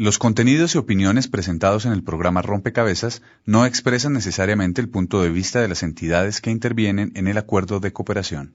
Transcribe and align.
Los 0.00 0.18
contenidos 0.18 0.76
y 0.76 0.78
opiniones 0.78 1.26
presentados 1.26 1.84
en 1.84 1.90
el 1.90 2.04
programa 2.04 2.40
Rompecabezas 2.40 3.20
no 3.44 3.66
expresan 3.66 4.12
necesariamente 4.12 4.80
el 4.80 4.88
punto 4.88 5.20
de 5.20 5.28
vista 5.28 5.60
de 5.60 5.66
las 5.66 5.82
entidades 5.82 6.40
que 6.40 6.52
intervienen 6.52 7.10
en 7.16 7.26
el 7.26 7.36
acuerdo 7.36 7.80
de 7.80 7.92
cooperación. 7.92 8.54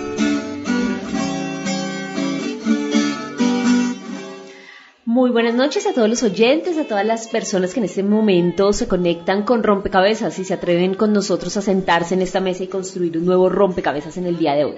Muy 5.11 5.29
buenas 5.29 5.55
noches 5.55 5.85
a 5.87 5.93
todos 5.93 6.07
los 6.07 6.23
oyentes, 6.23 6.77
a 6.77 6.85
todas 6.85 7.05
las 7.05 7.27
personas 7.27 7.73
que 7.73 7.81
en 7.81 7.85
este 7.85 8.01
momento 8.01 8.71
se 8.71 8.87
conectan 8.87 9.43
con 9.43 9.61
rompecabezas 9.61 10.39
y 10.39 10.45
se 10.45 10.53
atreven 10.53 10.93
con 10.93 11.11
nosotros 11.11 11.57
a 11.57 11.61
sentarse 11.61 12.13
en 12.13 12.21
esta 12.21 12.39
mesa 12.39 12.63
y 12.63 12.67
construir 12.67 13.17
un 13.17 13.25
nuevo 13.25 13.49
rompecabezas 13.49 14.15
en 14.15 14.25
el 14.25 14.37
día 14.37 14.53
de 14.53 14.63
hoy. 14.63 14.75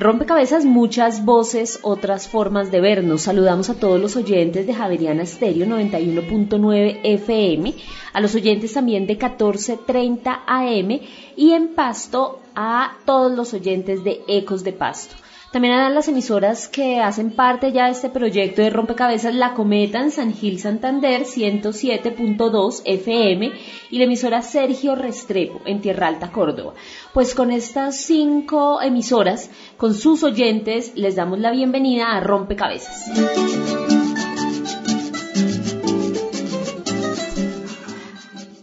Rompecabezas, 0.00 0.64
muchas 0.64 1.24
voces, 1.24 1.78
otras 1.82 2.26
formas 2.26 2.72
de 2.72 2.80
vernos. 2.80 3.22
Saludamos 3.22 3.70
a 3.70 3.74
todos 3.74 4.00
los 4.00 4.16
oyentes 4.16 4.66
de 4.66 4.74
Javeriana 4.74 5.24
Stereo 5.24 5.66
91.9 5.66 6.98
FM, 7.04 7.72
a 8.12 8.20
los 8.20 8.34
oyentes 8.34 8.72
también 8.72 9.06
de 9.06 9.14
1430 9.14 10.42
AM 10.48 11.00
y 11.36 11.52
en 11.52 11.76
Pasto 11.76 12.40
a 12.56 12.96
todos 13.04 13.30
los 13.30 13.54
oyentes 13.54 14.02
de 14.02 14.20
Ecos 14.26 14.64
de 14.64 14.72
Pasto. 14.72 15.14
También 15.50 15.74
a 15.74 15.90
las 15.90 16.06
emisoras 16.06 16.68
que 16.68 17.00
hacen 17.00 17.32
parte 17.32 17.72
ya 17.72 17.86
de 17.86 17.90
este 17.90 18.08
proyecto 18.08 18.62
de 18.62 18.70
rompecabezas 18.70 19.34
La 19.34 19.52
Cometa 19.54 19.98
en 19.98 20.12
San 20.12 20.32
Gil 20.32 20.60
Santander 20.60 21.22
107.2 21.22 22.82
FM 22.84 23.50
y 23.90 23.98
la 23.98 24.04
emisora 24.04 24.42
Sergio 24.42 24.94
Restrepo 24.94 25.60
en 25.64 25.80
Tierra 25.80 26.06
Alta 26.06 26.30
Córdoba. 26.30 26.74
Pues 27.12 27.34
con 27.34 27.50
estas 27.50 28.00
cinco 28.00 28.80
emisoras, 28.80 29.50
con 29.76 29.94
sus 29.94 30.22
oyentes, 30.22 30.92
les 30.94 31.16
damos 31.16 31.40
la 31.40 31.50
bienvenida 31.50 32.12
a 32.12 32.20
Rompecabezas. 32.20 33.10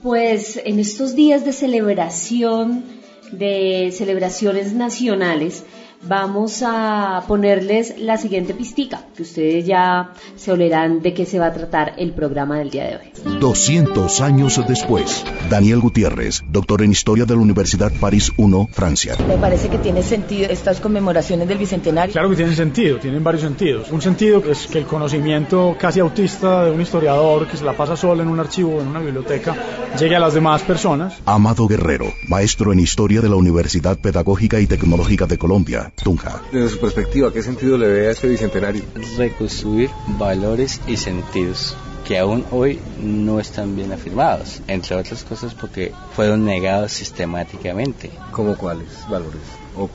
Pues 0.02 0.56
en 0.64 0.80
estos 0.80 1.16
días 1.16 1.44
de 1.44 1.52
celebración, 1.52 2.86
de 3.34 3.92
celebraciones 3.92 4.72
nacionales, 4.72 5.66
vamos 6.03 6.64
a 6.66 7.23
ponerles 7.28 7.95
la 8.00 8.17
siguiente 8.17 8.53
pistica, 8.53 9.02
que 9.16 9.23
ustedes 9.23 9.66
ya 9.66 10.14
se 10.36 10.52
olerán 10.52 11.02
de 11.02 11.14
qué 11.14 11.26
se 11.26 11.40
va 11.40 11.48
a 11.48 11.53
tratar 11.53 11.94
el 11.98 12.14
programa 12.14 12.59
del 12.59 12.70
día 12.70 12.86
de 12.86 12.95
hoy. 12.98 13.40
200 13.40 14.22
años 14.22 14.62
después, 14.68 15.25
Daniel 15.50 15.80
Gutiérrez, 15.80 16.44
doctor 16.50 16.81
en 16.81 16.91
Historia 16.91 17.25
de 17.25 17.35
la 17.35 17.41
Universidad 17.41 17.91
París 18.00 18.31
I, 18.38 18.68
Francia. 18.72 19.16
Me 19.28 19.38
parece 19.38 19.69
que 19.69 19.78
tiene 19.78 20.03
sentido 20.03 20.50
estas 20.50 20.80
conmemoraciones 20.80 21.47
del 21.47 21.58
Bicentenario. 21.58 22.14
Claro 22.14 22.29
que 22.29 22.35
tienen 22.35 22.56
sentido, 22.56 22.97
tienen 23.00 23.24
varios 23.24 23.44
sentidos. 23.44 23.91
Un 23.91 24.02
sentido 24.02 24.44
es 24.50 24.68
que 24.68 24.79
el 24.79 24.85
conocimiento 24.85 25.75
casi 25.79 26.00
autista 26.00 26.66
de 26.66 26.72
un 26.72 26.81
historiador 26.81 27.47
que 27.47 27.58
se 27.58 27.64
la 27.64 27.74
pasa 27.74 27.96
solo 27.96 28.22
en 28.22 28.29
un 28.29 28.40
archivo 28.40 28.75
o 28.75 28.81
en 28.81 28.88
una 28.88 29.00
biblioteca 29.00 29.56
llegue 30.00 30.16
a 30.16 30.19
las 30.19 30.34
demás 30.34 30.62
personas. 30.62 31.16
Amado 31.25 31.68
Guerrero, 31.68 32.14
maestro 32.28 32.72
en 32.72 32.79
Historia 32.79 33.22
de 33.22 33.29
la 33.29 33.35
Universidad 33.35 33.97
Pedagógica 33.97 34.59
y 34.59 34.68
Tecnológica 34.68 35.25
de 35.25 35.38
Colombia, 35.38 35.87
Tunja. 35.96 36.42
Desde 36.52 36.70
su 36.70 36.80
perspectiva, 36.80 37.31
¿qué 37.31 37.42
sentido 37.42 37.78
le 37.78 37.88
ve 37.88 38.08
a 38.08 38.12
este 38.12 38.28
bicentenario? 38.28 38.84
reconstruir 39.18 39.90
valores 40.18 40.81
y 40.88 40.98
sentidos 40.98 41.75
que 42.08 42.18
aún 42.18 42.46
hoy 42.52 42.80
no 43.02 43.40
están 43.40 43.75
bien 43.75 43.92
afirmados, 43.92 44.62
entre 44.68 44.96
otras 44.96 45.26
cosas 45.26 45.53
porque 45.53 45.92
fueron 46.16 46.46
negados 46.46 46.94
sistemáticamente. 46.94 48.09
¿Cómo 48.31 48.56
cuáles 48.58 48.88
valores? 49.09 49.42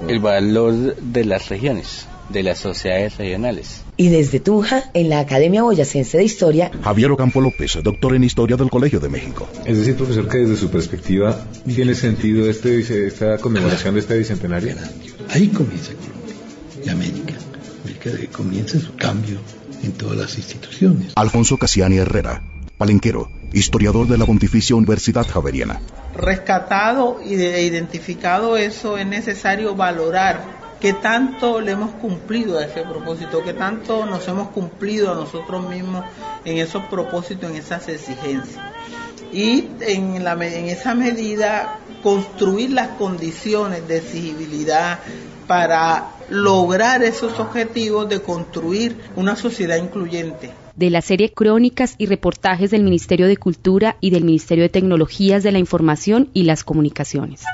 El 0.06 0.20
valor 0.20 0.96
de 0.96 1.24
las 1.24 1.48
regiones, 1.48 2.06
de 2.28 2.42
las 2.42 2.58
sociedades 2.58 3.16
regionales. 3.16 3.81
Y 3.96 4.08
desde 4.08 4.40
Tunja, 4.40 4.84
en 4.94 5.10
la 5.10 5.20
Academia 5.20 5.62
Boyacense 5.62 6.16
de 6.16 6.24
Historia, 6.24 6.70
Javier 6.82 7.10
Ocampo 7.10 7.40
López, 7.42 7.78
doctor 7.82 8.14
en 8.14 8.24
Historia 8.24 8.56
del 8.56 8.70
Colegio 8.70 9.00
de 9.00 9.08
México. 9.10 9.46
Es 9.66 9.76
decir, 9.78 9.96
profesor, 9.96 10.28
que 10.28 10.38
desde 10.38 10.56
su 10.56 10.70
perspectiva 10.70 11.38
tiene 11.66 11.94
sentido 11.94 12.48
este, 12.48 12.78
esta 13.06 13.36
conmemoración 13.38 13.94
de 13.94 14.00
este 14.00 14.16
bicentenario. 14.16 14.74
Ahí 15.30 15.48
comienza 15.48 15.92
Colombia 15.92 16.34
y 16.84 16.88
América. 16.88 17.34
América 17.84 18.10
comienza 18.32 18.80
su 18.80 18.94
cambio 18.96 19.38
en 19.82 19.92
todas 19.92 20.16
las 20.16 20.38
instituciones. 20.38 21.12
Alfonso 21.16 21.58
Casiani 21.58 21.98
Herrera, 21.98 22.42
palenquero, 22.78 23.30
historiador 23.52 24.08
de 24.08 24.16
la 24.16 24.24
Pontificia 24.24 24.74
Universidad 24.74 25.26
Javeriana. 25.28 25.80
rescatado 26.16 27.18
y 27.24 27.34
de- 27.36 27.62
identificado 27.62 28.56
eso, 28.56 28.96
es 28.96 29.06
necesario 29.06 29.74
valorar 29.74 30.61
qué 30.82 30.94
tanto 30.94 31.60
le 31.60 31.70
hemos 31.70 31.92
cumplido 31.92 32.58
a 32.58 32.64
ese 32.64 32.82
propósito, 32.82 33.40
qué 33.44 33.54
tanto 33.54 34.04
nos 34.04 34.26
hemos 34.26 34.48
cumplido 34.48 35.12
a 35.12 35.14
nosotros 35.14 35.68
mismos 35.68 36.04
en 36.44 36.58
esos 36.58 36.82
propósitos, 36.86 37.48
en 37.48 37.56
esas 37.56 37.88
exigencias. 37.88 38.60
Y 39.32 39.68
en, 39.80 40.24
la 40.24 40.34
esa 40.44 40.96
medida 40.96 41.78
construir 42.02 42.72
las 42.72 42.88
condiciones 42.98 43.86
de 43.86 43.98
exigibilidad 43.98 44.98
para 45.46 46.08
lograr 46.28 47.04
esos 47.04 47.38
objetivos 47.38 48.08
de 48.08 48.20
construir 48.20 48.96
una 49.14 49.36
sociedad 49.36 49.76
incluyente. 49.76 50.50
de 50.74 50.90
la 50.90 51.00
serie 51.00 51.32
Crónicas 51.32 51.94
y 51.96 52.06
reportajes 52.06 52.72
del 52.72 52.82
Ministerio 52.82 53.28
de 53.28 53.36
Cultura 53.36 53.98
y 54.00 54.10
del 54.10 54.24
Ministerio 54.24 54.64
de 54.64 54.70
Tecnologías 54.70 55.44
de 55.44 55.52
la 55.52 55.58
Información 55.60 56.28
y 56.32 56.42
las 56.42 56.64
Comunicaciones. 56.64 57.44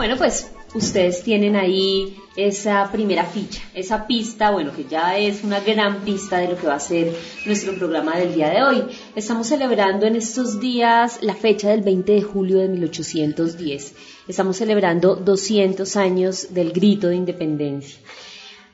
Bueno, 0.00 0.16
pues 0.16 0.50
ustedes 0.74 1.22
tienen 1.22 1.56
ahí 1.56 2.16
esa 2.34 2.90
primera 2.90 3.22
ficha, 3.26 3.60
esa 3.74 4.06
pista, 4.06 4.50
bueno, 4.50 4.72
que 4.74 4.86
ya 4.86 5.18
es 5.18 5.44
una 5.44 5.60
gran 5.60 6.00
pista 6.06 6.38
de 6.38 6.48
lo 6.48 6.56
que 6.56 6.66
va 6.66 6.76
a 6.76 6.80
ser 6.80 7.14
nuestro 7.44 7.74
programa 7.74 8.16
del 8.16 8.34
día 8.34 8.48
de 8.48 8.62
hoy. 8.62 8.84
Estamos 9.14 9.48
celebrando 9.48 10.06
en 10.06 10.16
estos 10.16 10.58
días 10.58 11.18
la 11.20 11.34
fecha 11.34 11.68
del 11.68 11.82
20 11.82 12.12
de 12.12 12.22
julio 12.22 12.60
de 12.60 12.68
1810. 12.68 13.94
Estamos 14.26 14.56
celebrando 14.56 15.16
200 15.16 15.94
años 15.96 16.54
del 16.54 16.72
grito 16.72 17.08
de 17.08 17.16
independencia. 17.16 18.00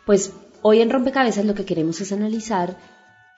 Pues 0.05 0.33
hoy 0.63 0.81
en 0.81 0.91
Rompecabezas 0.91 1.45
lo 1.45 1.57
que 1.57 1.65
queremos 1.65 2.01
es 2.01 2.13
analizar 2.13 2.77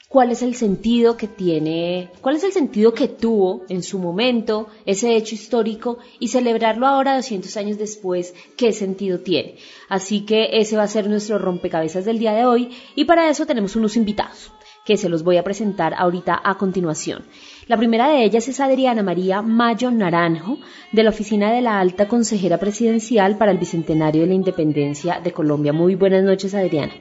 cuál 0.08 0.30
es 0.30 0.42
el 0.42 0.54
sentido 0.54 1.16
que 1.18 1.28
tiene, 1.28 2.10
cuál 2.22 2.36
es 2.36 2.44
el 2.44 2.52
sentido 2.52 2.94
que 2.94 3.08
tuvo 3.08 3.64
en 3.68 3.82
su 3.82 3.98
momento 3.98 4.68
ese 4.86 5.14
hecho 5.14 5.34
histórico 5.34 5.98
y 6.18 6.28
celebrarlo 6.28 6.86
ahora 6.86 7.16
200 7.16 7.54
años 7.58 7.78
después, 7.78 8.34
qué 8.56 8.72
sentido 8.72 9.20
tiene. 9.20 9.56
Así 9.88 10.24
que 10.24 10.48
ese 10.52 10.76
va 10.76 10.84
a 10.84 10.88
ser 10.88 11.08
nuestro 11.08 11.38
rompecabezas 11.38 12.06
del 12.06 12.18
día 12.18 12.32
de 12.32 12.46
hoy 12.46 12.70
y 12.96 13.04
para 13.04 13.28
eso 13.28 13.44
tenemos 13.44 13.76
unos 13.76 13.96
invitados 13.96 14.50
que 14.86 14.96
se 14.96 15.10
los 15.10 15.22
voy 15.22 15.36
a 15.36 15.44
presentar 15.44 15.92
ahorita 15.98 16.40
a 16.42 16.56
continuación. 16.56 17.24
La 17.66 17.76
primera 17.76 18.08
de 18.08 18.24
ellas 18.24 18.48
es 18.48 18.58
Adriana 18.58 19.02
María 19.02 19.42
Mayo 19.42 19.90
Naranjo, 19.90 20.56
de 20.92 21.02
la 21.02 21.10
Oficina 21.10 21.52
de 21.52 21.60
la 21.60 21.78
Alta 21.78 22.08
Consejera 22.08 22.56
Presidencial 22.56 23.36
para 23.36 23.52
el 23.52 23.58
Bicentenario 23.58 24.22
de 24.22 24.28
la 24.28 24.32
Independencia 24.34 25.20
de 25.22 25.32
Colombia. 25.32 25.74
Muy 25.74 25.94
buenas 25.94 26.24
noches, 26.24 26.54
Adriana. 26.54 26.94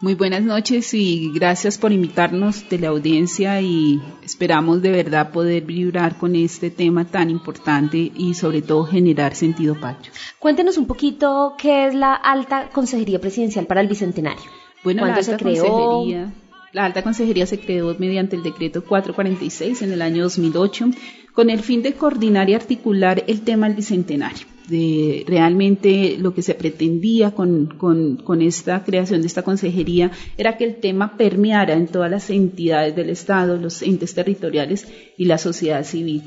Muy 0.00 0.14
buenas 0.14 0.42
noches 0.42 0.92
y 0.92 1.30
gracias 1.32 1.78
por 1.78 1.92
invitarnos 1.92 2.68
de 2.68 2.78
la 2.80 2.88
audiencia 2.88 3.60
y 3.60 4.02
esperamos 4.24 4.82
de 4.82 4.90
verdad 4.90 5.30
poder 5.30 5.62
vibrar 5.62 6.16
con 6.18 6.34
este 6.34 6.70
tema 6.70 7.04
tan 7.04 7.30
importante 7.30 8.10
y 8.14 8.34
sobre 8.34 8.60
todo 8.60 8.84
generar 8.84 9.36
sentido 9.36 9.78
patrio. 9.80 10.12
Cuéntenos 10.40 10.78
un 10.78 10.86
poquito 10.86 11.54
qué 11.56 11.86
es 11.86 11.94
la 11.94 12.12
Alta 12.14 12.70
Consejería 12.70 13.20
Presidencial 13.20 13.66
para 13.66 13.80
el 13.80 13.88
Bicentenario. 13.88 14.44
Bueno, 14.82 15.02
la 15.02 15.12
¿Cuándo 15.14 15.20
alta 15.20 15.32
se 15.32 15.42
creó? 15.42 15.64
consejería, 15.64 16.34
la 16.72 16.84
alta 16.84 17.02
consejería 17.02 17.46
se 17.46 17.60
creó 17.60 17.94
mediante 17.98 18.34
el 18.34 18.42
decreto 18.42 18.84
446 18.84 19.80
en 19.82 19.92
el 19.92 20.02
año 20.02 20.24
2008 20.24 20.86
con 21.32 21.50
el 21.50 21.60
fin 21.60 21.82
de 21.82 21.94
coordinar 21.94 22.50
y 22.50 22.54
articular 22.54 23.22
el 23.28 23.42
tema 23.42 23.68
del 23.68 23.76
bicentenario. 23.76 24.53
De 24.68 25.24
realmente 25.26 26.16
lo 26.18 26.32
que 26.32 26.40
se 26.40 26.54
pretendía 26.54 27.32
con, 27.32 27.66
con, 27.76 28.40
esta 28.40 28.82
creación 28.82 29.20
de 29.20 29.26
esta 29.26 29.42
consejería 29.42 30.10
era 30.38 30.56
que 30.56 30.64
el 30.64 30.76
tema 30.76 31.18
permeara 31.18 31.74
en 31.74 31.86
todas 31.86 32.10
las 32.10 32.30
entidades 32.30 32.96
del 32.96 33.10
Estado, 33.10 33.58
los 33.58 33.82
entes 33.82 34.14
territoriales 34.14 34.88
y 35.18 35.26
la 35.26 35.36
sociedad 35.36 35.84
civil. 35.84 36.22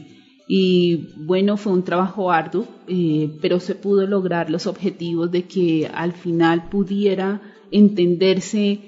Y 0.48 1.10
bueno, 1.18 1.58
fue 1.58 1.74
un 1.74 1.84
trabajo 1.84 2.32
arduo, 2.32 2.68
eh, 2.88 3.30
pero 3.42 3.60
se 3.60 3.76
pudo 3.76 4.06
lograr 4.06 4.50
los 4.50 4.68
objetivos 4.68 5.32
de 5.32 5.44
que 5.44 5.90
al 5.92 6.14
final 6.14 6.70
pudiera 6.70 7.42
entenderse 7.72 8.80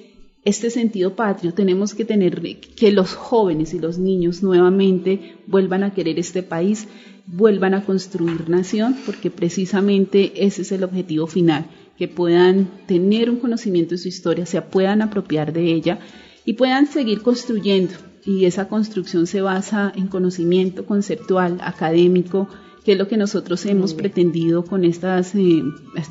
este 0.45 0.69
sentido 0.69 1.15
patrio. 1.15 1.53
Tenemos 1.53 1.93
que 1.93 2.05
tener 2.05 2.41
que 2.75 2.91
los 2.91 3.13
jóvenes 3.13 3.73
y 3.73 3.79
los 3.79 3.97
niños 3.99 4.41
nuevamente 4.41 5.35
vuelvan 5.47 5.83
a 5.83 5.93
querer 5.93 6.17
este 6.19 6.43
país, 6.43 6.87
vuelvan 7.31 7.75
a 7.75 7.83
construir 7.83 8.49
nación, 8.49 8.97
porque 9.05 9.29
precisamente 9.29 10.45
ese 10.45 10.63
es 10.63 10.71
el 10.71 10.83
objetivo 10.83 11.27
final, 11.27 11.67
que 11.97 12.07
puedan 12.07 12.69
tener 12.87 13.29
un 13.29 13.37
conocimiento 13.37 13.91
de 13.91 13.99
su 13.99 14.07
historia, 14.07 14.45
se 14.45 14.61
puedan 14.61 15.01
apropiar 15.01 15.53
de 15.53 15.71
ella 15.71 15.99
y 16.43 16.53
puedan 16.53 16.87
seguir 16.87 17.21
construyendo. 17.21 17.93
Y 18.25 18.45
esa 18.45 18.67
construcción 18.67 19.27
se 19.27 19.41
basa 19.41 19.93
en 19.95 20.07
conocimiento 20.07 20.85
conceptual, 20.85 21.59
académico, 21.61 22.49
que 22.83 22.93
es 22.93 22.97
lo 22.97 23.07
que 23.07 23.17
nosotros 23.17 23.65
hemos 23.65 23.93
pretendido 23.93 24.63
con 24.63 24.85
estas, 24.85 25.35
eh, 25.35 25.63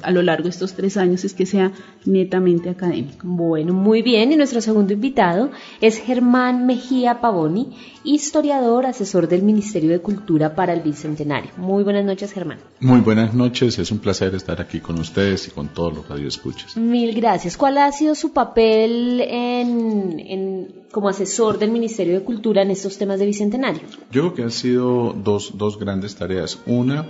a 0.02 0.10
lo 0.10 0.22
largo 0.22 0.44
de 0.44 0.50
estos 0.50 0.74
tres 0.74 0.96
años, 0.96 1.24
es 1.24 1.34
que 1.34 1.46
sea 1.46 1.72
netamente 2.04 2.68
académico. 2.70 3.26
Bueno, 3.26 3.72
muy 3.72 4.02
bien. 4.02 4.32
Y 4.32 4.36
nuestro 4.36 4.60
segundo 4.60 4.92
invitado 4.92 5.50
es 5.80 5.98
Germán 5.98 6.66
Mejía 6.66 7.20
Pavoni, 7.20 7.70
historiador, 8.04 8.86
asesor 8.86 9.28
del 9.28 9.42
Ministerio 9.42 9.90
de 9.90 10.00
Cultura 10.00 10.54
para 10.54 10.72
el 10.72 10.80
Bicentenario. 10.80 11.50
Muy 11.56 11.84
buenas 11.84 12.04
noches, 12.04 12.32
Germán. 12.32 12.58
Muy 12.80 13.00
buenas 13.00 13.34
noches. 13.34 13.78
Es 13.78 13.90
un 13.90 13.98
placer 13.98 14.34
estar 14.34 14.60
aquí 14.60 14.80
con 14.80 14.98
ustedes 14.98 15.48
y 15.48 15.50
con 15.50 15.68
todos 15.68 15.94
los 15.94 16.08
radioescuchas. 16.08 16.76
Mil 16.76 17.14
gracias. 17.14 17.56
¿Cuál 17.56 17.78
ha 17.78 17.90
sido 17.92 18.14
su 18.14 18.32
papel 18.32 19.20
en, 19.20 20.20
en, 20.20 20.68
como 20.90 21.08
asesor 21.08 21.58
del 21.58 21.70
Ministerio 21.70 22.14
de 22.14 22.24
Cultura 22.24 22.62
en 22.62 22.70
estos 22.70 22.98
temas 22.98 23.18
de 23.18 23.26
Bicentenario? 23.26 23.82
Yo 24.10 24.22
creo 24.22 24.34
que 24.34 24.42
han 24.42 24.50
sido 24.50 25.12
dos, 25.12 25.56
dos 25.56 25.78
grandes 25.78 26.16
tareas 26.16 26.60
una, 26.66 27.06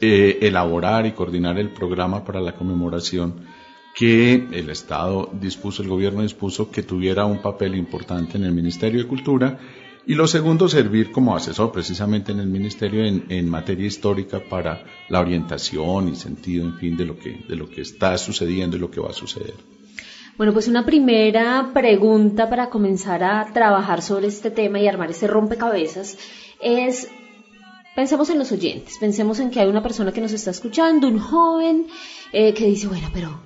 eh, 0.00 0.38
elaborar 0.42 1.06
y 1.06 1.12
coordinar 1.12 1.58
el 1.58 1.70
programa 1.70 2.24
para 2.24 2.40
la 2.40 2.54
conmemoración 2.54 3.44
que 3.94 4.34
el 4.52 4.70
Estado 4.70 5.30
dispuso, 5.32 5.82
el 5.82 5.88
gobierno 5.88 6.22
dispuso 6.22 6.70
que 6.70 6.82
tuviera 6.82 7.26
un 7.26 7.42
papel 7.42 7.74
importante 7.74 8.36
en 8.36 8.44
el 8.44 8.52
Ministerio 8.52 9.02
de 9.02 9.08
Cultura 9.08 9.58
y 10.06 10.14
lo 10.14 10.26
segundo, 10.26 10.68
servir 10.68 11.12
como 11.12 11.36
asesor 11.36 11.70
precisamente 11.70 12.32
en 12.32 12.40
el 12.40 12.48
Ministerio 12.48 13.04
en, 13.04 13.48
materia 13.48 13.86
histórica 13.86 14.40
para 14.40 14.84
la 15.08 15.20
orientación 15.20 16.08
y 16.08 16.16
sentido, 16.16 16.64
en 16.64 16.78
fin, 16.78 16.96
de 16.96 17.04
lo, 17.04 17.18
que, 17.18 17.44
de 17.48 17.56
lo 17.56 17.68
que 17.68 17.82
está 17.82 18.16
sucediendo 18.16 18.76
y 18.76 18.80
lo 18.80 18.90
que 18.90 19.00
va 19.00 19.10
a 19.10 19.12
suceder. 19.12 19.54
Bueno, 20.40 20.54
pues 20.54 20.68
una 20.68 20.86
primera 20.86 21.70
pregunta 21.74 22.48
para 22.48 22.70
comenzar 22.70 23.22
a 23.22 23.52
trabajar 23.52 24.00
sobre 24.00 24.28
este 24.28 24.50
tema 24.50 24.80
y 24.80 24.88
armar 24.88 25.10
ese 25.10 25.26
rompecabezas 25.26 26.16
es 26.62 27.08
Pensemos 27.94 28.30
en 28.30 28.38
los 28.38 28.50
oyentes, 28.50 28.96
pensemos 28.98 29.38
en 29.38 29.50
que 29.50 29.60
hay 29.60 29.68
una 29.68 29.82
persona 29.82 30.12
que 30.12 30.22
nos 30.22 30.32
está 30.32 30.50
escuchando, 30.50 31.08
un 31.08 31.18
joven, 31.18 31.88
eh, 32.32 32.54
que 32.54 32.64
dice, 32.64 32.88
bueno, 32.88 33.08
pero 33.12 33.42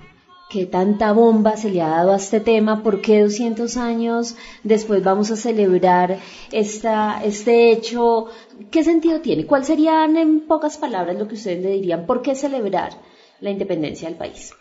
¿qué 0.49 0.65
tanta 0.67 1.11
bomba 1.11 1.57
se 1.57 1.69
le 1.69 1.81
ha 1.81 1.89
dado 1.89 2.13
a 2.13 2.15
este 2.15 2.39
tema? 2.39 2.81
¿Por 2.81 3.01
qué 3.01 3.23
200 3.23 3.75
años 3.75 4.37
después 4.63 5.03
vamos 5.03 5.31
a 5.31 5.35
celebrar 5.35 6.19
esta, 6.53 7.21
este 7.25 7.73
hecho? 7.73 8.27
¿Qué 8.71 8.85
sentido 8.85 9.19
tiene? 9.19 9.45
¿Cuál 9.45 9.65
serían 9.65 10.15
en 10.15 10.47
pocas 10.47 10.77
palabras 10.77 11.19
lo 11.19 11.27
que 11.27 11.35
ustedes 11.35 11.61
le 11.61 11.71
dirían? 11.71 12.05
¿Por 12.05 12.21
qué 12.21 12.35
celebrar 12.35 12.93
la 13.41 13.49
independencia 13.51 14.07
del 14.07 14.17
país? 14.17 14.53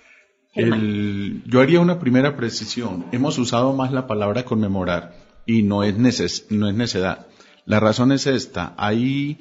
Yo 0.54 1.60
haría 1.60 1.80
una 1.80 1.98
primera 1.98 2.36
precisión. 2.36 3.06
Hemos 3.12 3.38
usado 3.38 3.72
más 3.72 3.92
la 3.92 4.06
palabra 4.06 4.44
conmemorar 4.44 5.16
y 5.46 5.62
no 5.62 5.82
es, 5.82 5.96
neces 5.96 6.46
no 6.50 6.68
es 6.68 6.74
necedad. 6.74 7.26
La 7.66 7.80
razón 7.80 8.12
es 8.12 8.26
esta. 8.26 8.74
Hay 8.76 9.38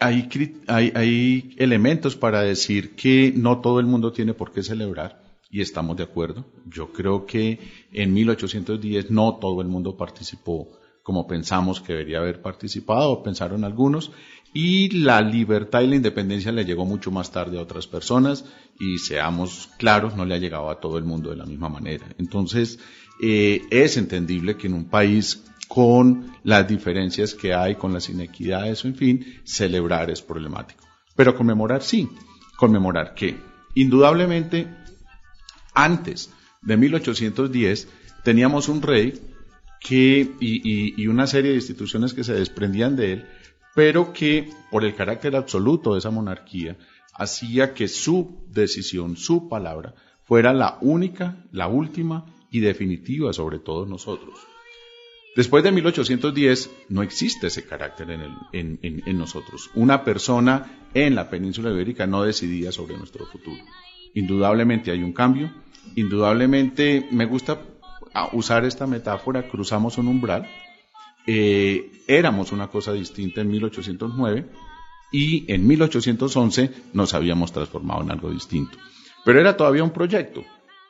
hay, 0.00 0.28
hay, 0.66 1.54
elementos 1.58 2.16
para 2.16 2.42
decir 2.42 2.94
que 2.94 3.32
no 3.36 3.60
todo 3.60 3.80
el 3.80 3.86
mundo 3.86 4.12
tiene 4.12 4.34
por 4.34 4.52
qué 4.52 4.62
celebrar 4.62 5.22
y 5.50 5.60
estamos 5.60 5.96
de 5.96 6.04
acuerdo. 6.04 6.46
Yo 6.66 6.92
creo 6.92 7.26
que 7.26 7.58
en 7.92 8.12
1810 8.12 9.10
no 9.10 9.36
todo 9.36 9.60
el 9.60 9.68
mundo 9.68 9.96
participó 9.96 10.78
como 11.04 11.26
pensamos 11.26 11.82
que 11.82 11.92
debería 11.92 12.18
haber 12.18 12.40
participado, 12.40 13.22
pensaron 13.22 13.62
algunos, 13.62 14.10
y 14.54 14.88
la 14.88 15.20
libertad 15.20 15.82
y 15.82 15.86
la 15.86 15.96
independencia 15.96 16.50
le 16.50 16.64
llegó 16.64 16.86
mucho 16.86 17.10
más 17.10 17.30
tarde 17.30 17.58
a 17.58 17.62
otras 17.62 17.86
personas 17.86 18.46
y 18.80 18.98
seamos 18.98 19.68
claros, 19.78 20.16
no 20.16 20.24
le 20.24 20.34
ha 20.34 20.38
llegado 20.38 20.70
a 20.70 20.80
todo 20.80 20.96
el 20.96 21.04
mundo 21.04 21.28
de 21.28 21.36
la 21.36 21.44
misma 21.44 21.68
manera. 21.68 22.06
Entonces, 22.18 22.78
eh, 23.20 23.62
es 23.70 23.98
entendible 23.98 24.56
que 24.56 24.66
en 24.66 24.74
un 24.74 24.86
país 24.86 25.44
con 25.68 26.32
las 26.42 26.66
diferencias 26.66 27.34
que 27.34 27.52
hay, 27.52 27.74
con 27.74 27.92
las 27.92 28.08
inequidades, 28.08 28.84
en 28.86 28.94
fin, 28.94 29.40
celebrar 29.44 30.10
es 30.10 30.22
problemático. 30.22 30.84
Pero 31.14 31.36
conmemorar 31.36 31.82
sí. 31.82 32.08
¿Conmemorar 32.56 33.14
qué? 33.14 33.36
Indudablemente, 33.74 34.68
antes 35.74 36.30
de 36.62 36.76
1810 36.78 37.88
teníamos 38.22 38.68
un 38.68 38.80
rey 38.80 39.33
que, 39.84 40.32
y, 40.40 41.00
y 41.00 41.06
una 41.06 41.26
serie 41.26 41.50
de 41.50 41.58
instituciones 41.58 42.14
que 42.14 42.24
se 42.24 42.32
desprendían 42.32 42.96
de 42.96 43.12
él, 43.12 43.26
pero 43.74 44.12
que 44.12 44.50
por 44.70 44.84
el 44.84 44.94
carácter 44.94 45.36
absoluto 45.36 45.92
de 45.92 45.98
esa 45.98 46.10
monarquía 46.10 46.76
hacía 47.12 47.74
que 47.74 47.86
su 47.86 48.44
decisión, 48.48 49.16
su 49.16 49.48
palabra, 49.48 49.94
fuera 50.24 50.52
la 50.52 50.78
única, 50.80 51.44
la 51.52 51.68
última 51.68 52.24
y 52.50 52.60
definitiva 52.60 53.32
sobre 53.32 53.58
todos 53.58 53.88
nosotros. 53.88 54.38
Después 55.36 55.64
de 55.64 55.72
1810 55.72 56.70
no 56.90 57.02
existe 57.02 57.48
ese 57.48 57.64
carácter 57.66 58.08
en, 58.52 59.18
nosotros. 59.18 59.70
Una 59.74 60.04
persona 60.04 60.86
en 60.94 61.16
la 61.16 61.28
península 61.28 61.70
ibérica 61.70 62.06
no 62.06 62.22
decidía 62.22 62.70
sobre 62.70 62.96
nuestro 62.96 63.26
futuro. 63.26 63.60
Indudablemente 64.14 64.92
hay 64.92 65.02
un 65.02 65.12
cambio, 65.12 65.52
indudablemente 65.96 67.08
me 67.10 67.24
gusta 67.24 67.60
usar 68.32 68.64
esta 68.64 68.86
metáfora, 68.86 69.48
cruzamos 69.48 69.98
un 69.98 70.08
umbral, 70.08 70.48
eh, 71.26 71.90
éramos 72.06 72.52
una 72.52 72.68
cosa 72.68 72.92
distinta 72.92 73.40
en 73.40 73.50
1809 73.50 74.46
y 75.10 75.50
en 75.52 75.66
1811 75.66 76.70
nos 76.92 77.14
habíamos 77.14 77.52
transformado 77.52 78.02
en 78.02 78.10
algo 78.10 78.30
distinto. 78.30 78.78
Pero 79.24 79.40
era 79.40 79.56
todavía 79.56 79.84
un 79.84 79.90
proyecto, 79.90 80.44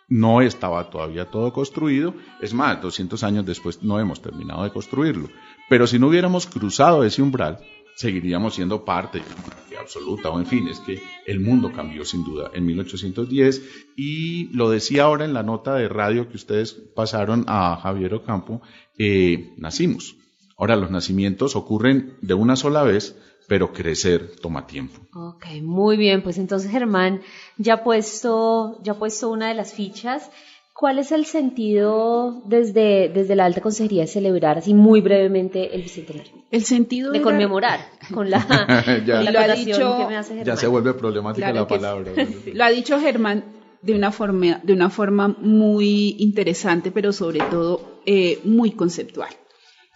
no 0.08 0.42
estaba 0.42 0.90
todavía 0.90 1.30
todo 1.30 1.52
construido, 1.52 2.14
es 2.40 2.52
más, 2.52 2.80
200 2.82 3.22
años 3.22 3.46
después 3.46 3.82
no 3.82 3.98
hemos 4.00 4.20
terminado 4.20 4.64
de 4.64 4.70
construirlo, 4.70 5.28
pero 5.68 5.86
si 5.86 5.98
no 5.98 6.08
hubiéramos 6.08 6.46
cruzado 6.46 7.04
ese 7.04 7.22
umbral, 7.22 7.58
seguiríamos 7.94 8.54
siendo 8.54 8.84
parte 8.84 9.18
de 9.18 9.24
una 9.24 9.42
monarquía 9.42 9.80
absoluta, 9.80 10.30
o 10.30 10.38
en 10.38 10.46
fin, 10.46 10.68
es 10.68 10.80
que 10.80 11.00
el 11.26 11.40
mundo 11.40 11.72
cambió 11.72 12.04
sin 12.04 12.24
duda 12.24 12.50
en 12.54 12.66
1810 12.66 13.62
y 13.96 14.48
lo 14.56 14.70
decía 14.70 15.04
ahora 15.04 15.24
en 15.24 15.34
la 15.34 15.42
nota 15.42 15.74
de 15.74 15.88
radio 15.88 16.28
que 16.28 16.36
ustedes 16.36 16.72
pasaron 16.72 17.44
a 17.48 17.76
Javier 17.76 18.14
Ocampo, 18.14 18.62
eh, 18.98 19.54
nacimos. 19.56 20.16
Ahora 20.56 20.76
los 20.76 20.90
nacimientos 20.90 21.56
ocurren 21.56 22.16
de 22.20 22.34
una 22.34 22.56
sola 22.56 22.82
vez, 22.82 23.16
pero 23.48 23.72
crecer 23.72 24.36
toma 24.40 24.66
tiempo. 24.66 25.00
Ok, 25.14 25.46
muy 25.62 25.96
bien, 25.96 26.22
pues 26.22 26.38
entonces 26.38 26.70
Germán 26.70 27.20
ya 27.58 27.82
puesto, 27.84 28.80
ya 28.82 28.94
puesto 28.94 29.30
una 29.30 29.48
de 29.48 29.54
las 29.54 29.74
fichas. 29.74 30.30
¿Cuál 30.74 30.98
es 30.98 31.12
el 31.12 31.24
sentido 31.24 32.42
desde, 32.46 33.08
desde 33.08 33.36
la 33.36 33.44
Alta 33.44 33.60
Consejería 33.60 34.02
de 34.02 34.08
celebrar 34.08 34.58
así 34.58 34.74
muy 34.74 35.00
brevemente 35.00 35.72
el 35.72 35.82
Bicentenario? 35.82 36.32
El 36.50 36.64
sentido 36.64 37.12
de 37.12 37.22
conmemorar 37.22 37.78
con 38.12 38.28
la, 38.28 38.40
ya, 39.06 39.24
con 39.24 39.32
la 39.32 39.54
dicho, 39.54 39.96
que 39.98 40.06
me 40.06 40.16
hace 40.16 40.30
Germán. 40.30 40.46
Ya 40.46 40.56
se 40.56 40.66
vuelve 40.66 40.92
problemática 40.94 41.52
la 41.52 41.66
palabra. 41.68 42.12
Lo 42.52 42.64
ha 42.64 42.70
dicho 42.70 42.98
Germán 42.98 43.44
de 43.82 43.94
una 43.94 44.10
forma, 44.10 44.60
de 44.64 44.72
una 44.72 44.90
forma 44.90 45.28
muy 45.28 46.16
interesante, 46.18 46.90
pero 46.90 47.12
sobre 47.12 47.38
todo 47.38 48.00
eh, 48.04 48.40
muy 48.42 48.72
conceptual 48.72 49.30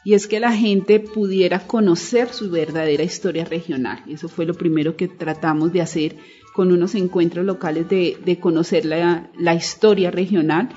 y 0.04 0.14
es 0.14 0.26
que 0.26 0.40
la 0.40 0.52
gente 0.52 1.00
pudiera 1.00 1.66
conocer 1.66 2.28
su 2.30 2.50
verdadera 2.50 3.02
historia 3.02 3.44
regional. 3.44 4.02
Y 4.06 4.14
eso 4.14 4.28
fue 4.28 4.46
lo 4.46 4.54
primero 4.54 4.96
que 4.96 5.06
tratamos 5.06 5.72
de 5.72 5.82
hacer 5.82 6.16
con 6.58 6.72
unos 6.72 6.96
encuentros 6.96 7.46
locales 7.46 7.88
de, 7.88 8.38
conocer 8.40 8.84
la, 8.84 9.54
historia 9.54 10.10
regional. 10.10 10.68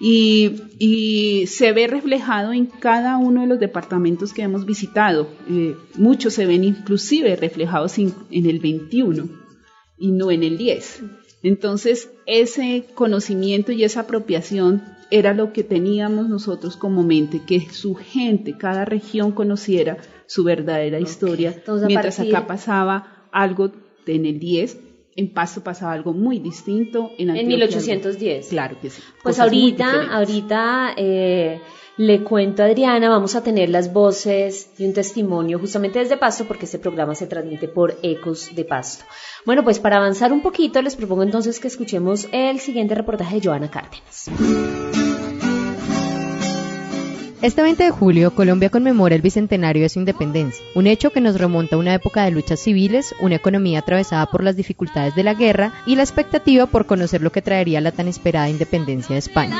Y, 0.00 1.44
se 1.46 1.72
ve 1.72 1.88
reflejado 1.88 2.54
en 2.54 2.64
cada 2.64 3.18
uno 3.18 3.42
de 3.42 3.46
los 3.46 3.60
departamentos 3.60 4.32
que 4.32 4.40
hemos 4.40 4.64
visitado. 4.64 5.28
Eh, 5.50 5.76
muchos 5.96 6.32
se 6.32 6.46
ven 6.46 6.64
inclusive 6.64 7.36
reflejados 7.36 7.98
en 7.98 8.14
el 8.30 8.60
21 8.60 9.28
y 9.98 10.12
no 10.12 10.30
en 10.30 10.42
el 10.42 10.56
10. 10.56 11.02
Entonces, 11.42 12.08
ese 12.24 12.86
conocimiento 12.94 13.72
y 13.72 13.84
esa 13.84 14.00
apropiación 14.00 14.82
era 15.10 15.34
lo 15.34 15.52
que 15.52 15.64
teníamos 15.64 16.30
nosotros 16.30 16.78
como 16.78 17.02
mente, 17.02 17.42
que 17.46 17.60
su 17.70 17.94
gente, 17.94 18.56
cada 18.56 18.86
región 18.86 19.32
conociera 19.32 19.98
su 20.26 20.44
verdadera 20.44 20.98
historia, 20.98 21.62
mientras 21.86 22.20
acá 22.20 22.46
pasaba 22.46 23.28
algo 23.32 23.70
en 24.06 24.24
el 24.24 24.38
10 24.38 24.85
en 25.16 25.32
Pasto 25.32 25.62
pasaba 25.62 25.92
algo 25.92 26.12
muy 26.12 26.38
distinto. 26.38 27.12
En, 27.18 27.34
en 27.34 27.48
1810. 27.48 28.48
Claro 28.48 28.76
que 28.80 28.90
sí. 28.90 29.02
Pues 29.22 29.40
ahorita, 29.40 30.12
ahorita 30.12 30.92
eh, 30.96 31.60
le 31.96 32.22
cuento 32.22 32.62
a 32.62 32.66
Adriana, 32.66 33.08
vamos 33.08 33.34
a 33.34 33.42
tener 33.42 33.70
las 33.70 33.92
voces 33.92 34.70
y 34.78 34.86
un 34.86 34.92
testimonio 34.92 35.58
justamente 35.58 35.98
desde 35.98 36.16
Pasto 36.16 36.44
porque 36.44 36.66
este 36.66 36.78
programa 36.78 37.14
se 37.14 37.26
transmite 37.26 37.68
por 37.68 37.96
Ecos 38.02 38.54
de 38.54 38.64
Pasto. 38.64 39.04
Bueno, 39.46 39.64
pues 39.64 39.78
para 39.78 39.96
avanzar 39.96 40.32
un 40.32 40.42
poquito 40.42 40.82
les 40.82 40.96
propongo 40.96 41.22
entonces 41.22 41.58
que 41.58 41.68
escuchemos 41.68 42.28
el 42.32 42.60
siguiente 42.60 42.94
reportaje 42.94 43.40
de 43.40 43.48
Joana 43.48 43.70
Cárdenas. 43.70 44.30
Este 47.42 47.60
20 47.60 47.84
de 47.84 47.90
julio, 47.90 48.34
Colombia 48.34 48.70
conmemora 48.70 49.14
el 49.14 49.20
bicentenario 49.20 49.82
de 49.82 49.90
su 49.90 49.98
independencia, 49.98 50.64
un 50.74 50.86
hecho 50.86 51.10
que 51.10 51.20
nos 51.20 51.38
remonta 51.38 51.76
a 51.76 51.78
una 51.78 51.92
época 51.92 52.24
de 52.24 52.30
luchas 52.30 52.60
civiles, 52.60 53.14
una 53.20 53.34
economía 53.34 53.80
atravesada 53.80 54.24
por 54.26 54.42
las 54.42 54.56
dificultades 54.56 55.14
de 55.14 55.22
la 55.22 55.34
guerra 55.34 55.74
y 55.84 55.96
la 55.96 56.02
expectativa 56.02 56.64
por 56.64 56.86
conocer 56.86 57.20
lo 57.20 57.32
que 57.32 57.42
traería 57.42 57.82
la 57.82 57.92
tan 57.92 58.08
esperada 58.08 58.48
independencia 58.48 59.12
de 59.12 59.18
España. 59.18 59.54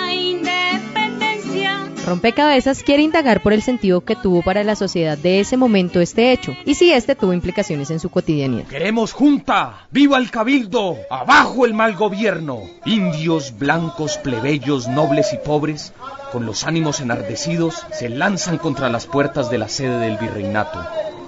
Rompecabezas 2.06 2.84
quiere 2.84 3.02
indagar 3.02 3.42
por 3.42 3.52
el 3.52 3.62
sentido 3.62 4.02
que 4.02 4.14
tuvo 4.14 4.40
para 4.42 4.62
la 4.62 4.76
sociedad 4.76 5.18
de 5.18 5.40
ese 5.40 5.56
momento 5.56 6.00
este 6.00 6.30
hecho 6.30 6.54
y 6.64 6.74
si 6.74 6.92
este 6.92 7.16
tuvo 7.16 7.32
implicaciones 7.32 7.90
en 7.90 7.98
su 7.98 8.10
cotidianidad. 8.10 8.68
Queremos 8.68 9.12
junta, 9.12 9.88
viva 9.90 10.16
el 10.16 10.30
cabildo, 10.30 10.98
abajo 11.10 11.66
el 11.66 11.74
mal 11.74 11.96
gobierno. 11.96 12.60
Indios, 12.84 13.58
blancos, 13.58 14.18
plebeyos, 14.18 14.86
nobles 14.86 15.32
y 15.32 15.38
pobres, 15.38 15.92
con 16.30 16.46
los 16.46 16.62
ánimos 16.62 17.00
enardecidos, 17.00 17.84
se 17.90 18.08
lanzan 18.08 18.58
contra 18.58 18.88
las 18.88 19.06
puertas 19.06 19.50
de 19.50 19.58
la 19.58 19.68
sede 19.68 19.98
del 19.98 20.16
virreinato 20.16 20.78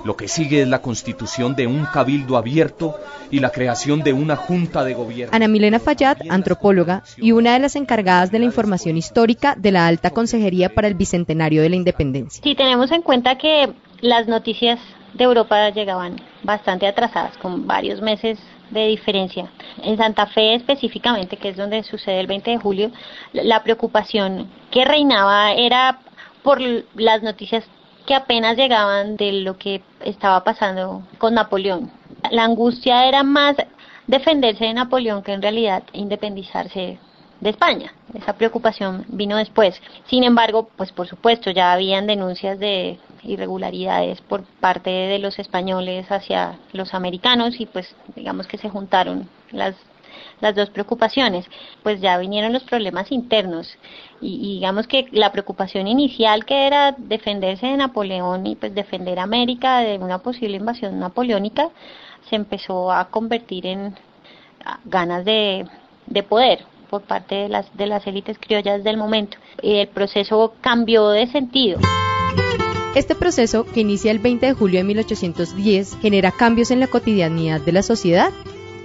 lo 0.08 0.16
que 0.16 0.26
sigue 0.26 0.62
es 0.62 0.68
la 0.68 0.80
constitución 0.80 1.54
de 1.54 1.66
un 1.66 1.84
cabildo 1.84 2.38
abierto 2.38 2.98
y 3.30 3.40
la 3.40 3.50
creación 3.50 4.02
de 4.02 4.14
una 4.14 4.36
junta 4.36 4.82
de 4.82 4.94
gobierno. 4.94 5.36
Ana 5.36 5.48
Milena 5.48 5.78
Fayad, 5.78 6.16
antropóloga 6.30 7.02
y 7.18 7.32
una 7.32 7.52
de 7.52 7.58
las 7.58 7.76
encargadas 7.76 8.30
de 8.30 8.38
la 8.38 8.46
información 8.46 8.96
histórica 8.96 9.54
de 9.54 9.70
la 9.70 9.86
Alta 9.86 10.08
Consejería 10.08 10.70
para 10.70 10.88
el 10.88 10.94
Bicentenario 10.94 11.60
de 11.60 11.68
la 11.68 11.76
Independencia. 11.76 12.42
Si 12.42 12.54
tenemos 12.54 12.90
en 12.90 13.02
cuenta 13.02 13.36
que 13.36 13.70
las 14.00 14.26
noticias 14.26 14.78
de 15.12 15.24
Europa 15.24 15.68
llegaban 15.68 16.16
bastante 16.42 16.86
atrasadas, 16.86 17.36
con 17.36 17.66
varios 17.66 18.00
meses 18.00 18.38
de 18.70 18.86
diferencia. 18.86 19.50
En 19.82 19.98
Santa 19.98 20.26
Fe 20.26 20.54
específicamente, 20.54 21.36
que 21.36 21.50
es 21.50 21.56
donde 21.58 21.82
sucede 21.82 22.20
el 22.20 22.26
20 22.28 22.50
de 22.50 22.56
julio, 22.56 22.90
la 23.34 23.62
preocupación 23.62 24.48
que 24.70 24.86
reinaba 24.86 25.52
era 25.52 25.98
por 26.42 26.62
las 26.94 27.22
noticias 27.22 27.62
que 28.08 28.14
apenas 28.14 28.56
llegaban 28.56 29.18
de 29.18 29.32
lo 29.32 29.58
que 29.58 29.82
estaba 30.02 30.42
pasando 30.42 31.02
con 31.18 31.34
Napoleón. 31.34 31.90
La 32.30 32.44
angustia 32.44 33.06
era 33.06 33.22
más 33.22 33.54
defenderse 34.06 34.64
de 34.64 34.72
Napoleón 34.72 35.22
que 35.22 35.34
en 35.34 35.42
realidad 35.42 35.82
independizarse 35.92 36.98
de 37.38 37.50
España. 37.50 37.92
Esa 38.14 38.32
preocupación 38.32 39.04
vino 39.08 39.36
después. 39.36 39.78
Sin 40.06 40.24
embargo, 40.24 40.70
pues 40.74 40.90
por 40.90 41.06
supuesto 41.06 41.50
ya 41.50 41.74
habían 41.74 42.06
denuncias 42.06 42.58
de 42.58 42.98
irregularidades 43.24 44.22
por 44.22 44.42
parte 44.58 44.88
de 44.88 45.18
los 45.18 45.38
españoles 45.38 46.10
hacia 46.10 46.58
los 46.72 46.94
americanos 46.94 47.60
y 47.60 47.66
pues 47.66 47.94
digamos 48.16 48.46
que 48.46 48.56
se 48.56 48.70
juntaron 48.70 49.28
las 49.50 49.74
las 50.40 50.54
dos 50.54 50.70
preocupaciones, 50.70 51.46
pues 51.82 52.00
ya 52.00 52.18
vinieron 52.18 52.52
los 52.52 52.64
problemas 52.64 53.10
internos 53.12 53.76
y, 54.20 54.54
digamos 54.54 54.86
que 54.86 55.06
la 55.12 55.32
preocupación 55.32 55.86
inicial 55.86 56.44
que 56.44 56.66
era 56.66 56.94
defenderse 56.96 57.66
de 57.66 57.76
Napoleón 57.76 58.46
y 58.46 58.56
pues 58.56 58.74
defender 58.74 59.18
América 59.18 59.78
de 59.80 59.98
una 59.98 60.18
posible 60.18 60.56
invasión 60.56 60.98
napoleónica 60.98 61.70
se 62.28 62.36
empezó 62.36 62.92
a 62.92 63.08
convertir 63.10 63.66
en 63.66 63.94
ganas 64.84 65.24
de, 65.24 65.66
de 66.06 66.22
poder 66.22 66.64
por 66.90 67.02
parte 67.02 67.34
de 67.34 67.48
las, 67.48 67.76
de 67.76 67.86
las 67.86 68.06
élites 68.06 68.38
criollas 68.38 68.82
del 68.82 68.96
momento. 68.96 69.36
Y 69.62 69.76
el 69.76 69.88
proceso 69.88 70.54
cambió 70.60 71.10
de 71.10 71.26
sentido. 71.26 71.78
Este 72.94 73.14
proceso, 73.14 73.64
que 73.64 73.80
inicia 73.80 74.10
el 74.10 74.18
20 74.18 74.46
de 74.46 74.52
julio 74.54 74.80
de 74.80 74.84
1810, 74.84 75.98
genera 76.00 76.32
cambios 76.32 76.70
en 76.70 76.80
la 76.80 76.86
cotidianidad 76.86 77.60
de 77.60 77.72
la 77.72 77.82
sociedad 77.82 78.32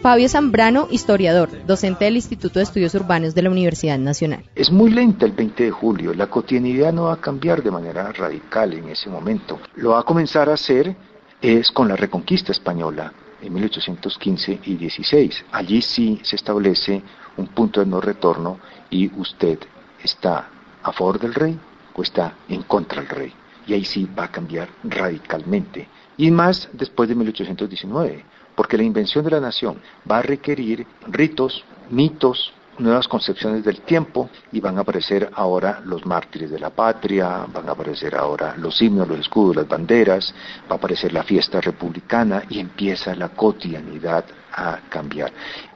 Fabio 0.03 0.27
Zambrano, 0.27 0.89
historiador, 0.91 1.65
docente 1.65 2.03
del 2.03 2.17
Instituto 2.17 2.59
de 2.59 2.63
Estudios 2.63 2.93
Urbanos 2.93 3.33
de 3.35 3.41
la 3.41 3.49
Universidad 3.49 3.97
Nacional. 3.97 4.43
Es 4.53 4.69
muy 4.69 4.91
lenta 4.91 5.25
el 5.25 5.31
20 5.31 5.63
de 5.63 5.71
julio, 5.71 6.13
la 6.13 6.27
cotidianidad 6.27 6.91
no 6.91 7.03
va 7.03 7.13
a 7.13 7.21
cambiar 7.21 7.63
de 7.63 7.71
manera 7.71 8.11
radical 8.11 8.73
en 8.73 8.89
ese 8.89 9.09
momento. 9.09 9.61
Lo 9.75 9.91
va 9.91 10.01
a 10.01 10.03
comenzar 10.03 10.49
a 10.49 10.55
hacer 10.55 10.93
es 11.41 11.71
con 11.71 11.87
la 11.87 11.95
reconquista 11.95 12.51
española 12.51 13.13
en 13.41 13.53
1815 13.53 14.59
y 14.65 14.75
16. 14.75 15.45
Allí 15.53 15.81
sí 15.81 16.19
se 16.21 16.35
establece 16.35 17.01
un 17.37 17.47
punto 17.47 17.79
de 17.79 17.85
no 17.85 18.01
retorno 18.01 18.59
y 18.89 19.09
usted 19.17 19.57
está 20.03 20.49
a 20.83 20.91
favor 20.91 21.17
del 21.17 21.33
rey 21.33 21.57
o 21.95 22.01
está 22.01 22.33
en 22.49 22.63
contra 22.63 22.99
del 22.99 23.09
rey. 23.09 23.33
Y 23.67 23.73
ahí 23.73 23.85
sí 23.85 24.05
va 24.19 24.25
a 24.25 24.31
cambiar 24.31 24.67
radicalmente. 24.83 25.87
Y 26.17 26.29
más 26.29 26.67
después 26.73 27.07
de 27.07 27.15
1819 27.15 28.25
porque 28.55 28.77
la 28.77 28.83
invención 28.83 29.23
de 29.23 29.31
la 29.31 29.39
nación 29.39 29.81
va 30.09 30.19
a 30.19 30.21
requerir 30.21 30.85
ritos, 31.07 31.63
mitos, 31.89 32.53
nuevas 32.79 33.07
concepciones 33.07 33.63
del 33.63 33.81
tiempo 33.81 34.29
y 34.51 34.59
van 34.59 34.77
a 34.77 34.81
aparecer 34.81 35.29
ahora 35.35 35.81
los 35.85 36.05
mártires 36.05 36.49
de 36.49 36.59
la 36.59 36.71
patria, 36.71 37.45
van 37.51 37.69
a 37.69 37.73
aparecer 37.73 38.15
ahora 38.15 38.55
los 38.57 38.81
himnos, 38.81 39.07
los 39.07 39.19
escudos, 39.19 39.55
las 39.55 39.67
banderas, 39.67 40.33
va 40.69 40.75
a 40.75 40.77
aparecer 40.77 41.13
la 41.13 41.23
fiesta 41.23 41.61
republicana 41.61 42.43
y 42.49 42.59
empieza 42.59 43.15
la 43.15 43.29
cotidianidad 43.29 44.25
a 44.51 44.79
cambiar. 44.89 45.31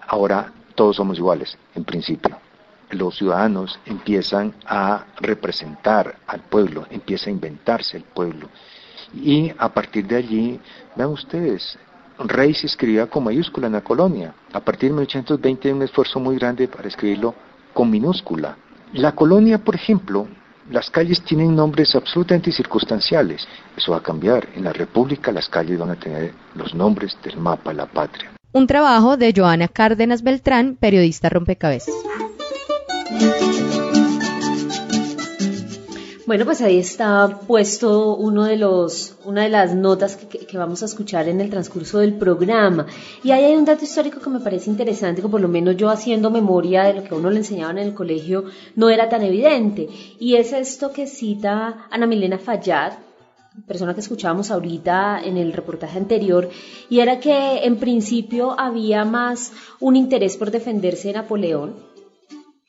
Ahora 0.07 0.51
todos 0.75 0.95
somos 0.95 1.17
iguales, 1.17 1.57
en 1.75 1.83
principio. 1.83 2.37
Los 2.91 3.17
ciudadanos 3.17 3.79
empiezan 3.85 4.53
a 4.65 5.05
representar 5.19 6.19
al 6.25 6.41
pueblo, 6.41 6.85
empieza 6.89 7.29
a 7.29 7.33
inventarse 7.33 7.97
el 7.97 8.03
pueblo. 8.03 8.49
Y 9.13 9.51
a 9.57 9.69
partir 9.73 10.07
de 10.07 10.15
allí, 10.15 10.59
vean 10.95 11.09
ustedes, 11.09 11.77
Rey 12.19 12.53
se 12.53 12.67
escribía 12.67 13.07
con 13.07 13.23
mayúscula 13.23 13.67
en 13.67 13.73
la 13.73 13.81
colonia. 13.81 14.33
A 14.53 14.59
partir 14.59 14.89
de 14.89 14.95
1820 14.95 15.67
hay 15.67 15.73
un 15.73 15.83
esfuerzo 15.83 16.19
muy 16.19 16.37
grande 16.37 16.67
para 16.67 16.87
escribirlo 16.87 17.35
con 17.73 17.89
minúscula. 17.89 18.57
La 18.93 19.13
colonia, 19.13 19.59
por 19.59 19.75
ejemplo, 19.75 20.27
las 20.71 20.89
calles 20.89 21.21
tienen 21.21 21.55
nombres 21.55 21.95
absolutamente 21.95 22.51
circunstanciales. 22.51 23.47
Eso 23.75 23.91
va 23.91 23.97
a 23.99 24.03
cambiar. 24.03 24.47
En 24.55 24.63
la 24.63 24.73
República 24.73 25.31
las 25.31 25.47
calles 25.47 25.77
van 25.79 25.91
a 25.91 25.95
tener 25.95 26.33
los 26.55 26.73
nombres 26.73 27.17
del 27.23 27.37
mapa 27.37 27.73
la 27.73 27.85
patria. 27.85 28.31
Un 28.51 28.65
trabajo 28.65 29.17
de 29.17 29.33
Joana 29.35 29.67
Cárdenas 29.67 30.23
Beltrán, 30.23 30.75
periodista 30.75 31.29
rompecabezas. 31.29 31.93
Bueno, 36.27 36.43
pues 36.43 36.59
ahí 36.59 36.77
está 36.77 37.39
puesto 37.47 38.17
uno 38.17 38.43
de 38.43 38.57
los, 38.57 39.15
una 39.23 39.43
de 39.43 39.49
las 39.49 39.73
notas 39.73 40.17
que, 40.17 40.57
vamos 40.57 40.83
a 40.83 40.85
escuchar 40.87 41.29
en 41.29 41.39
el 41.39 41.49
transcurso 41.49 41.99
del 41.99 42.15
programa. 42.15 42.85
Y 43.23 43.31
ahí 43.31 43.45
hay 43.45 43.55
un 43.55 43.63
dato 43.63 43.85
histórico 43.85 44.19
que 44.19 44.29
me 44.29 44.41
parece 44.41 44.69
interesante, 44.69 45.21
que 45.21 45.29
por 45.29 45.39
lo 45.39 45.47
menos 45.47 45.77
yo 45.77 45.89
haciendo 45.89 46.29
memoria 46.29 46.83
de 46.83 46.95
lo 46.95 47.03
que 47.05 47.15
a 47.15 47.17
uno 47.17 47.29
le 47.29 47.37
enseñaban 47.37 47.77
en 47.77 47.87
el 47.87 47.93
colegio 47.93 48.43
no 48.75 48.89
era 48.89 49.07
tan 49.07 49.23
evidente. 49.23 49.87
Y 50.19 50.35
es 50.35 50.51
esto 50.51 50.91
que 50.91 51.07
cita 51.07 51.87
Ana 51.89 52.07
Milena 52.07 52.39
Fallad, 52.39 52.91
persona 53.65 53.93
que 53.93 54.01
escuchábamos 54.01 54.51
ahorita 54.51 55.21
en 55.23 55.37
el 55.37 55.53
reportaje 55.53 55.97
anterior, 55.97 56.49
y 56.89 56.99
era 56.99 57.21
que 57.21 57.59
en 57.63 57.77
principio 57.77 58.59
había 58.59 59.05
más 59.05 59.53
un 59.79 59.95
interés 59.95 60.35
por 60.35 60.51
defenderse 60.51 61.07
de 61.07 61.13
Napoleón 61.13 61.86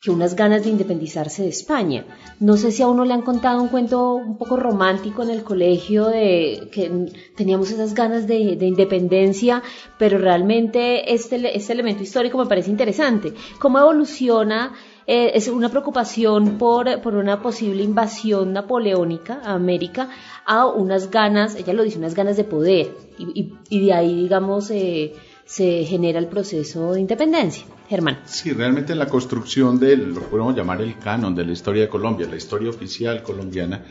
que 0.01 0.11
unas 0.11 0.35
ganas 0.35 0.63
de 0.63 0.69
independizarse 0.69 1.43
de 1.43 1.49
España. 1.49 2.05
No 2.39 2.55
sé 2.55 2.71
si 2.71 2.81
a 2.81 2.87
uno 2.87 3.03
le 3.03 3.13
han 3.13 3.21
contado 3.21 3.61
un 3.61 3.67
cuento 3.67 4.13
un 4.13 4.37
poco 4.37 4.55
romántico 4.55 5.23
en 5.23 5.29
el 5.29 5.43
colegio 5.43 6.05
de 6.05 6.69
que 6.71 6.89
teníamos 7.35 7.69
esas 7.71 7.93
ganas 7.93 8.25
de, 8.25 8.37
independencia, 8.37 9.61
pero 9.97 10.17
realmente 10.17 11.13
este, 11.13 11.55
este 11.55 11.73
elemento 11.73 12.01
histórico 12.01 12.37
me 12.37 12.45
parece 12.45 12.71
interesante. 12.71 13.33
¿Cómo 13.59 13.77
evoluciona? 13.77 14.73
Eh, 15.05 15.31
es 15.33 15.49
una 15.49 15.67
preocupación 15.69 16.57
por, 16.57 17.01
por 17.01 17.15
una 17.15 17.41
posible 17.41 17.83
invasión 17.83 18.53
napoleónica 18.53 19.41
a 19.43 19.53
América 19.53 20.09
a 20.45 20.67
unas 20.67 21.09
ganas, 21.09 21.55
ella 21.55 21.73
lo 21.73 21.83
dice, 21.83 21.97
unas 21.97 22.13
ganas 22.15 22.37
de 22.37 22.43
poder 22.43 22.87
y, 23.17 23.51
y, 23.69 23.85
de 23.85 23.93
ahí, 23.93 24.15
digamos, 24.15 24.69
eh, 24.71 25.13
se 25.49 25.83
genera 25.83 26.19
el 26.19 26.27
proceso 26.27 26.93
de 26.93 26.99
independencia. 27.01 27.65
Germán. 27.89 28.19
Sí, 28.25 28.53
realmente 28.53 28.93
la 28.93 29.07
construcción 29.07 29.79
del, 29.79 30.13
lo 30.13 30.21
podemos 30.29 30.55
llamar 30.55 30.79
el 30.79 30.99
canon 30.99 31.33
de 31.33 31.43
la 31.43 31.53
historia 31.53 31.81
de 31.81 31.89
Colombia, 31.89 32.27
la 32.29 32.35
historia 32.35 32.69
oficial 32.69 33.23
colombiana, 33.23 33.83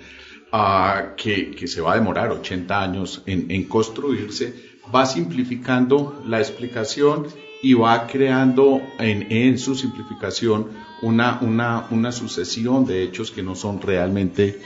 uh, 0.53 1.17
que, 1.17 1.51
que, 1.51 1.67
se 1.67 1.81
va 1.81 1.95
a 1.95 1.97
demorar 1.97 2.31
80 2.31 2.81
años 2.81 3.25
en, 3.27 3.51
en 3.51 3.65
construirse, 3.65 4.55
va 4.95 5.05
simplificando 5.05 6.23
la 6.29 6.39
explicación 6.39 7.27
y 7.61 7.75
va 7.75 8.07
creando 8.07 8.81
en, 9.01 9.27
en 9.33 9.59
su 9.59 9.75
simplificación 9.75 10.69
una, 11.03 11.41
una, 11.43 11.89
una, 11.91 12.13
sucesión 12.13 12.87
de 12.87 13.03
hechos 13.03 13.33
que 13.33 13.43
no 13.43 13.57
son 13.57 13.83
realmente 13.83 14.61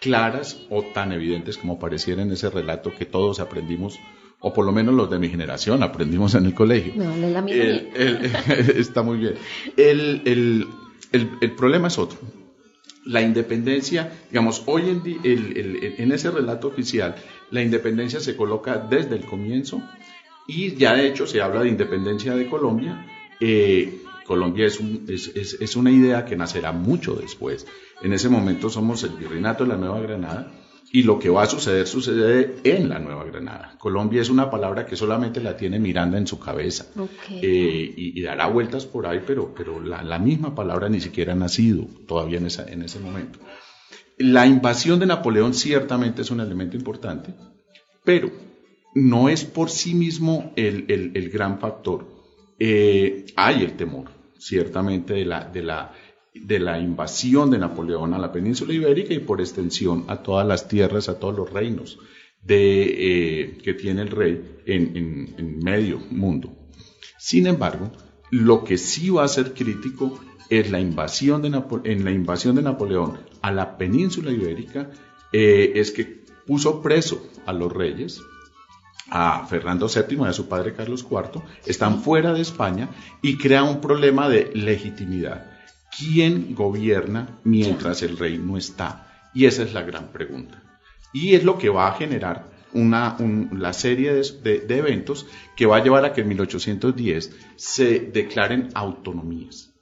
claras 0.00 0.60
o 0.70 0.84
tan 0.94 1.10
evidentes 1.10 1.58
como 1.58 1.80
pareciera 1.80 2.22
en 2.22 2.30
ese 2.30 2.50
relato 2.50 2.94
que 2.96 3.04
todos 3.04 3.40
aprendimos 3.40 3.98
o 4.46 4.52
por 4.52 4.64
lo 4.64 4.70
menos 4.70 4.94
los 4.94 5.10
de 5.10 5.18
mi 5.18 5.28
generación 5.28 5.82
aprendimos 5.82 6.36
en 6.36 6.46
el 6.46 6.54
colegio. 6.54 6.92
No, 6.94 7.16
la 7.16 7.42
misma. 7.42 7.62
está 8.76 9.02
muy 9.02 9.18
bien. 9.18 9.34
El, 9.76 10.68
el, 11.10 11.52
problema 11.56 11.88
es 11.88 11.98
otro. 11.98 12.20
La 13.04 13.22
independencia, 13.22 14.12
digamos, 14.30 14.62
hoy 14.66 14.82
en 14.88 15.02
día, 15.02 15.18
en 15.24 16.12
ese 16.12 16.30
relato 16.30 16.68
oficial, 16.68 17.16
la 17.50 17.60
independencia 17.60 18.20
se 18.20 18.36
coloca 18.36 18.78
desde 18.78 19.16
el 19.16 19.24
comienzo 19.24 19.82
y 20.46 20.76
ya 20.76 20.94
de 20.94 21.08
hecho 21.08 21.26
se 21.26 21.42
habla 21.42 21.62
de 21.62 21.70
independencia 21.70 22.36
de 22.36 22.46
Colombia. 22.48 23.04
Eh, 23.40 24.00
Colombia 24.24 24.66
es, 24.66 24.78
es, 25.08 25.56
es, 25.60 25.74
una 25.74 25.90
idea 25.90 26.24
que 26.24 26.36
nacerá 26.36 26.70
mucho 26.70 27.14
después. 27.14 27.66
En 28.00 28.12
ese 28.12 28.28
momento 28.28 28.70
somos 28.70 29.02
el 29.02 29.10
virreinato 29.10 29.64
de 29.64 29.70
la 29.70 29.76
Nueva 29.76 29.98
Granada 29.98 30.52
y 30.96 31.02
lo 31.02 31.18
que 31.18 31.28
va 31.28 31.42
a 31.42 31.46
suceder 31.46 31.86
sucede 31.86 32.54
en 32.64 32.88
la 32.88 32.98
Nueva 32.98 33.22
Granada. 33.24 33.76
Colombia 33.76 34.22
es 34.22 34.30
una 34.30 34.48
palabra 34.48 34.86
que 34.86 34.96
solamente 34.96 35.42
la 35.42 35.54
tiene 35.54 35.78
Miranda 35.78 36.16
en 36.16 36.26
su 36.26 36.40
cabeza 36.40 36.86
eh, 37.30 37.94
y, 37.94 38.22
dará 38.22 38.46
vueltas 38.46 38.86
por 38.86 39.06
ahí, 39.06 39.20
pero, 39.26 39.52
pero 39.54 39.78
la, 39.78 40.18
misma 40.18 40.54
palabra 40.54 40.88
ni 40.88 41.02
siquiera 41.02 41.34
ha 41.34 41.36
nacido 41.36 41.86
todavía 42.08 42.38
en, 42.38 42.46
esa, 42.46 42.64
en 42.64 42.80
ese 42.80 42.98
momento. 42.98 43.38
La 44.16 44.46
invasión 44.46 44.98
de 44.98 45.04
Napoleón 45.04 45.52
ciertamente 45.52 46.22
es 46.22 46.30
un 46.30 46.40
elemento 46.40 46.78
importante, 46.78 47.34
pero 48.02 48.30
no 48.94 49.28
es 49.28 49.44
por 49.44 49.68
sí 49.68 49.92
mismo 49.92 50.54
el, 50.56 50.86
el, 50.88 51.28
gran 51.28 51.58
factor. 51.58 52.06
Eh, 52.58 53.26
hay 53.36 53.62
el 53.64 53.76
temor, 53.76 54.06
ciertamente, 54.38 55.12
de 55.12 55.26
la, 55.26 55.44
de 55.44 55.62
la 55.62 55.92
de 56.44 56.58
la 56.58 56.78
invasión 56.78 57.50
de 57.50 57.58
Napoleón 57.58 58.14
a 58.14 58.18
la 58.18 58.32
península 58.32 58.72
ibérica 58.72 59.14
y 59.14 59.20
por 59.20 59.40
extensión 59.40 60.04
a 60.08 60.22
todas 60.22 60.46
las 60.46 60.68
tierras, 60.68 61.08
a 61.08 61.18
todos 61.18 61.36
los 61.36 61.52
reinos 61.52 61.98
de, 62.42 62.84
eh, 62.84 63.58
que 63.62 63.74
tiene 63.74 64.02
el 64.02 64.10
rey 64.10 64.62
en, 64.66 65.58
medio 65.62 65.98
mundo. 66.10 66.56
Sin 67.18 67.46
embargo, 67.46 67.90
lo 68.30 68.64
que 68.64 68.78
sí 68.78 69.10
va 69.10 69.24
a 69.24 69.28
ser 69.28 69.52
crítico 69.52 70.20
es 70.48 70.70
la 70.70 70.80
invasión 70.80 71.42
de 71.42 71.62
en 71.84 72.04
la 72.04 72.12
invasión 72.12 72.54
de 72.54 72.62
Napoleón 72.62 73.18
a 73.42 73.50
la 73.50 73.76
península 73.76 74.30
ibérica, 74.30 74.90
eh, 75.32 75.72
es 75.74 75.90
que 75.90 76.24
puso 76.46 76.82
preso 76.82 77.28
a 77.46 77.52
los 77.52 77.72
reyes, 77.72 78.22
a 79.08 79.46
Fernando 79.46 79.88
VII 79.88 80.18
y 80.18 80.24
a 80.24 80.32
su 80.32 80.48
padre 80.48 80.74
Carlos 80.74 81.04
IV, 81.08 81.42
están 81.66 82.00
fuera 82.00 82.32
de 82.32 82.42
España 82.42 82.90
y 83.22 83.36
crea 83.36 83.64
un 83.64 83.80
problema 83.80 84.28
de 84.28 84.50
legitimidad 84.54 85.55
¿Quién 85.98 86.54
gobierna 86.54 87.38
mientras 87.44 88.02
el 88.02 88.18
rey 88.18 88.38
no 88.38 88.56
está? 88.56 89.30
Y 89.34 89.46
esa 89.46 89.62
es 89.62 89.72
la 89.72 89.82
gran 89.82 90.08
pregunta. 90.08 90.62
Y 91.12 91.34
es 91.34 91.44
lo 91.44 91.56
que 91.56 91.68
va 91.68 91.88
a 91.88 91.94
generar 91.94 92.50
la 92.74 93.72
serie 93.72 94.12
de, 94.12 94.66
eventos 94.68 95.26
que 95.56 95.64
va 95.64 95.76
a 95.76 95.82
llevar 95.82 96.04
a 96.04 96.12
que 96.12 96.20
en 96.20 96.28
1810 96.28 97.34
se 97.56 98.00
declaren 98.00 98.68
autonomías. 98.74 99.72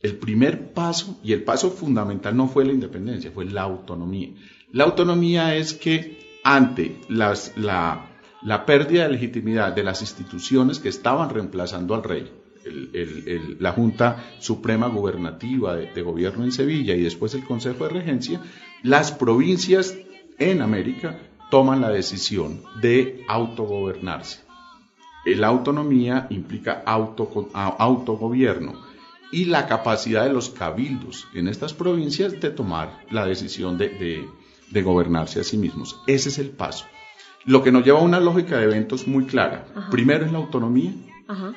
El 0.00 0.16
primer 0.16 0.72
paso 0.72 1.20
y 1.22 1.34
el 1.34 1.42
paso 1.42 1.70
fundamental 1.70 2.34
no 2.34 2.48
fue 2.48 2.64
la 2.64 2.72
independencia, 2.72 3.30
fue 3.30 3.44
la 3.44 3.62
autonomía. 3.62 4.30
La 4.72 4.84
autonomía 4.84 5.54
es 5.56 5.74
que 5.74 6.40
ante 6.42 7.00
la 7.08 8.64
pérdida 8.64 9.02
de 9.02 9.12
legitimidad 9.12 9.74
de 9.74 9.84
las 9.84 10.00
instituciones 10.00 10.78
que 10.78 10.88
estaban 10.88 11.28
reemplazando 11.28 11.94
al 11.94 12.02
rey, 12.02 12.32
la 12.64 13.72
Junta 13.72 14.24
Suprema 14.38 14.88
Gubernativa 14.88 15.76
de, 15.76 16.02
Gobierno 16.02 16.44
en 16.44 16.52
Sevilla 16.52 16.94
y 16.94 17.02
después 17.02 17.34
el 17.34 17.44
Consejo 17.44 17.84
de 17.84 17.90
Regencia, 17.90 18.40
las 18.82 19.12
provincias 19.12 19.94
en 20.38 20.62
América 20.62 21.18
toman 21.50 21.80
la 21.80 21.90
decisión 21.90 22.62
de 22.80 23.24
autogobernarse. 23.28 24.40
La 25.24 25.48
autonomía 25.48 26.26
implica 26.30 26.82
autogobierno 26.84 28.80
y 29.32 29.44
la 29.44 29.66
capacidad 29.66 30.24
de 30.24 30.32
los 30.32 30.50
cabildos 30.50 31.28
en 31.34 31.48
estas 31.48 31.74
provincias 31.74 32.40
de 32.40 32.50
tomar 32.50 33.04
la 33.10 33.26
decisión 33.26 33.78
de, 33.78 34.28
gobernarse 34.82 35.40
a 35.40 35.44
sí 35.44 35.58
mismos. 35.58 36.00
Ese 36.06 36.30
es 36.30 36.38
el 36.38 36.50
paso. 36.50 36.86
Lo 37.44 37.62
que 37.62 37.72
nos 37.72 37.84
lleva 37.84 38.00
a 38.00 38.02
una 38.02 38.20
lógica 38.20 38.58
de 38.58 38.64
eventos 38.64 39.06
muy 39.06 39.24
clara. 39.24 39.66
Primero 39.90 40.26
es 40.26 40.32
la 40.32 40.38
autonomía, 40.38 40.92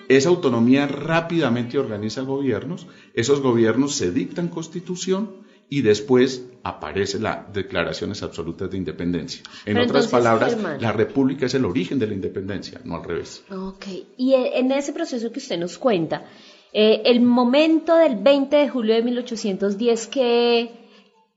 esa 0.07 0.29
autonomía 0.29 0.87
rápidamente 0.87 1.77
organiza 1.77 2.21
gobiernos, 2.21 2.87
esos 3.13 3.41
gobiernos 3.41 3.95
se 3.95 4.11
dictan 4.11 4.47
constitución 4.47 5.43
y 5.69 5.81
después 5.81 6.45
aparecen 6.63 7.23
las 7.23 7.51
declaraciones 7.51 8.21
absolutas 8.21 8.69
de 8.69 8.77
independencia. 8.77 9.41
En 9.65 9.77
otras 9.79 10.07
palabras, 10.07 10.57
la 10.79 10.91
república 10.91 11.47
es 11.47 11.53
el 11.55 11.65
origen 11.65 11.97
de 11.99 12.07
la 12.07 12.13
independencia, 12.13 12.81
no 12.83 12.97
al 12.97 13.03
revés. 13.03 13.43
Ok, 13.49 13.85
y 14.17 14.33
e, 14.33 14.59
en 14.59 14.71
ese 14.71 14.93
proceso 14.93 15.31
que 15.31 15.39
usted 15.39 15.57
nos 15.57 15.77
cuenta, 15.77 16.25
eh, 16.71 17.01
el 17.05 17.21
momento 17.21 17.95
del 17.97 18.17
20 18.17 18.55
de 18.55 18.69
julio 18.69 18.95
de 18.95 19.03
1810 19.03 20.07
que... 20.07 20.71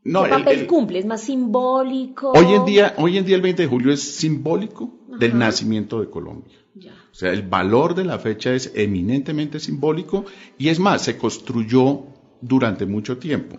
No, 0.04 0.22
¿Qué 0.24 0.30
papel 0.30 0.66
cumple? 0.66 0.98
¿Es 1.00 1.06
más 1.06 1.22
simbólico? 1.22 2.30
Hoy 2.30 2.54
en, 2.54 2.64
día, 2.64 2.94
hoy 2.98 3.18
en 3.18 3.24
día 3.24 3.36
el 3.36 3.42
20 3.42 3.62
de 3.62 3.68
julio 3.68 3.92
es 3.92 4.02
simbólico 4.02 4.92
del 5.18 5.36
nacimiento 5.36 6.00
de 6.00 6.08
Colombia. 6.08 6.56
O 6.84 7.14
sea, 7.14 7.32
el 7.32 7.42
valor 7.42 7.94
de 7.94 8.04
la 8.04 8.18
fecha 8.18 8.52
es 8.54 8.72
eminentemente 8.74 9.60
simbólico 9.60 10.26
y 10.58 10.68
es 10.68 10.78
más, 10.78 11.02
se 11.02 11.16
construyó 11.16 12.04
durante 12.40 12.86
mucho 12.86 13.18
tiempo. 13.18 13.58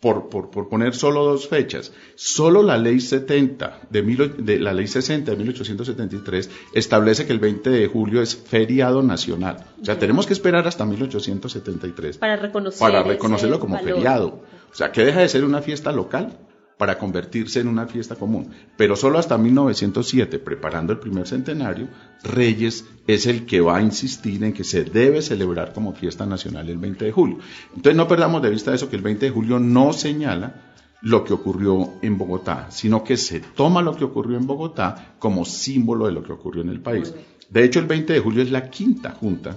por, 0.00 0.28
por, 0.28 0.50
por, 0.50 0.68
poner 0.68 0.94
solo 0.94 1.24
dos 1.24 1.48
fechas, 1.48 1.92
solo 2.14 2.62
la 2.62 2.76
ley 2.76 3.00
70 3.00 3.88
de, 3.88 4.02
de, 4.38 4.58
la 4.60 4.74
ley 4.74 4.86
60 4.86 5.30
de 5.30 5.36
1873 5.38 6.50
establece 6.74 7.26
que 7.26 7.32
el 7.32 7.38
20 7.38 7.70
de 7.70 7.86
julio 7.88 8.20
es 8.20 8.36
feriado 8.36 9.02
nacional. 9.02 9.64
O 9.80 9.84
sea, 9.84 9.98
tenemos 9.98 10.26
que 10.26 10.34
esperar 10.34 10.68
hasta 10.68 10.84
1873 10.84 12.18
para, 12.18 12.36
reconocer 12.36 12.78
para 12.78 13.02
reconocerlo 13.02 13.58
como 13.58 13.78
feriado. 13.78 14.42
O 14.70 14.74
sea, 14.74 14.92
que 14.92 15.04
deja 15.04 15.20
de 15.20 15.28
ser 15.28 15.44
una 15.44 15.62
fiesta 15.62 15.90
local 15.90 16.38
para 16.78 16.98
convertirse 16.98 17.60
en 17.60 17.68
una 17.68 17.86
fiesta 17.86 18.16
común. 18.16 18.50
Pero 18.76 18.96
solo 18.96 19.18
hasta 19.18 19.38
1907, 19.38 20.38
preparando 20.38 20.92
el 20.92 20.98
primer 20.98 21.26
centenario, 21.26 21.88
Reyes 22.22 22.84
es 23.06 23.26
el 23.26 23.46
que 23.46 23.60
va 23.60 23.78
a 23.78 23.82
insistir 23.82 24.42
en 24.44 24.52
que 24.52 24.64
se 24.64 24.84
debe 24.84 25.22
celebrar 25.22 25.72
como 25.72 25.94
fiesta 25.94 26.26
nacional 26.26 26.68
el 26.68 26.78
20 26.78 27.04
de 27.04 27.12
julio. 27.12 27.38
Entonces 27.74 27.96
no 27.96 28.08
perdamos 28.08 28.42
de 28.42 28.50
vista 28.50 28.74
eso, 28.74 28.90
que 28.90 28.96
el 28.96 29.02
20 29.02 29.26
de 29.26 29.32
julio 29.32 29.58
no 29.58 29.92
señala 29.92 30.74
lo 31.02 31.24
que 31.24 31.32
ocurrió 31.32 31.94
en 32.02 32.18
Bogotá, 32.18 32.66
sino 32.70 33.04
que 33.04 33.16
se 33.16 33.40
toma 33.40 33.82
lo 33.82 33.96
que 33.96 34.04
ocurrió 34.04 34.36
en 34.36 34.46
Bogotá 34.46 35.14
como 35.18 35.44
símbolo 35.44 36.06
de 36.06 36.12
lo 36.12 36.22
que 36.22 36.32
ocurrió 36.32 36.62
en 36.62 36.70
el 36.70 36.80
país. 36.80 37.14
De 37.48 37.64
hecho, 37.64 37.78
el 37.78 37.86
20 37.86 38.12
de 38.12 38.20
julio 38.20 38.42
es 38.42 38.50
la 38.50 38.68
quinta 38.68 39.12
junta 39.12 39.56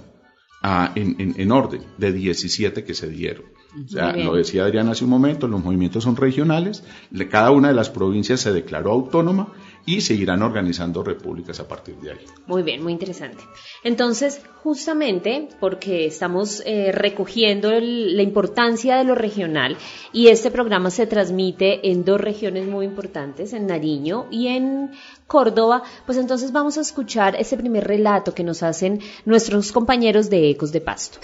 ah, 0.62 0.92
en 0.94 1.52
orden 1.52 1.82
de 1.98 2.12
17 2.12 2.84
que 2.84 2.94
se 2.94 3.08
dieron. 3.08 3.44
O 3.72 3.88
sea, 3.88 4.12
lo 4.16 4.34
decía 4.34 4.64
Adrián 4.64 4.88
hace 4.88 5.04
un 5.04 5.10
momento, 5.10 5.46
los 5.46 5.62
movimientos 5.62 6.02
son 6.02 6.16
regionales, 6.16 6.82
cada 7.30 7.52
una 7.52 7.68
de 7.68 7.74
las 7.74 7.88
provincias 7.88 8.40
se 8.40 8.52
declaró 8.52 8.90
autónoma 8.90 9.52
y 9.86 10.00
seguirán 10.00 10.42
organizando 10.42 11.02
repúblicas 11.02 11.58
a 11.60 11.68
partir 11.68 11.96
de 11.96 12.12
ahí. 12.12 12.24
Muy 12.46 12.62
bien, 12.62 12.82
muy 12.82 12.92
interesante. 12.92 13.42
Entonces, 13.82 14.40
justamente 14.62 15.48
porque 15.58 16.06
estamos 16.06 16.62
eh, 16.66 16.92
recogiendo 16.92 17.70
la 17.72 18.22
importancia 18.22 18.96
de 18.96 19.04
lo 19.04 19.14
regional 19.14 19.76
y 20.12 20.28
este 20.28 20.50
programa 20.50 20.90
se 20.90 21.06
transmite 21.06 21.90
en 21.90 22.04
dos 22.04 22.20
regiones 22.20 22.66
muy 22.66 22.86
importantes, 22.86 23.52
en 23.52 23.66
Nariño 23.66 24.26
y 24.30 24.48
en 24.48 24.90
Córdoba, 25.26 25.82
pues 26.06 26.18
entonces 26.18 26.52
vamos 26.52 26.76
a 26.76 26.80
escuchar 26.80 27.36
ese 27.36 27.56
primer 27.56 27.86
relato 27.86 28.34
que 28.34 28.44
nos 28.44 28.62
hacen 28.62 29.00
nuestros 29.24 29.72
compañeros 29.72 30.28
de 30.28 30.50
Ecos 30.50 30.72
de 30.72 30.80
Pasto. 30.80 31.18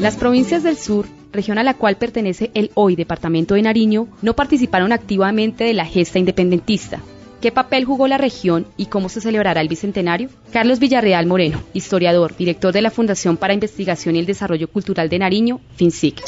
Las 0.00 0.16
provincias 0.16 0.62
del 0.62 0.76
sur, 0.76 1.06
región 1.32 1.58
a 1.58 1.62
la 1.62 1.74
cual 1.74 1.96
pertenece 1.96 2.50
el 2.54 2.70
hoy 2.74 2.96
departamento 2.96 3.54
de 3.54 3.62
Nariño, 3.62 4.08
no 4.22 4.34
participaron 4.34 4.92
activamente 4.92 5.64
de 5.64 5.74
la 5.74 5.84
gesta 5.84 6.18
independentista, 6.18 7.00
¿Qué 7.40 7.52
papel 7.52 7.84
jugó 7.84 8.08
la 8.08 8.18
región 8.18 8.66
y 8.76 8.86
cómo 8.86 9.08
se 9.08 9.20
celebrará 9.20 9.60
el 9.60 9.68
Bicentenario? 9.68 10.28
Carlos 10.52 10.80
Villarreal 10.80 11.26
Moreno, 11.26 11.62
historiador, 11.72 12.36
director 12.36 12.72
de 12.72 12.82
la 12.82 12.90
Fundación 12.90 13.36
para 13.36 13.54
Investigación 13.54 14.16
y 14.16 14.18
el 14.18 14.26
Desarrollo 14.26 14.66
Cultural 14.66 15.08
de 15.08 15.20
Nariño, 15.20 15.60
FINSIC. 15.76 16.20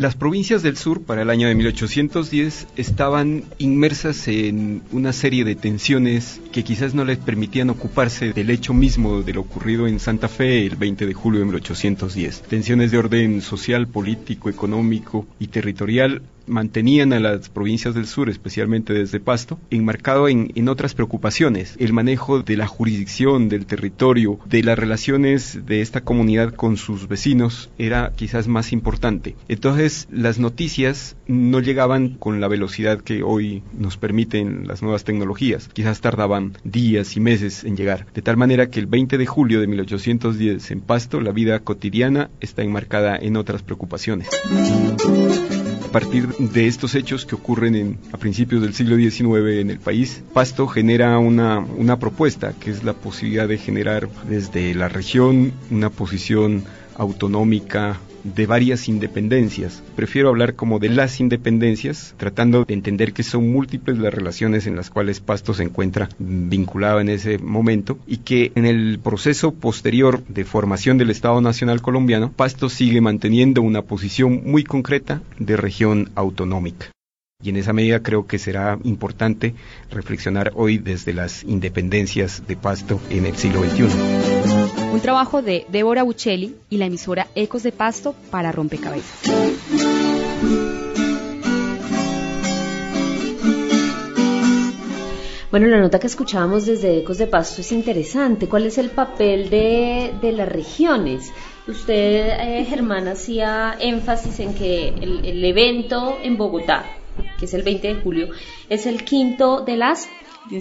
Las 0.00 0.16
provincias 0.16 0.64
del 0.64 0.76
sur 0.76 1.02
para 1.02 1.22
el 1.22 1.30
año 1.30 1.46
de 1.46 1.54
1810 1.54 2.66
estaban 2.76 3.44
inmersas 3.58 4.26
en 4.26 4.82
una 4.90 5.12
serie 5.12 5.44
de 5.44 5.54
tensiones 5.54 6.40
que 6.50 6.64
quizás 6.64 6.94
no 6.94 7.04
les 7.04 7.18
permitían 7.18 7.70
ocuparse 7.70 8.32
del 8.32 8.50
hecho 8.50 8.74
mismo 8.74 9.22
de 9.22 9.34
lo 9.34 9.42
ocurrido 9.42 9.86
en 9.86 10.00
Santa 10.00 10.26
Fe 10.26 10.66
el 10.66 10.74
20 10.74 11.06
de 11.06 11.14
julio 11.14 11.38
de 11.38 11.46
1810. 11.46 12.42
Tensiones 12.42 12.90
de 12.90 12.98
orden 12.98 13.40
social, 13.40 13.86
político, 13.86 14.50
económico 14.50 15.28
y 15.38 15.46
territorial 15.46 16.22
mantenían 16.50 17.12
a 17.12 17.20
las 17.20 17.48
provincias 17.48 17.94
del 17.94 18.06
sur, 18.06 18.28
especialmente 18.28 18.92
desde 18.92 19.20
Pasto, 19.20 19.58
enmarcado 19.70 20.28
en, 20.28 20.50
otras 20.68 20.94
preocupaciones, 20.94 21.74
el 21.78 21.92
manejo 21.92 22.42
de 22.42 22.56
la 22.56 22.66
jurisdicción, 22.66 23.48
del 23.48 23.66
territorio, 23.66 24.38
de 24.44 24.62
las 24.62 24.78
relaciones 24.78 25.66
de 25.66 25.80
esta 25.80 26.02
comunidad 26.02 26.54
con 26.54 26.76
sus 26.76 27.08
vecinos 27.08 27.70
era 27.78 28.12
quizás 28.14 28.46
más 28.46 28.72
importante. 28.72 29.36
Entonces 29.48 30.06
las 30.12 30.38
noticias 30.38 31.16
no 31.26 31.60
llegaban 31.60 32.10
con 32.10 32.40
la 32.40 32.48
velocidad 32.48 33.00
que 33.00 33.22
hoy 33.22 33.62
nos 33.76 33.96
permiten 33.96 34.66
las 34.68 34.82
nuevas 34.82 35.04
tecnologías, 35.04 35.68
quizás 35.72 36.00
tardaban 36.00 36.58
días 36.62 37.16
y 37.16 37.20
meses 37.20 37.64
en 37.64 37.76
llegar, 37.76 38.06
de 38.12 38.22
tal 38.22 38.36
manera 38.36 38.70
que 38.70 38.80
el 38.80 38.86
20 38.86 39.18
de 39.18 39.26
julio 39.26 39.60
de 39.60 39.66
1810 39.66 40.70
en 40.70 40.80
Pasto 40.80 41.20
la 41.20 41.32
vida 41.32 41.60
cotidiana 41.60 42.30
está 42.40 42.62
enmarcada 42.62 43.16
en 43.16 43.36
otras 43.36 43.62
preocupaciones. 43.62 44.28
Partir 45.92 46.28
de 46.28 46.68
estos 46.68 46.94
hechos 46.94 47.26
que 47.26 47.34
ocurren 47.34 47.74
en, 47.74 47.98
a 48.12 48.16
principios 48.16 48.62
del 48.62 48.74
siglo 48.74 48.96
XIX 48.96 49.60
en 49.60 49.70
el 49.70 49.80
país, 49.80 50.22
Pasto 50.32 50.68
genera 50.68 51.18
una, 51.18 51.58
una 51.58 51.98
propuesta 51.98 52.52
que 52.52 52.70
es 52.70 52.84
la 52.84 52.92
posibilidad 52.92 53.48
de 53.48 53.58
generar 53.58 54.08
desde 54.28 54.72
la 54.74 54.88
región 54.88 55.52
una 55.70 55.90
posición 55.90 56.64
autonómica 56.96 57.98
de 58.24 58.46
varias 58.46 58.88
independencias. 58.88 59.82
Prefiero 59.96 60.28
hablar 60.28 60.54
como 60.54 60.78
de 60.78 60.88
las 60.88 61.20
independencias, 61.20 62.14
tratando 62.16 62.64
de 62.64 62.74
entender 62.74 63.12
que 63.12 63.22
son 63.22 63.50
múltiples 63.50 63.98
las 63.98 64.14
relaciones 64.14 64.66
en 64.66 64.76
las 64.76 64.90
cuales 64.90 65.20
Pasto 65.20 65.54
se 65.54 65.62
encuentra 65.62 66.08
vinculado 66.18 67.00
en 67.00 67.08
ese 67.08 67.38
momento 67.38 67.98
y 68.06 68.18
que 68.18 68.52
en 68.54 68.66
el 68.66 68.98
proceso 68.98 69.52
posterior 69.52 70.22
de 70.28 70.44
formación 70.44 70.98
del 70.98 71.10
Estado 71.10 71.40
Nacional 71.40 71.82
colombiano, 71.82 72.32
Pasto 72.32 72.68
sigue 72.68 73.00
manteniendo 73.00 73.62
una 73.62 73.82
posición 73.82 74.42
muy 74.44 74.64
concreta 74.64 75.22
de 75.38 75.56
región 75.56 76.10
autonómica. 76.14 76.90
Y 77.42 77.48
en 77.48 77.56
esa 77.56 77.72
medida 77.72 78.02
creo 78.02 78.26
que 78.26 78.38
será 78.38 78.78
importante 78.84 79.54
reflexionar 79.90 80.52
hoy 80.54 80.76
desde 80.76 81.14
las 81.14 81.42
independencias 81.44 82.46
de 82.46 82.56
Pasto 82.56 83.00
en 83.08 83.24
el 83.24 83.36
siglo 83.36 83.62
XXI. 83.64 84.39
Un 84.92 85.00
trabajo 85.00 85.40
de 85.40 85.66
Débora 85.68 86.02
Buccelli 86.02 86.56
y 86.68 86.76
la 86.76 86.86
emisora 86.86 87.28
Ecos 87.36 87.62
de 87.62 87.70
Pasto 87.70 88.12
para 88.30 88.50
Rompecabezas. 88.50 89.30
Bueno, 95.52 95.68
la 95.68 95.80
nota 95.80 96.00
que 96.00 96.08
escuchábamos 96.08 96.66
desde 96.66 96.98
Ecos 96.98 97.18
de 97.18 97.28
Pasto 97.28 97.60
es 97.60 97.70
interesante. 97.70 98.48
¿Cuál 98.48 98.66
es 98.66 98.78
el 98.78 98.90
papel 98.90 99.48
de, 99.48 100.32
las 100.32 100.48
regiones? 100.48 101.32
Usted, 101.68 102.38
eh, 102.40 102.64
Germán, 102.68 103.06
hacía 103.06 103.76
énfasis 103.78 104.40
en 104.40 104.54
que 104.54 104.88
el, 104.88 105.24
el 105.24 105.44
evento 105.44 106.18
en 106.20 106.36
Bogotá, 106.36 106.84
que 107.38 107.44
es 107.44 107.54
el 107.54 107.62
20 107.62 107.94
de 107.94 108.00
julio, 108.00 108.28
es 108.68 108.86
el 108.86 109.04
quinto 109.04 109.60
de 109.60 109.76
las 109.76 110.08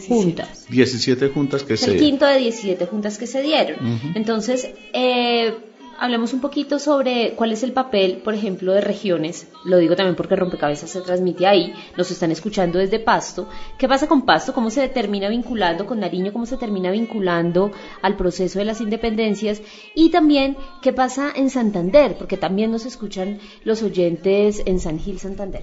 juntas. 0.07 0.65
17 0.69 1.29
juntas 1.29 1.63
que 1.63 1.73
Es 1.73 1.81
se... 1.81 1.91
el 1.91 1.99
quinto 1.99 2.25
de 2.25 2.37
17 2.37 2.85
juntas 2.85 3.17
que 3.17 3.27
se 3.27 3.41
dieron. 3.41 3.77
Entonces, 4.15 4.69
eh, 4.93 5.53
hablemos 5.99 6.33
un 6.33 6.39
poquito 6.39 6.79
sobre 6.79 7.33
cuál 7.35 7.51
es 7.51 7.63
el 7.63 7.73
papel, 7.73 8.21
por 8.23 8.33
ejemplo, 8.33 8.71
de 8.73 8.81
regiones. 8.81 9.47
Lo 9.65 9.77
digo 9.77 9.95
también 9.95 10.15
porque 10.15 10.35
Rompecabezas 10.35 10.89
se 10.89 11.01
transmite 11.01 11.45
ahí, 11.45 11.73
nos 11.97 12.09
están 12.11 12.31
escuchando 12.31 12.79
desde 12.79 12.99
Pasto. 12.99 13.49
¿Qué 13.77 13.87
pasa 13.87 14.07
con 14.07 14.25
Pasto? 14.25 14.53
¿Cómo 14.53 14.69
se 14.69 14.87
termina 14.89 15.29
vinculando 15.29 15.85
con 15.85 15.99
Nariño? 15.99 16.31
¿Cómo 16.31 16.45
se 16.45 16.57
termina 16.57 16.91
vinculando 16.91 17.71
al 18.01 18.15
proceso 18.15 18.59
de 18.59 18.65
las 18.65 18.81
independencias? 18.81 19.61
Y 19.95 20.09
también, 20.09 20.57
¿qué 20.81 20.93
pasa 20.93 21.31
en 21.35 21.49
Santander? 21.49 22.15
Porque 22.17 22.37
también 22.37 22.71
nos 22.71 22.85
escuchan 22.85 23.39
los 23.63 23.83
oyentes 23.83 24.61
en 24.65 24.79
San 24.79 24.99
Gil, 24.99 25.19
Santander. 25.19 25.61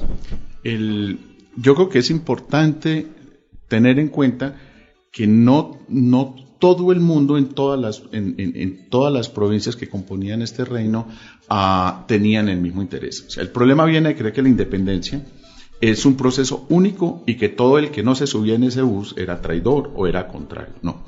el, 0.64 1.18
yo 1.56 1.74
creo 1.74 1.88
que 1.88 2.00
es 2.00 2.10
importante 2.10 3.06
tener 3.68 3.98
en 3.98 4.08
cuenta 4.08 4.56
que 5.12 5.26
no, 5.26 5.78
no 5.88 6.34
todo 6.58 6.92
el 6.92 7.00
mundo 7.00 7.36
en 7.38 7.48
todas 7.48 7.78
las, 7.80 8.02
en, 8.12 8.34
en- 8.38 8.88
todas 8.90 9.12
las 9.12 9.28
provincias 9.28 9.76
que 9.76 9.88
componían 9.88 10.42
este 10.42 10.64
reino 10.64 11.06
ah, 11.48 12.04
tenían 12.08 12.48
el 12.48 12.60
mismo 12.60 12.82
interés. 12.82 13.24
O 13.26 13.30
sea, 13.30 13.42
el 13.42 13.50
problema 13.50 13.84
viene 13.84 14.10
de 14.10 14.16
creer 14.16 14.32
que 14.32 14.42
la 14.42 14.48
independencia 14.48 15.22
es 15.80 16.06
un 16.06 16.16
proceso 16.16 16.66
único 16.70 17.22
y 17.26 17.36
que 17.36 17.48
todo 17.50 17.78
el 17.78 17.90
que 17.90 18.02
no 18.02 18.14
se 18.14 18.26
subía 18.26 18.54
en 18.54 18.64
ese 18.64 18.82
bus 18.82 19.14
era 19.18 19.42
traidor 19.42 19.92
o 19.94 20.06
era 20.06 20.28
contrario. 20.28 20.74
No. 20.82 21.04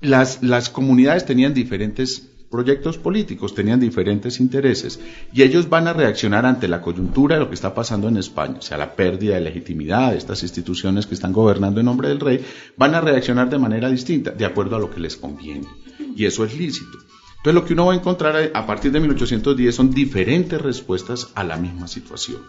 Las, 0.00 0.42
las 0.42 0.70
comunidades 0.70 1.24
tenían 1.26 1.54
diferentes 1.54 2.30
proyectos 2.54 2.98
políticos, 2.98 3.52
tenían 3.52 3.80
diferentes 3.80 4.38
intereses 4.38 5.00
y 5.32 5.42
ellos 5.42 5.68
van 5.68 5.88
a 5.88 5.92
reaccionar 5.92 6.46
ante 6.46 6.68
la 6.68 6.80
coyuntura 6.80 7.34
de 7.34 7.40
lo 7.40 7.48
que 7.48 7.56
está 7.56 7.74
pasando 7.74 8.06
en 8.06 8.16
España, 8.16 8.58
o 8.60 8.62
sea, 8.62 8.78
la 8.78 8.94
pérdida 8.94 9.34
de 9.34 9.40
legitimidad 9.40 10.12
de 10.12 10.18
estas 10.18 10.44
instituciones 10.44 11.04
que 11.08 11.14
están 11.14 11.32
gobernando 11.32 11.80
en 11.80 11.86
nombre 11.86 12.06
del 12.06 12.20
rey, 12.20 12.44
van 12.76 12.94
a 12.94 13.00
reaccionar 13.00 13.50
de 13.50 13.58
manera 13.58 13.88
distinta, 13.90 14.30
de 14.30 14.44
acuerdo 14.44 14.76
a 14.76 14.78
lo 14.78 14.88
que 14.88 15.00
les 15.00 15.16
conviene. 15.16 15.66
Y 16.14 16.26
eso 16.26 16.44
es 16.44 16.56
lícito. 16.56 16.96
Entonces, 17.38 17.54
lo 17.54 17.64
que 17.64 17.72
uno 17.72 17.86
va 17.86 17.92
a 17.92 17.96
encontrar 17.96 18.52
a 18.54 18.66
partir 18.66 18.92
de 18.92 19.00
1810 19.00 19.74
son 19.74 19.90
diferentes 19.90 20.62
respuestas 20.62 21.32
a 21.34 21.42
la 21.42 21.56
misma 21.56 21.88
situación. 21.88 22.40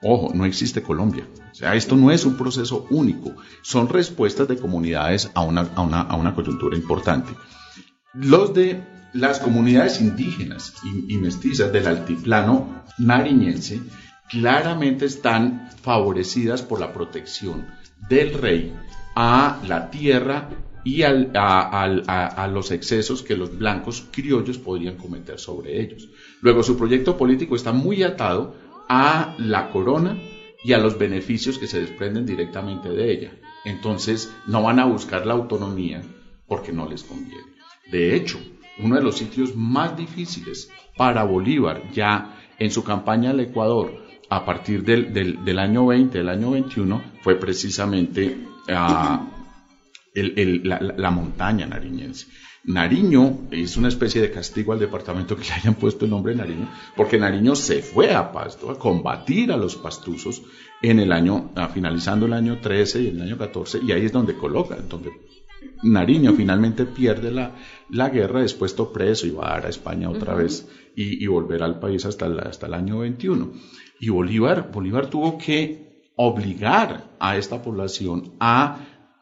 Ojo, 0.00 0.32
no 0.34 0.46
existe 0.46 0.82
Colombia. 0.82 1.28
O 1.52 1.54
sea, 1.54 1.74
esto 1.74 1.96
no 1.96 2.10
es 2.10 2.24
un 2.24 2.38
proceso 2.38 2.86
único. 2.88 3.34
Son 3.60 3.90
respuestas 3.90 4.48
de 4.48 4.56
comunidades 4.56 5.30
a 5.34 5.42
una, 5.42 5.68
a 5.74 5.82
una, 5.82 6.00
a 6.00 6.16
una 6.16 6.34
coyuntura 6.34 6.76
importante. 6.78 7.30
Los 8.14 8.54
de 8.54 8.93
las 9.14 9.38
comunidades 9.38 10.00
indígenas 10.00 10.74
y, 11.08 11.16
mestizas 11.18 11.72
del 11.72 11.86
altiplano 11.86 12.84
nariñense 12.98 13.80
claramente 14.28 15.04
están 15.06 15.70
favorecidas 15.82 16.62
por 16.62 16.80
la 16.80 16.92
protección 16.92 17.66
del 18.08 18.34
rey 18.34 18.74
a 19.14 19.60
la 19.66 19.90
tierra 19.90 20.50
y 20.84 21.02
a- 21.02 21.22
a 21.34 22.48
los 22.48 22.70
excesos 22.70 23.22
que 23.22 23.36
los 23.36 23.56
blancos 23.56 24.04
criollos 24.10 24.58
podrían 24.58 24.96
cometer 24.96 25.38
sobre 25.38 25.80
ellos. 25.80 26.08
Luego, 26.42 26.62
su 26.62 26.76
proyecto 26.76 27.16
político 27.16 27.56
está 27.56 27.72
muy 27.72 28.02
atado 28.02 28.54
a 28.88 29.34
la 29.38 29.70
corona 29.70 30.18
y 30.62 30.72
a 30.72 30.78
los 30.78 30.98
beneficios 30.98 31.58
que 31.58 31.66
se 31.66 31.80
desprenden 31.80 32.26
directamente 32.26 32.88
de 32.90 33.12
ella. 33.12 33.32
Entonces, 33.64 34.30
no 34.46 34.62
van 34.62 34.78
a 34.78 34.84
buscar 34.84 35.24
la 35.24 35.34
autonomía 35.34 36.02
porque 36.46 36.72
no 36.72 36.88
les 36.88 37.02
conviene. 37.02 37.54
De 37.90 38.14
hecho, 38.14 38.38
uno 38.78 38.96
de 38.96 39.02
los 39.02 39.16
sitios 39.18 39.54
más 39.54 39.96
difíciles 39.96 40.70
para 40.96 41.24
Bolívar 41.24 41.82
ya 41.92 42.36
en 42.58 42.70
su 42.70 42.82
campaña 42.84 43.30
al 43.30 43.40
Ecuador 43.40 44.02
a 44.30 44.44
partir 44.44 44.82
del, 44.84 45.12
del- 45.12 45.58
año 45.58 45.86
20, 45.86 46.18
del 46.18 46.28
año 46.28 46.50
21, 46.52 47.02
fue 47.20 47.36
precisamente 47.36 48.46
ah, 48.68 49.28
el- 50.14 50.62
la- 50.64 50.80
la 50.80 51.10
montaña 51.10 51.66
nariñense. 51.66 52.26
Nariño 52.66 53.40
es 53.50 53.76
una 53.76 53.88
especie 53.88 54.22
de 54.22 54.30
castigo 54.30 54.72
al 54.72 54.78
departamento 54.78 55.36
que 55.36 55.44
le 55.44 55.52
hayan 55.52 55.74
puesto 55.74 56.06
el 56.06 56.10
nombre 56.10 56.32
de 56.32 56.38
Nariño, 56.38 56.68
porque 56.96 57.18
Nariño 57.18 57.54
se 57.56 57.82
fue 57.82 58.14
a 58.14 58.32
Pasto 58.32 58.70
a 58.70 58.78
combatir 58.78 59.52
a 59.52 59.58
los 59.58 59.76
pastuzos 59.76 60.42
en 60.80 60.98
el 60.98 61.12
año, 61.12 61.50
ah, 61.56 61.68
finalizando 61.68 62.24
el 62.24 62.32
año 62.32 62.60
13 62.60 63.02
y 63.02 63.08
el 63.08 63.20
año 63.20 63.36
14, 63.36 63.80
y 63.86 63.92
ahí 63.92 64.06
es 64.06 64.12
donde 64.12 64.34
coloca, 64.34 64.76
donde 64.76 65.10
Nariño 65.82 66.32
finalmente 66.32 66.86
pierde 66.86 67.30
la, 67.30 67.54
la 67.90 68.08
guerra, 68.10 68.42
es 68.44 68.54
puesto 68.54 68.92
preso 68.92 69.26
y 69.26 69.30
va 69.30 69.48
a 69.48 69.54
dar 69.54 69.66
a 69.66 69.70
España 69.70 70.08
otra 70.10 70.34
vez 70.34 70.66
y, 70.96 71.22
y 71.22 71.26
volverá 71.26 71.66
al 71.66 71.78
país 71.80 72.04
hasta 72.06 72.26
el, 72.26 72.38
hasta 72.40 72.66
el 72.66 72.74
año 72.74 72.98
21. 73.00 73.52
Y 74.00 74.08
Bolívar, 74.10 74.70
Bolívar 74.72 75.06
tuvo 75.08 75.38
que 75.38 76.10
obligar 76.16 77.16
a 77.20 77.36
esta 77.36 77.62
población 77.62 78.34
a 78.40 78.78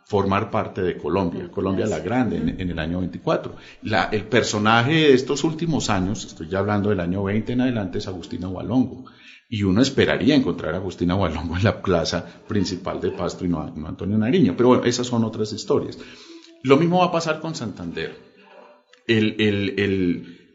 formar 0.07 0.51
parte 0.51 0.83
de 0.83 0.97
Colombia, 0.99 1.51
Colombia 1.51 1.87
la 1.87 2.01
Grande, 2.01 2.37
en, 2.37 2.61
en 2.61 2.71
el 2.71 2.79
año 2.79 2.99
24. 3.01 3.57
La- 3.83 4.05
el 4.13 4.25
personaje 4.25 4.93
de 4.93 5.15
estos 5.15 5.43
últimos 5.45 5.89
años, 5.91 6.25
estoy 6.25 6.49
ya 6.49 6.59
hablando 6.59 6.91
del 6.91 7.01
año 7.01 7.23
20 7.25 7.53
en 7.53 7.61
adelante, 7.63 7.99
es 7.99 8.09
Agustina 8.09 8.49
Hualongo. 8.49 9.05
Y 9.49 9.63
uno 9.65 9.83
esperaría 9.83 10.35
encontrar 10.35 10.75
a 10.75 10.79
Agustina 10.79 11.15
Hualongo 11.15 11.57
en 11.57 11.65
la 11.65 11.83
plaza 11.83 12.25
principal 12.49 13.01
de 13.01 13.11
Pasto 13.11 13.45
y 13.45 13.49
no 13.49 13.71
no 13.75 13.87
Antonio 13.89 14.17
Nariño. 14.19 14.55
Pero 14.57 14.69
bueno, 14.71 14.85
esas 14.85 15.07
son 15.07 15.25
otras 15.25 15.53
historias. 15.53 15.99
Lo 16.63 16.77
mismo 16.77 16.99
va 17.01 17.07
a 17.07 17.13
pasar 17.13 17.41
con 17.41 17.55
Santander. 17.55 18.32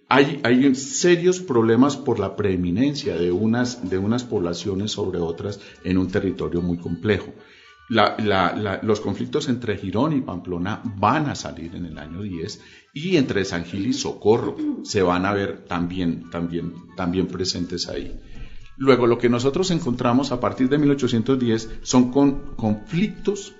Hay, 0.10 0.76
serios 0.76 1.40
problemas 1.40 1.98
por 1.98 2.20
la 2.20 2.36
preeminencia 2.36 3.18
de 3.18 3.32
unas, 3.32 3.90
de 3.90 3.98
unas 3.98 4.24
poblaciones 4.24 4.92
sobre 4.92 5.20
otras 5.20 5.60
en 5.84 5.98
un 5.98 6.08
territorio 6.08 6.62
muy 6.62 6.78
complejo. 6.78 7.34
Los 7.90 9.00
conflictos 9.00 9.48
entre 9.50 9.78
Girón 9.78 10.14
y 10.14 10.22
Pamplona 10.22 10.82
van 10.98 11.30
a 11.30 11.36
salir 11.36 11.76
en 11.76 11.86
el 11.86 11.98
año 11.98 12.22
10 12.22 12.62
y 12.94 13.18
entre 13.18 13.46
San 13.46 13.66
Gil 13.66 13.88
y 13.88 13.94
Socorro 13.94 14.56
se 14.84 15.02
van 15.02 15.26
a 15.26 15.34
ver 15.34 15.66
también, 15.66 16.30
también, 16.30 16.74
también 16.96 17.28
presentes 17.28 17.88
ahí. 17.88 18.20
Luego, 18.78 19.08
lo 19.08 19.18
que 19.18 19.30
nosotros 19.30 19.72
encontramos 19.72 20.32
a 20.32 20.40
partir 20.40 20.70
de 20.70 20.78
1810 20.78 21.80
son 21.82 22.12
con 22.12 22.56
conflictos 22.56 23.56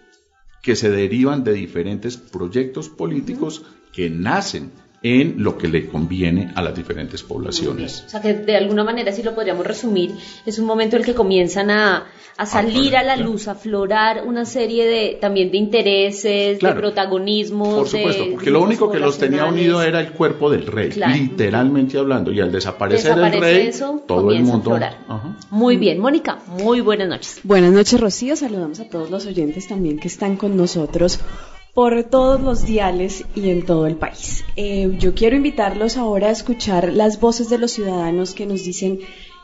que 0.62 0.76
se 0.76 0.92
derivan 0.92 1.44
de 1.44 1.54
diferentes 1.54 2.18
proyectos 2.18 2.90
políticos 2.90 3.64
que 3.98 4.12
nacen 4.12 4.70
en 5.02 5.44
lo 5.44 5.58
que 5.58 5.68
le 5.68 5.88
conviene 5.88 6.52
a 6.56 6.62
las 6.62 6.76
diferentes 6.76 7.24
poblaciones. 7.24 8.04
O 8.06 8.10
sea 8.10 8.22
que 8.22 8.34
de 8.36 8.56
alguna 8.56 8.84
manera, 8.84 9.12
si 9.12 9.24
lo 9.24 9.34
podríamos 9.34 9.66
resumir, 9.66 10.12
es 10.46 10.60
un 10.60 10.66
momento 10.66 10.96
en 10.96 11.02
el 11.02 11.06
que 11.06 11.16
comienzan 11.16 11.72
a, 11.72 12.06
a 12.38 12.46
salir 12.46 12.96
a 12.96 13.02
la 13.02 13.16
luz, 13.16 13.48
a 13.48 13.52
aflorar 13.52 14.24
una 14.26 14.46
serie 14.46 14.86
de 14.86 15.18
también 15.20 15.50
de 15.50 15.58
intereses, 15.58 16.60
de 16.60 16.74
protagonismos. 16.74 17.76
Por 17.76 17.88
supuesto, 17.88 18.26
de 18.26 18.32
porque 18.32 18.52
lo 18.52 18.62
único 18.62 18.92
que 18.92 19.00
los 19.00 19.18
tenía 19.18 19.46
unido 19.46 19.82
era 19.82 20.00
el 20.00 20.12
cuerpo 20.12 20.52
del 20.52 20.68
rey, 20.68 20.90
Claro. 20.90 21.14
literalmente 21.16 21.98
hablando, 21.98 22.32
y 22.32 22.40
al 22.40 22.52
desaparecer 22.52 23.16
Desaparece 23.16 23.38
el 23.38 23.42
rey, 23.42 23.68
eso, 23.68 24.04
todo 24.08 24.32
el 24.32 24.44
mundo... 24.44 24.76
Ajá. 24.76 25.38
Muy 25.50 25.78
bien, 25.78 26.00
Mónica, 26.00 26.38
muy 26.48 26.82
buenas 26.82 27.08
noches. 27.08 27.40
Buenas 27.44 27.72
noches, 27.72 28.00
Rocío. 28.00 28.36
Saludamos 28.36 28.80
a 28.80 28.90
todos 28.90 29.10
los 29.10 29.26
oyentes 29.26 29.68
también 29.68 29.98
que 29.98 30.08
están 30.08 30.38
con 30.38 30.56
nosotros 30.56 31.20
por 31.78 32.04
todos 32.06 32.42
los 32.42 32.66
diales 32.66 33.24
y 33.36 33.52
en 33.52 33.64
todo 33.64 33.86
el 33.86 33.98
país. 33.98 34.44
Eh, 34.56 34.96
yo 34.98 35.14
quiero 35.14 35.36
invitarlos 35.36 35.96
ahora 35.96 36.30
a 36.30 36.32
escuchar 36.32 36.92
las 36.92 37.20
voces 37.20 37.50
de 37.50 37.60
los 37.60 37.70
ciudadanos 37.70 38.34
que 38.34 38.48
nos 38.48 38.64
dicen 38.64 39.02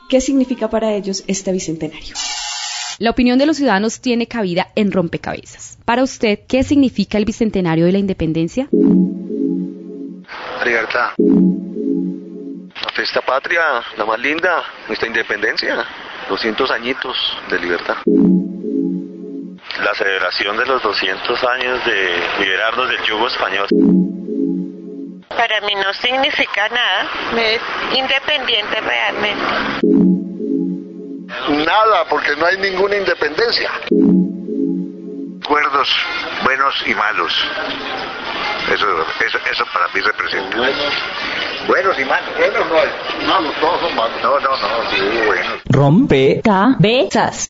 qué 0.09 0.19
significa 0.19 0.67
para 0.67 0.93
ellos 0.93 1.23
este 1.27 1.51
bicentenario. 1.51 2.15
La 2.97 3.11
opinión 3.11 3.37
de 3.37 3.45
los 3.45 3.57
ciudadanos 3.57 3.99
tiene 3.99 4.25
cabida 4.25 4.69
en 4.73 4.91
rompecabezas. 4.91 5.77
Para 5.85 6.01
usted, 6.01 6.39
¿qué 6.47 6.63
significa 6.63 7.19
el 7.19 7.25
bicentenario 7.25 7.85
de 7.85 7.91
la 7.91 7.99
independencia? 7.99 8.67
Libertad. 10.65 11.09
La 11.19 12.89
fiesta 12.95 13.21
patria, 13.21 13.61
la 13.95 14.05
más 14.05 14.19
linda, 14.19 14.63
nuestra 14.87 15.07
independencia. 15.07 15.85
200 16.29 16.71
añitos 16.71 17.15
de 17.51 17.59
libertad. 17.59 17.97
La 19.81 19.93
celebración 19.95 20.57
de 20.57 20.65
los 20.65 20.81
200 20.83 21.43
años 21.43 21.85
de 21.85 22.23
liberarnos 22.39 22.89
del 22.89 23.01
yugo 23.03 23.27
español. 23.27 23.67
Para 25.29 25.61
mí 25.61 25.73
no 25.75 25.93
significa 25.93 26.69
nada, 26.69 27.07
me 27.33 27.55
es 27.55 27.61
independiente 27.95 28.81
realmente. 28.81 29.43
Nada, 31.65 32.05
porque 32.09 32.35
no 32.35 32.45
hay 32.45 32.57
ninguna 32.57 32.97
independencia. 32.97 33.71
Recuerdos 35.39 35.89
buenos 36.43 36.83
y 36.87 36.95
malos. 36.95 37.33
Eso, 38.73 38.85
eso, 39.25 39.37
eso 39.51 39.65
para 39.73 39.87
mí 39.89 39.99
representa. 40.01 40.57
Buenos 41.67 41.99
y 41.99 42.05
malos. 42.05 42.37
Buenos 42.37 42.67
no 42.69 42.79
hay. 42.79 43.27
Malos, 43.27 43.55
todos 43.59 43.81
son 43.81 43.95
malos. 43.95 44.21
No, 44.21 44.39
no, 44.39 44.49
no, 44.49 44.89
sí, 44.89 45.01
buenos. 45.25 45.61
Rompe 45.65 46.41
cabezas. 46.43 47.49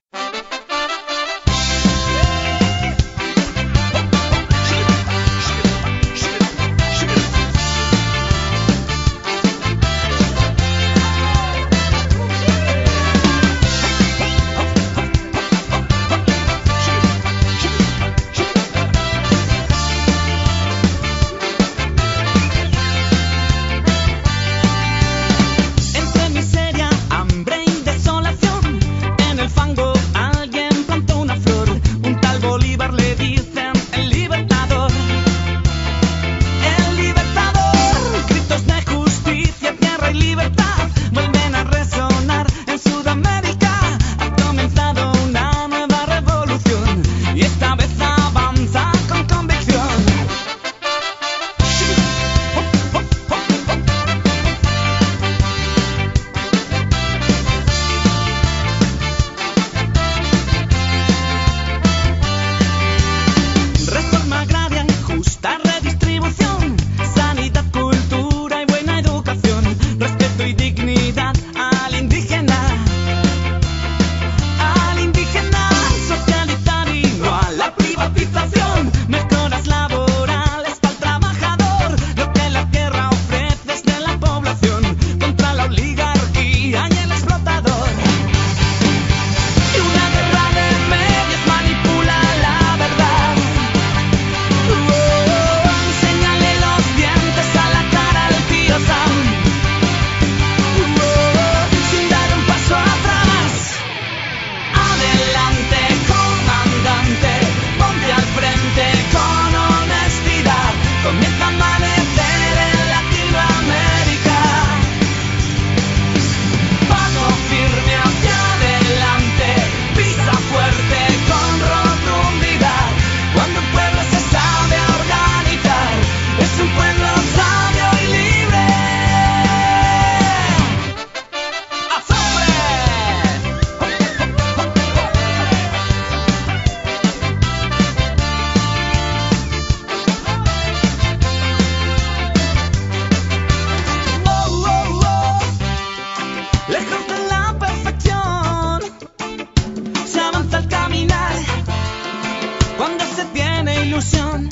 Ilusión. 153.93 154.49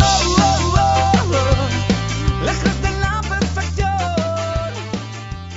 Oh, 0.00 0.14
oh, 0.38 0.74
oh, 0.74 1.32
oh. 1.32 2.44
Lejos 2.46 2.82
de 2.82 2.90
la 3.00 3.20
perfección. 3.28 3.90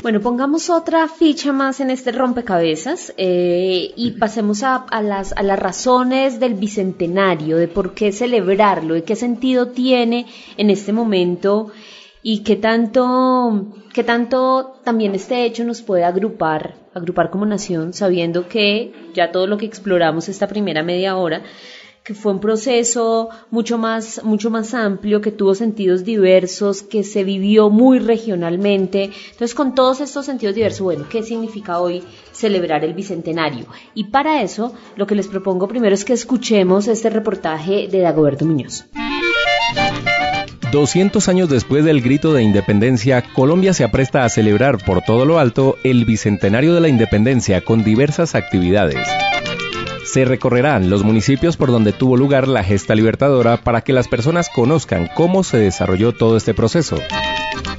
Bueno, 0.01 0.19
pongamos 0.19 0.69
otra 0.69 1.07
ficha 1.07 1.53
más 1.53 1.79
en 1.79 1.89
este 1.89 2.11
rompecabezas 2.11 3.13
eh, 3.15 3.93
y 3.95 4.11
pasemos 4.11 4.63
a, 4.63 4.75
a 4.75 5.01
las, 5.01 5.31
a 5.33 5.43
las 5.43 5.57
razones 5.57 6.39
del 6.41 6.55
bicentenario, 6.55 7.55
de 7.57 7.69
por 7.69 7.93
qué 7.93 8.11
celebrarlo, 8.11 8.95
de 8.95 9.03
qué 9.03 9.15
sentido 9.15 9.69
tiene 9.69 10.25
en 10.57 10.69
este 10.69 10.91
momento 10.91 11.71
y 12.21 12.43
qué 12.43 12.57
tanto, 12.57 13.67
qué 13.93 14.03
tanto 14.03 14.81
también 14.83 15.15
este 15.15 15.45
hecho 15.45 15.63
nos 15.63 15.81
puede 15.81 16.03
agrupar, 16.03 16.75
agrupar 16.93 17.29
como 17.29 17.45
nación, 17.45 17.93
sabiendo 17.93 18.49
que 18.49 18.91
ya 19.13 19.31
todo 19.31 19.47
lo 19.47 19.57
que 19.57 19.65
exploramos 19.65 20.27
esta 20.27 20.47
primera 20.47 20.83
media 20.83 21.15
hora 21.15 21.43
que 22.05 22.13
fue 22.13 22.33
un 22.33 22.39
proceso 22.39 23.29
mucho 23.49 23.79
más, 23.79 24.23
mucho 24.23 24.51
más 24.51 24.75
amplio, 24.75 25.21
que 25.21 25.31
tuvo 25.31 25.55
sentidos 25.55 26.05
diversos, 26.05 26.83
que 26.83 27.03
se 27.03 27.23
vivió 27.23 27.71
muy 27.71 27.97
regionalmente. 27.97 29.09
Entonces, 29.31 29.55
con 29.55 29.73
todos 29.73 30.01
estos 30.01 30.27
sentidos 30.27 30.53
diversos, 30.53 30.81
bueno, 30.81 31.05
¿qué 31.09 31.23
significa 31.23 31.79
hoy 31.79 32.03
celebrar 32.31 32.85
el 32.85 32.93
Bicentenario? 32.93 33.65
Y 33.95 34.05
para 34.05 34.43
eso, 34.43 34.71
lo 34.95 35.07
que 35.07 35.15
les 35.15 35.27
propongo 35.27 35.67
primero 35.67 35.95
es 35.95 36.05
que 36.05 36.13
escuchemos 36.13 36.87
este 36.87 37.09
reportaje 37.09 37.87
de 37.87 38.01
Dagoberto 38.01 38.45
Muñoz. 38.45 38.85
200 40.71 41.27
años 41.27 41.49
después 41.49 41.85
del 41.85 42.01
grito 42.01 42.33
de 42.33 42.43
independencia, 42.43 43.23
Colombia 43.33 43.73
se 43.73 43.83
apresta 43.83 44.25
a 44.25 44.29
celebrar 44.29 44.77
por 44.77 45.01
todo 45.01 45.25
lo 45.25 45.39
alto 45.39 45.77
el 45.83 46.05
Bicentenario 46.05 46.75
de 46.75 46.81
la 46.81 46.87
Independencia 46.87 47.61
con 47.61 47.83
diversas 47.83 48.35
actividades. 48.35 49.24
Se 50.05 50.23
recorrerán 50.23 50.89
los 50.89 51.03
municipios 51.03 51.57
por 51.57 51.71
donde 51.71 51.91
tuvo 51.91 52.15
lugar 52.15 52.47
la 52.47 52.63
gesta 52.63 52.95
libertadora 52.95 53.57
para 53.57 53.81
que 53.81 53.91
las 53.91 54.07
personas 54.07 54.49
conozcan 54.49 55.09
cómo 55.13 55.43
se 55.43 55.57
desarrolló 55.57 56.13
todo 56.13 56.37
este 56.37 56.53
proceso. 56.53 56.97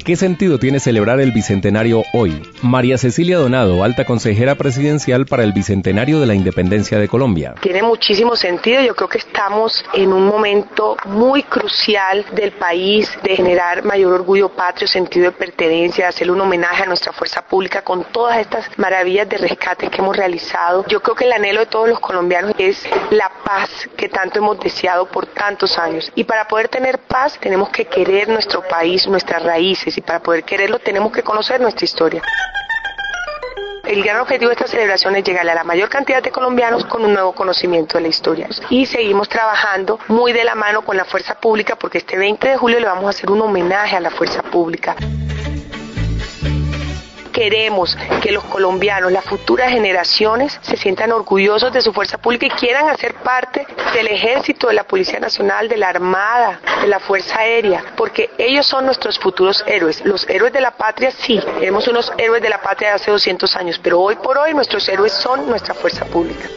¿Qué 0.06 0.14
sentido 0.14 0.60
tiene 0.60 0.78
celebrar 0.78 1.18
el 1.18 1.32
Bicentenario 1.32 2.04
hoy? 2.12 2.40
María 2.62 2.96
Cecilia 2.96 3.38
Donado, 3.38 3.82
alta 3.82 4.04
consejera 4.04 4.54
presidencial 4.54 5.26
para 5.26 5.42
el 5.42 5.52
Bicentenario 5.52 6.20
de 6.20 6.26
la 6.26 6.34
Independencia 6.36 7.00
de 7.00 7.08
Colombia. 7.08 7.56
Tiene 7.60 7.82
muchísimo 7.82 8.36
sentido, 8.36 8.80
yo 8.82 8.94
creo 8.94 9.08
que 9.08 9.18
estamos 9.18 9.84
en 9.94 10.12
un 10.12 10.24
momento 10.24 10.96
muy 11.06 11.42
crucial 11.42 12.24
del 12.36 12.52
país 12.52 13.10
de 13.24 13.34
generar 13.34 13.84
mayor 13.84 14.12
orgullo 14.12 14.48
patrio, 14.48 14.86
sentido 14.86 15.24
de 15.24 15.32
pertenencia, 15.32 16.06
hacerle 16.06 16.34
un 16.34 16.40
homenaje 16.40 16.84
a 16.84 16.86
nuestra 16.86 17.12
fuerza 17.12 17.42
pública 17.42 17.82
con 17.82 18.04
todas 18.12 18.38
estas 18.38 18.70
maravillas 18.78 19.28
de 19.28 19.38
rescate 19.38 19.88
que 19.88 19.98
hemos 19.98 20.16
realizado. 20.16 20.84
Yo 20.86 21.02
creo 21.02 21.16
que 21.16 21.24
el 21.24 21.32
anhelo 21.32 21.58
de 21.58 21.66
todos 21.66 21.88
los 21.88 21.98
colombianos 21.98 22.52
es 22.58 22.80
la 23.10 23.28
paz 23.44 23.70
que 23.96 24.08
tanto 24.08 24.38
hemos 24.38 24.60
deseado 24.60 25.06
por 25.06 25.26
tantos 25.26 25.76
años. 25.80 26.12
Y 26.14 26.22
para 26.22 26.46
poder 26.46 26.68
tener 26.68 27.00
paz 27.00 27.36
tenemos 27.40 27.70
que 27.70 27.86
querer 27.86 28.28
nuestro 28.28 28.62
país, 28.68 29.04
nuestras 29.08 29.42
raíces 29.42 29.95
y 29.96 30.00
para 30.00 30.20
poder 30.20 30.44
quererlo 30.44 30.78
tenemos 30.78 31.12
que 31.12 31.22
conocer 31.22 31.60
nuestra 31.60 31.84
historia. 31.84 32.22
El 33.84 34.02
gran 34.02 34.20
objetivo 34.20 34.48
de 34.48 34.54
esta 34.54 34.66
celebración 34.66 35.14
es 35.14 35.22
llegarle 35.22 35.52
a 35.52 35.54
la 35.54 35.64
mayor 35.64 35.88
cantidad 35.88 36.20
de 36.20 36.32
colombianos 36.32 36.84
con 36.86 37.04
un 37.04 37.12
nuevo 37.12 37.32
conocimiento 37.32 37.98
de 37.98 38.02
la 38.02 38.08
historia. 38.08 38.48
Y 38.68 38.86
seguimos 38.86 39.28
trabajando 39.28 40.00
muy 40.08 40.32
de 40.32 40.42
la 40.42 40.56
mano 40.56 40.82
con 40.82 40.96
la 40.96 41.04
fuerza 41.04 41.36
pública 41.36 41.76
porque 41.76 41.98
este 41.98 42.18
20 42.18 42.48
de 42.48 42.56
julio 42.56 42.80
le 42.80 42.86
vamos 42.86 43.04
a 43.04 43.10
hacer 43.10 43.30
un 43.30 43.40
homenaje 43.40 43.94
a 43.94 44.00
la 44.00 44.10
fuerza 44.10 44.42
pública 44.42 44.96
queremos 47.36 47.98
que 48.22 48.32
los 48.32 48.44
colombianos, 48.44 49.12
las 49.12 49.26
futuras 49.26 49.70
generaciones, 49.70 50.58
se 50.62 50.74
sientan 50.78 51.12
orgullosos 51.12 51.70
de 51.70 51.82
su 51.82 51.92
fuerza 51.92 52.16
pública 52.16 52.46
y 52.46 52.50
quieran 52.50 52.88
hacer 52.88 53.12
parte 53.16 53.66
del 53.92 54.06
ejército, 54.06 54.68
de 54.68 54.72
la 54.72 54.84
Policía 54.84 55.20
Nacional, 55.20 55.68
de 55.68 55.76
la 55.76 55.90
Armada, 55.90 56.60
de 56.80 56.88
la 56.88 56.98
Fuerza 56.98 57.40
Aérea, 57.40 57.84
porque 57.94 58.30
ellos 58.38 58.66
son 58.66 58.86
nuestros 58.86 59.18
futuros 59.18 59.62
héroes. 59.66 60.02
Los 60.06 60.26
héroes 60.30 60.54
de 60.54 60.62
la 60.62 60.70
patria, 60.70 61.10
sí, 61.10 61.38
tenemos 61.58 61.86
unos 61.88 62.10
héroes 62.16 62.40
de 62.40 62.48
la 62.48 62.62
patria 62.62 62.88
de 62.88 62.94
hace 62.94 63.10
200 63.10 63.54
años, 63.56 63.78
pero 63.82 64.00
hoy 64.00 64.16
por 64.16 64.38
hoy 64.38 64.54
nuestros 64.54 64.88
héroes 64.88 65.12
son 65.12 65.46
nuestra 65.46 65.74
fuerza 65.74 66.06
pública. 66.06 66.48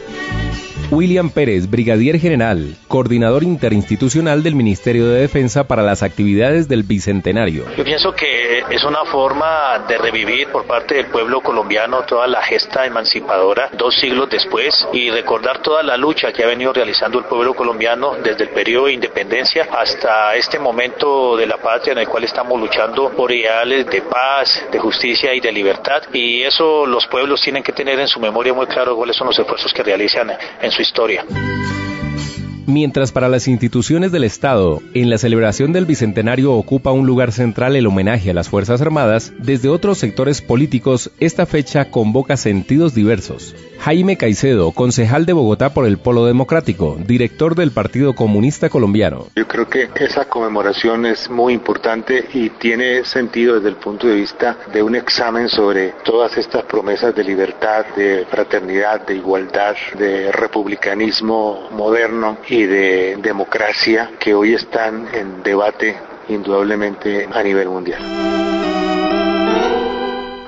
William 0.90 1.30
Pérez, 1.30 1.70
Brigadier 1.70 2.18
General, 2.18 2.74
coordinador 2.88 3.44
interinstitucional 3.44 4.42
del 4.42 4.56
Ministerio 4.56 5.06
de 5.06 5.20
Defensa 5.20 5.68
para 5.68 5.82
las 5.82 6.02
actividades 6.02 6.66
del 6.66 6.82
Bicentenario. 6.82 7.64
Yo 7.76 7.84
pienso 7.84 8.12
que 8.12 8.64
es 8.68 8.82
una 8.82 9.04
forma 9.04 9.84
de 9.86 9.98
revivir 9.98 10.48
por 10.48 10.66
parte 10.66 10.96
del 10.96 11.06
pueblo 11.06 11.40
colombiano 11.40 12.02
toda 12.02 12.26
la 12.26 12.42
gesta 12.42 12.86
emancipadora 12.86 13.70
dos 13.72 13.94
siglos 13.94 14.28
después 14.30 14.88
y 14.92 15.10
recordar 15.10 15.62
toda 15.62 15.82
la 15.84 15.96
lucha 15.96 16.32
que 16.32 16.42
ha 16.42 16.48
venido 16.48 16.72
realizando 16.72 17.18
el 17.20 17.24
pueblo 17.24 17.54
colombiano 17.54 18.16
desde 18.22 18.44
el 18.44 18.50
periodo 18.50 18.86
de 18.86 18.94
independencia 18.94 19.68
hasta 19.70 20.34
este 20.34 20.58
momento 20.58 21.36
de 21.36 21.46
la 21.46 21.58
patria 21.58 21.92
en 21.92 21.98
el 21.98 22.08
cual 22.08 22.24
estamos 22.24 22.60
luchando 22.60 23.10
por 23.10 23.30
ideales 23.30 23.86
de 23.86 24.02
paz, 24.02 24.64
de 24.72 24.78
justicia 24.78 25.32
y 25.34 25.40
de 25.40 25.52
libertad 25.52 26.02
y 26.12 26.42
eso 26.42 26.84
los 26.84 27.06
pueblos 27.06 27.40
tienen 27.40 27.62
que 27.62 27.72
tener 27.72 27.98
en 28.00 28.08
su 28.08 28.18
memoria 28.18 28.52
muy 28.52 28.66
claro 28.66 28.96
cuáles 28.96 29.16
son 29.16 29.28
los 29.28 29.38
esfuerzos 29.38 29.72
que 29.72 29.82
realizan 29.82 30.30
en 30.60 30.70
su 30.70 30.79
historia. 30.80 31.24
Mientras 32.66 33.10
para 33.10 33.28
las 33.28 33.48
instituciones 33.48 34.12
del 34.12 34.22
Estado, 34.22 34.80
en 34.94 35.10
la 35.10 35.18
celebración 35.18 35.72
del 35.72 35.86
Bicentenario 35.86 36.52
ocupa 36.52 36.92
un 36.92 37.04
lugar 37.04 37.32
central 37.32 37.74
el 37.74 37.86
homenaje 37.86 38.30
a 38.30 38.34
las 38.34 38.48
Fuerzas 38.48 38.80
Armadas, 38.80 39.32
desde 39.38 39.68
otros 39.68 39.98
sectores 39.98 40.40
políticos 40.40 41.10
esta 41.18 41.46
fecha 41.46 41.90
convoca 41.90 42.36
sentidos 42.36 42.94
diversos. 42.94 43.56
Jaime 43.80 44.18
Caicedo, 44.18 44.72
concejal 44.72 45.24
de 45.24 45.32
Bogotá 45.32 45.70
por 45.70 45.86
el 45.86 45.96
Polo 45.96 46.26
Democrático, 46.26 46.98
director 46.98 47.54
del 47.54 47.70
Partido 47.70 48.14
Comunista 48.14 48.68
Colombiano. 48.68 49.28
Yo 49.34 49.48
creo 49.48 49.66
que 49.70 49.88
esa 49.96 50.26
conmemoración 50.26 51.06
es 51.06 51.30
muy 51.30 51.54
importante 51.54 52.28
y 52.34 52.50
tiene 52.50 53.06
sentido 53.06 53.54
desde 53.54 53.70
el 53.70 53.76
punto 53.76 54.06
de 54.06 54.16
vista 54.16 54.58
de 54.70 54.82
un 54.82 54.96
examen 54.96 55.48
sobre 55.48 55.94
todas 56.04 56.36
estas 56.36 56.64
promesas 56.64 57.14
de 57.14 57.24
libertad, 57.24 57.86
de 57.96 58.26
fraternidad, 58.30 59.06
de 59.06 59.14
igualdad, 59.14 59.74
de 59.98 60.30
republicanismo 60.30 61.70
moderno 61.70 62.36
y 62.50 62.64
de 62.64 63.16
democracia 63.22 64.10
que 64.18 64.34
hoy 64.34 64.52
están 64.52 65.08
en 65.14 65.42
debate 65.42 65.96
indudablemente 66.28 67.26
a 67.32 67.42
nivel 67.42 67.70
mundial. 67.70 68.59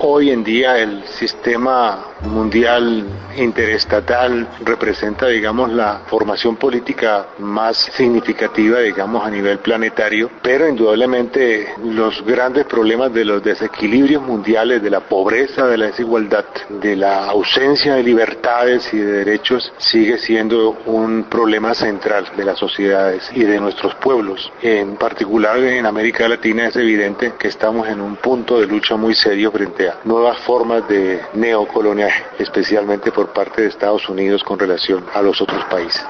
Hoy 0.05 0.31
en 0.31 0.43
día 0.43 0.79
el 0.79 1.05
sistema 1.05 2.07
mundial 2.23 3.07
interestatal 3.37 4.49
representa, 4.65 5.29
digamos, 5.29 5.73
la 5.73 6.03
formación 6.09 6.57
política 6.57 7.27
más 7.39 7.77
significativa, 7.77 8.81
digamos, 8.81 9.25
a 9.25 9.31
nivel 9.31 9.61
planetario, 9.61 10.29
pero 10.43 10.69
indudablemente 10.69 11.69
los 11.85 12.21
grandes 12.25 12.67
problemas 12.67 13.15
de 13.15 13.25
los 13.25 13.45
desequilibrios 13.45 14.23
mundiales, 14.23 14.83
de 14.83 14.91
la 14.91 15.01
pobreza, 15.01 15.69
de 15.69 15.79
la 15.79 15.87
desigualdad, 15.87 16.47
de 16.69 16.97
la 16.97 17.27
ausencia 17.27 17.95
de 17.95 18.03
libertades 18.03 18.93
y 18.93 18.99
de 18.99 19.25
derechos, 19.25 19.73
sigue 19.79 20.19
siendo 20.19 20.79
un 20.87 21.25
problema 21.31 21.75
central 21.75 22.27
de 22.37 22.45
las 22.45 22.59
sociedades 22.59 23.31
y 23.35 23.45
de 23.45 23.61
nuestros 23.61 23.95
pueblos. 23.95 24.53
En 24.63 24.97
particular 24.97 25.59
en 25.59 25.87
América 25.87 26.29
Latina 26.29 26.67
es 26.67 26.75
evidente 26.75 27.35
que 27.39 27.47
estamos 27.47 27.87
en 27.89 28.01
un 28.01 28.17
punto 28.17 28.59
de 28.59 28.67
lucha 28.67 28.97
muy 28.97 29.15
serio 29.15 29.53
frente 29.53 29.89
a 29.89 29.92
nuevas 30.05 30.39
formas 30.45 30.89
de 30.89 31.21
neocolonialismo 31.35 32.33
especialmente 32.39 33.13
por 33.13 33.33
parte 33.33 33.63
de 33.63 33.69
Estados 33.69 34.09
Unidos 34.09 34.43
con 34.43 34.59
relación 34.59 35.05
a 35.15 35.23
los 35.23 35.41
otros 35.41 35.65
países. 35.67 36.03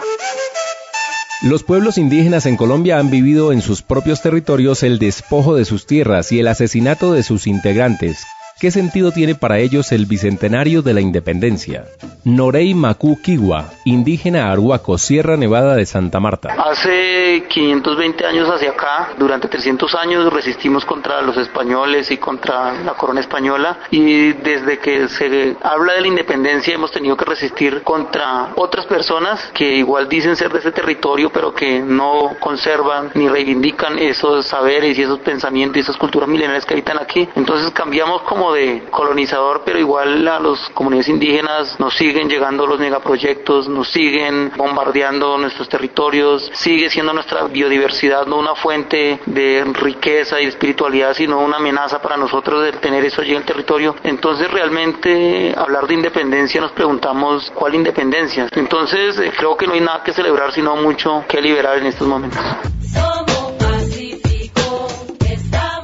Los 1.43 1.65
pueblos 1.65 1.99
indígenas 1.99 2.47
en 2.47 2.57
Colombia 2.57 2.99
han 2.99 3.11
vivido 3.11 3.53
en 3.53 3.63
sus 3.63 3.83
propios 3.83 4.23
territorios 4.23 4.83
el 4.83 4.99
despojo 4.99 5.57
de 5.57 5.65
sus 5.65 5.87
tierras 5.87 6.31
y 6.31 6.39
el 6.39 6.47
asesinato 6.47 7.13
de 7.13 7.25
sus 7.25 7.47
integrantes, 7.47 8.25
¿Qué 8.63 8.71
sentido 8.71 9.11
tiene 9.11 9.35
para 9.35 9.59
ellos 9.59 9.91
el 9.91 10.07
bicentenario 10.07 10.83
de 10.83 10.95
la 10.95 11.01
independencia? 11.01 11.87
Norei 12.25 12.75
Macu 12.75 13.21
Kiwa, 13.21 13.73
indígena 13.85 14.53
Arhuaco, 14.53 14.97
Sierra 14.99 15.37
Nevada 15.37 15.75
de 15.75 15.85
Santa 15.85 16.21
Marta. 16.21 16.55
Hace 16.57 17.43
520 17.49 18.25
años 18.25 18.49
hacia 18.49 18.71
acá, 18.71 19.15
durante 19.19 19.49
300 19.49 19.93
años 19.97 20.33
resistimos 20.33 20.85
contra 20.85 21.21
los 21.23 21.37
españoles 21.39 22.13
y 22.13 22.19
contra 22.19 22.75
la 22.85 22.95
corona 22.95 23.19
española 23.19 23.81
y 23.91 24.33
desde 24.35 24.79
que 24.79 25.09
se 25.09 25.57
habla 25.61 25.95
de 25.95 26.03
la 26.03 26.07
independencia 26.07 26.73
hemos 26.73 26.93
tenido 26.93 27.17
que 27.17 27.25
resistir 27.25 27.83
contra 27.83 28.53
otras 28.55 28.87
personas 28.87 29.51
que 29.53 29.75
igual 29.75 30.09
dicen 30.09 30.37
ser 30.37 30.53
de 30.53 30.61
ese 30.61 30.71
territorio 30.71 31.31
pero 31.33 31.53
que 31.53 31.81
no 31.81 32.37
conservan 32.39 33.11
ni 33.15 33.29
reivindican 33.29 33.99
esos 33.99 34.47
saberes 34.47 34.97
y 34.97 35.03
esos 35.03 35.19
pensamientos 35.19 35.79
y 35.79 35.81
esas 35.81 35.97
culturas 35.97 36.29
milenarias 36.29 36.65
que 36.65 36.75
habitan 36.75 37.01
aquí. 37.01 37.29
Entonces 37.35 37.73
cambiamos 37.73 38.23
como 38.23 38.52
de 38.55 38.85
colonizador, 38.91 39.63
pero 39.65 39.79
igual 39.79 40.27
a 40.29 40.39
los 40.39 40.69
comunidades 40.71 41.09
indígenas 41.09 41.79
nos 41.79 41.95
siguen 41.95 42.29
llegando 42.29 42.67
los 42.67 42.79
megaproyectos, 42.79 43.69
nos 43.69 43.89
siguen 43.91 44.53
bombardeando 44.57 45.39
nuestros 45.39 45.69
territorios, 45.69 46.51
sigue 46.55 46.91
siendo 46.91 47.13
nuestra 47.13 47.45
biodiversidad 47.45 48.27
no 48.27 48.37
una 48.37 48.55
fuente 48.55 49.21
de 49.27 49.65
riqueza 49.75 50.41
y 50.41 50.47
espiritualidad, 50.47 51.15
sino 51.15 51.41
una 51.41 51.57
amenaza 51.57 52.01
para 52.01 52.17
nosotros 52.17 52.65
de 52.65 52.73
tener 52.73 53.05
eso 53.05 53.21
allí 53.21 53.33
en 53.33 53.39
el 53.39 53.45
territorio. 53.45 53.95
Entonces 54.03 54.51
realmente 54.51 55.55
hablar 55.57 55.87
de 55.87 55.95
independencia 55.95 56.61
nos 56.61 56.73
preguntamos 56.73 57.51
cuál 57.55 57.75
independencia. 57.75 58.49
Entonces 58.53 59.19
eh, 59.19 59.33
creo 59.37 59.57
que 59.57 59.67
no 59.67 59.75
hay 59.75 59.81
nada 59.81 60.03
que 60.03 60.13
celebrar, 60.13 60.53
sino 60.53 60.77
mucho 60.77 61.25
que 61.29 61.41
liberar 61.41 61.79
en 61.79 61.87
estos 61.87 62.07
momentos. 62.07 62.41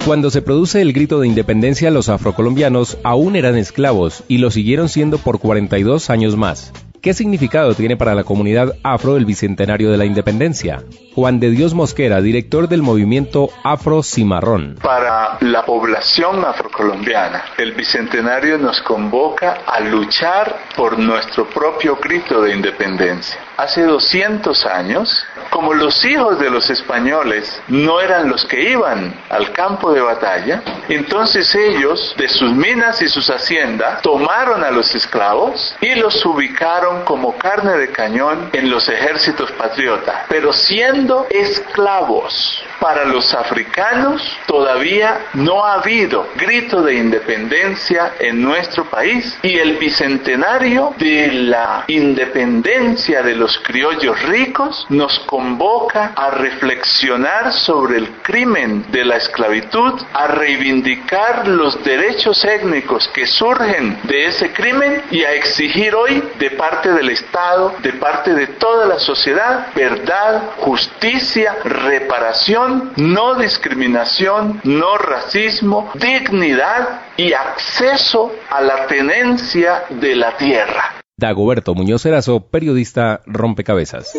Cuando 0.09 0.31
se 0.31 0.41
produce 0.41 0.81
el 0.81 0.95
grito 0.95 1.21
de 1.21 1.27
independencia, 1.27 1.91
los 1.91 2.09
afrocolombianos 2.09 2.97
aún 3.05 3.37
eran 3.37 3.59
esclavos 3.59 4.25
y 4.27 4.39
lo 4.39 4.51
siguieron 4.51 4.89
siendo 4.89 5.19
por 5.19 5.39
42 5.39 6.09
años 6.09 6.35
más. 6.35 6.73
¿Qué 7.03 7.13
significado 7.13 7.75
tiene 7.75 7.99
para 7.99 8.15
la 8.15 8.25
comunidad 8.25 8.75
afro 8.83 9.19
el 9.19 9.27
Bicentenario 9.27 9.91
de 9.91 9.99
la 9.99 10.07
Independencia? 10.07 10.83
Juan 11.15 11.39
de 11.41 11.51
Dios 11.51 11.75
Mosquera, 11.75 12.23
director 12.23 12.69
del 12.69 12.81
movimiento 12.81 13.51
Afro 13.63 14.03
Cimarrón. 14.03 14.77
Para 14.83 15.37
la 15.43 15.65
población 15.67 16.45
afrocolombiana, 16.45 17.45
el 17.59 17.73
Bicentenario 17.73 18.57
nos 18.57 18.81
convoca 18.81 19.59
a 19.67 19.81
luchar 19.81 20.57
por 20.75 20.99
nuestro 20.99 21.49
propio 21.51 21.97
grito 22.03 22.41
de 22.41 22.55
independencia. 22.55 23.39
Hace 23.59 23.83
200 23.83 24.67
años, 24.67 25.25
como 25.51 25.75
los 25.75 26.05
hijos 26.05 26.39
de 26.39 26.51
los 26.51 26.71
españoles 26.71 27.61
no 27.69 28.01
eran 28.01 28.29
los 28.29 28.45
que 28.45 28.71
iban 28.71 29.15
al 29.29 29.53
campo 29.53 29.93
de 29.93 30.01
batalla, 30.01 30.63
entonces 30.89 31.55
ellos, 31.55 32.15
de 32.17 32.29
sus 32.29 32.53
minas 32.53 33.01
y 33.03 33.09
sus 33.09 33.29
haciendas, 33.31 34.03
tomaron 34.03 34.65
a 34.65 34.71
los 34.71 34.95
esclavos 34.95 35.75
y 35.81 35.95
los 35.95 36.25
ubicaron 36.25 37.05
como 37.05 37.37
carne 37.37 37.73
de 37.79 37.91
cañón 37.91 38.51
en 38.53 38.71
los 38.71 38.89
ejércitos 38.89 39.51
patriotas, 39.53 40.27
pero 40.29 40.53
siendo 40.53 41.27
esclavos. 41.31 42.65
Para 42.81 43.05
los 43.05 43.35
africanos 43.35 44.23
todavía 44.47 45.27
no 45.35 45.65
ha 45.65 45.75
habido 45.75 46.29
grito 46.37 46.83
de 46.83 46.95
independencia 46.95 48.15
en 48.19 48.43
nuestro 48.43 48.85
país 48.85 49.39
y 49.43 49.59
el 49.59 49.77
bicentenario 49.77 50.95
de 50.99 51.33
la 51.33 51.85
independencia 51.89 53.23
de 53.23 53.35
los 53.35 53.59
criollos 53.59 54.21
ricos 54.25 54.87
nos 54.89 55.19
convoca 55.21 56.13
a 56.15 56.31
reflexionar 56.31 57.53
sobre 57.53 57.99
el 57.99 58.09
crimen 58.23 58.85
de 58.91 59.05
la 59.05 59.17
esclavitud, 59.17 60.01
a 60.13 60.27
reivindicar 60.29 61.49
los 61.49 61.83
derechos 61.85 62.45
étnicos 62.45 63.09
que 63.09 63.27
surgen 63.27 63.99
de 64.05 64.27
ese 64.27 64.53
crimen 64.53 65.03
y 65.11 65.25
a 65.25 65.33
exigir 65.33 65.95
hoy 65.95 66.23
de 66.39 66.51
parte 66.53 66.93
del 66.93 67.11
Estado, 67.11 67.75
de 67.83 67.93
parte 67.95 68.35
de 68.35 68.47
toda 68.47 68.87
la 68.87 68.99
sociedad, 68.99 69.69
verdad, 69.75 70.51
justicia, 70.59 71.57
reparación, 71.65 72.68
no 72.97 73.35
discriminación, 73.35 74.61
no 74.65 74.97
racismo, 74.99 75.91
dignidad 75.95 77.01
y 77.17 77.33
acceso 77.33 78.33
a 78.51 78.61
la 78.61 78.87
tenencia 78.87 79.85
de 79.91 80.17
la 80.17 80.37
tierra. 80.37 81.01
Dagoberto 81.17 81.75
Muñoz 81.75 82.07
Erazo, 82.07 82.41
periodista 82.49 83.21
Rompecabezas. 83.27 84.13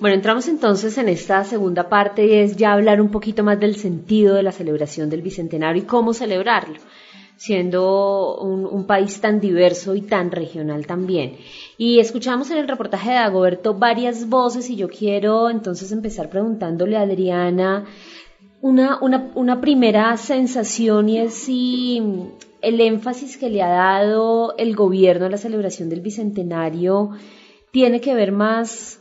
Bueno, 0.00 0.14
entramos 0.14 0.46
entonces 0.46 0.96
en 0.96 1.08
esta 1.08 1.42
segunda 1.42 1.88
parte 1.88 2.24
y 2.24 2.34
es 2.34 2.56
ya 2.56 2.72
hablar 2.72 3.00
un 3.00 3.10
poquito 3.10 3.42
más 3.42 3.58
del 3.58 3.74
sentido 3.74 4.36
de 4.36 4.44
la 4.44 4.52
celebración 4.52 5.10
del 5.10 5.22
Bicentenario 5.22 5.82
y 5.82 5.86
cómo 5.86 6.14
celebrarlo, 6.14 6.78
siendo 7.36 8.38
un, 8.38 8.64
un 8.64 8.86
país 8.86 9.20
tan 9.20 9.40
diverso 9.40 9.96
y 9.96 10.02
tan 10.02 10.30
regional 10.30 10.86
también. 10.86 11.38
Y 11.80 12.00
escuchamos 12.00 12.50
en 12.50 12.58
el 12.58 12.66
reportaje 12.66 13.10
de 13.10 13.14
Dagoberto 13.14 13.72
varias 13.72 14.28
voces 14.28 14.68
y 14.68 14.74
yo 14.74 14.88
quiero 14.88 15.48
entonces 15.48 15.92
empezar 15.92 16.28
preguntándole 16.28 16.96
a 16.96 17.02
Adriana 17.02 17.84
una, 18.60 18.98
una, 19.00 19.30
una 19.36 19.60
primera 19.60 20.16
sensación 20.16 21.08
y 21.08 21.20
es 21.20 21.34
si 21.34 22.02
el 22.62 22.80
énfasis 22.80 23.36
que 23.36 23.48
le 23.48 23.62
ha 23.62 23.68
dado 23.68 24.56
el 24.58 24.74
gobierno 24.74 25.26
a 25.26 25.30
la 25.30 25.38
celebración 25.38 25.88
del 25.88 26.00
Bicentenario 26.00 27.10
tiene 27.70 28.00
que 28.00 28.12
ver 28.12 28.32
más 28.32 29.00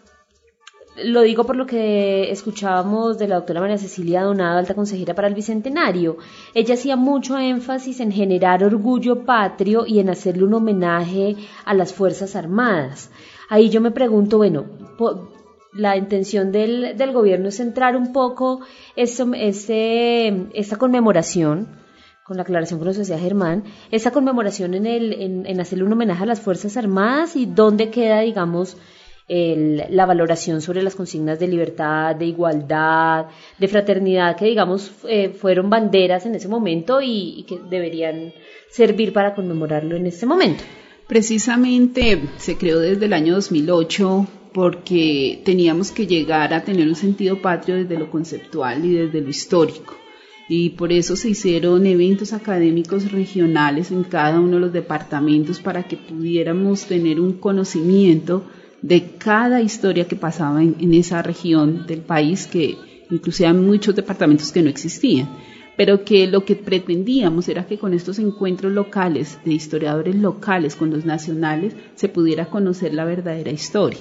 lo 1.04 1.22
digo 1.22 1.46
por 1.46 1.56
lo 1.56 1.66
que 1.66 2.32
escuchábamos 2.32 3.18
de 3.18 3.28
la 3.28 3.36
doctora 3.36 3.62
María 3.62 3.78
Cecilia 3.78 4.24
Donado, 4.24 4.58
alta 4.58 4.74
consejera 4.74 5.14
para 5.14 5.28
el 5.28 5.36
Bicentenario. 5.36 6.18
Ella 6.54 6.74
hacía 6.74 6.96
mucho 6.96 7.38
énfasis 7.38 8.00
en 8.00 8.12
generar 8.12 8.64
orgullo 8.64 9.24
patrio 9.26 9.86
y 9.86 10.00
en 10.00 10.10
hacerle 10.10 10.44
un 10.44 10.56
homenaje 10.56 11.36
a 11.66 11.74
las 11.74 11.94
Fuerzas 11.94 12.36
Armadas. 12.36 13.12
Ahí 13.50 13.70
yo 13.70 13.80
me 13.80 13.92
pregunto, 13.92 14.38
bueno, 14.38 14.66
la 15.74 15.96
intención 15.98 16.52
del, 16.52 16.98
del, 16.98 17.12
gobierno 17.12 17.50
es 17.50 17.58
centrar 17.58 17.96
un 17.96 18.12
poco 18.12 18.62
eso, 18.96 19.32
ese, 19.36 20.48
esta 20.54 20.78
conmemoración, 20.78 21.68
con 22.26 22.38
la 22.38 22.44
aclaración 22.44 22.80
que 22.80 22.86
nos 22.86 22.98
decía 22.98 23.20
Germán, 23.20 23.64
esa 23.92 24.12
conmemoración 24.12 24.74
en, 24.74 24.86
el, 24.86 25.14
en, 25.14 25.46
en 25.46 25.62
hacerle 25.62 25.86
un 25.86 25.94
homenaje 25.94 26.24
a 26.24 26.26
las 26.26 26.42
Fuerzas 26.42 26.76
Armadas 26.76 27.36
y 27.36 27.46
dónde 27.46 27.90
queda, 27.90 28.22
digamos, 28.22 28.78
el, 29.28 29.84
la 29.90 30.06
valoración 30.06 30.62
sobre 30.62 30.82
las 30.82 30.96
consignas 30.96 31.40
de 31.40 31.48
libertad, 31.48 32.16
de 32.16 32.26
igualdad, 32.26 33.26
de 33.58 33.68
fraternidad, 33.68 34.38
que 34.38 34.46
digamos 34.46 34.92
eh, 35.08 35.30
fueron 35.30 35.70
banderas 35.70 36.26
en 36.26 36.36
ese 36.36 36.48
momento 36.48 37.02
y, 37.02 37.40
y 37.40 37.44
que 37.44 37.60
deberían 37.70 38.34
servir 38.70 39.12
para 39.14 39.36
conmemorarlo 39.36 39.96
en 39.96 40.08
este 40.08 40.26
momento. 40.26 40.64
Precisamente 41.08 42.22
se 42.38 42.58
creó 42.58 42.80
desde 42.80 43.06
el 43.06 43.14
año 43.14 43.34
2008 43.36 44.28
porque 44.54 45.42
teníamos 45.46 45.92
que 45.92 46.08
llegar 46.08 46.54
a 46.54 46.64
tener 46.64 46.88
un 46.88 46.96
sentido 46.96 47.42
patrio 47.42 47.76
desde 47.76 48.00
lo 48.00 48.10
conceptual 48.10 48.84
y 48.84 48.94
desde 48.94 49.22
lo 49.22 49.30
histórico. 49.30 49.96
Y 50.50 50.72
por 50.72 50.94
eso 50.94 51.16
se 51.16 51.30
hicieron 51.30 51.86
eventos 51.86 52.32
académicos 52.32 53.12
regionales 53.12 53.92
en 53.92 54.04
cada 54.04 54.40
uno 54.40 54.56
de 54.56 54.62
los 54.62 54.74
departamentos 54.74 55.60
para 55.60 55.84
que 55.84 55.98
pudiéramos 55.98 56.86
tener 56.86 57.20
un 57.20 57.34
conocimiento 57.34 58.46
de 58.82 59.16
cada 59.18 59.62
historia 59.62 60.08
que 60.08 60.16
pasaba 60.16 60.62
en, 60.62 60.94
esa 60.94 61.22
región 61.22 61.86
del 61.88 62.02
país, 62.02 62.48
que 62.48 62.78
inclusive 63.10 63.50
hay 63.50 63.56
muchos 63.56 63.96
departamentos 63.96 64.52
que 64.52 64.62
no 64.62 64.70
existían, 64.70 65.30
pero 65.76 66.04
que 66.04 66.28
lo 66.28 66.44
que 66.44 66.56
pretendíamos 66.56 67.48
era 67.50 67.66
que 67.66 67.78
con 67.78 67.94
estos 67.94 68.20
encuentros 68.20 68.72
locales, 68.72 69.40
de 69.46 69.54
historiadores 69.54 70.16
locales 70.16 70.76
con 70.76 70.90
los 70.90 71.06
nacionales, 71.06 71.76
se 71.96 72.10
pudiera 72.10 72.48
conocer 72.48 72.94
la 72.94 73.06
verdadera 73.06 73.52
historia. 73.52 74.00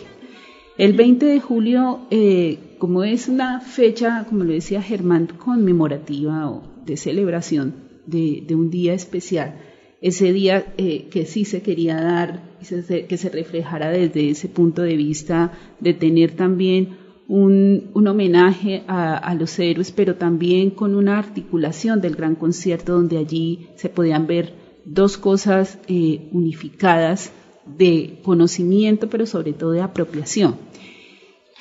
El 0.79 0.93
20 0.93 1.25
de 1.25 1.41
julio, 1.41 2.01
eh, 2.11 2.59
como 2.79 3.03
es 3.05 3.29
una 3.29 3.61
fecha, 3.61 4.27
como 4.29 4.45
lo 4.45 4.53
decía 4.53 4.83
Germán, 4.83 5.27
conmemorativa 5.27 6.51
o 6.51 6.63
de 6.85 6.97
celebración 6.99 7.75
de, 8.07 8.45
de 8.47 8.55
un 8.55 8.71
día 8.71 8.93
especial, 8.93 9.55
ese 10.01 10.33
día 10.33 10.75
eh, 10.77 11.09
que 11.11 11.25
sí 11.27 11.45
se 11.45 11.63
quería 11.63 12.01
dar, 12.01 12.43
que 12.61 13.17
se 13.17 13.29
reflejara 13.29 13.91
desde 13.91 14.31
ese 14.31 14.49
punto 14.49 14.83
de 14.83 14.97
vista 14.97 15.53
de 15.81 15.95
tener 15.95 16.33
también 16.33 16.97
un, 17.29 17.91
un 17.95 18.07
homenaje 18.07 18.85
a, 18.87 19.35
los 19.35 19.59
héroes, 19.59 19.93
pero 19.93 20.17
también 20.17 20.71
con 20.71 20.95
una 20.95 21.19
articulación 21.19 22.01
del 22.01 22.15
gran 22.15 22.35
concierto 22.35 22.93
donde 22.93 23.19
allí 23.19 23.69
se 23.77 23.89
podían 23.89 24.27
ver 24.27 24.55
dos 24.85 25.19
cosas 25.19 25.79
eh, 25.89 26.29
unificadas 26.33 27.33
de 27.67 28.21
conocimiento, 28.23 29.09
pero 29.09 29.27
sobre 29.27 29.53
todo 29.53 29.73
de 29.73 29.81
apropiación. 29.81 30.57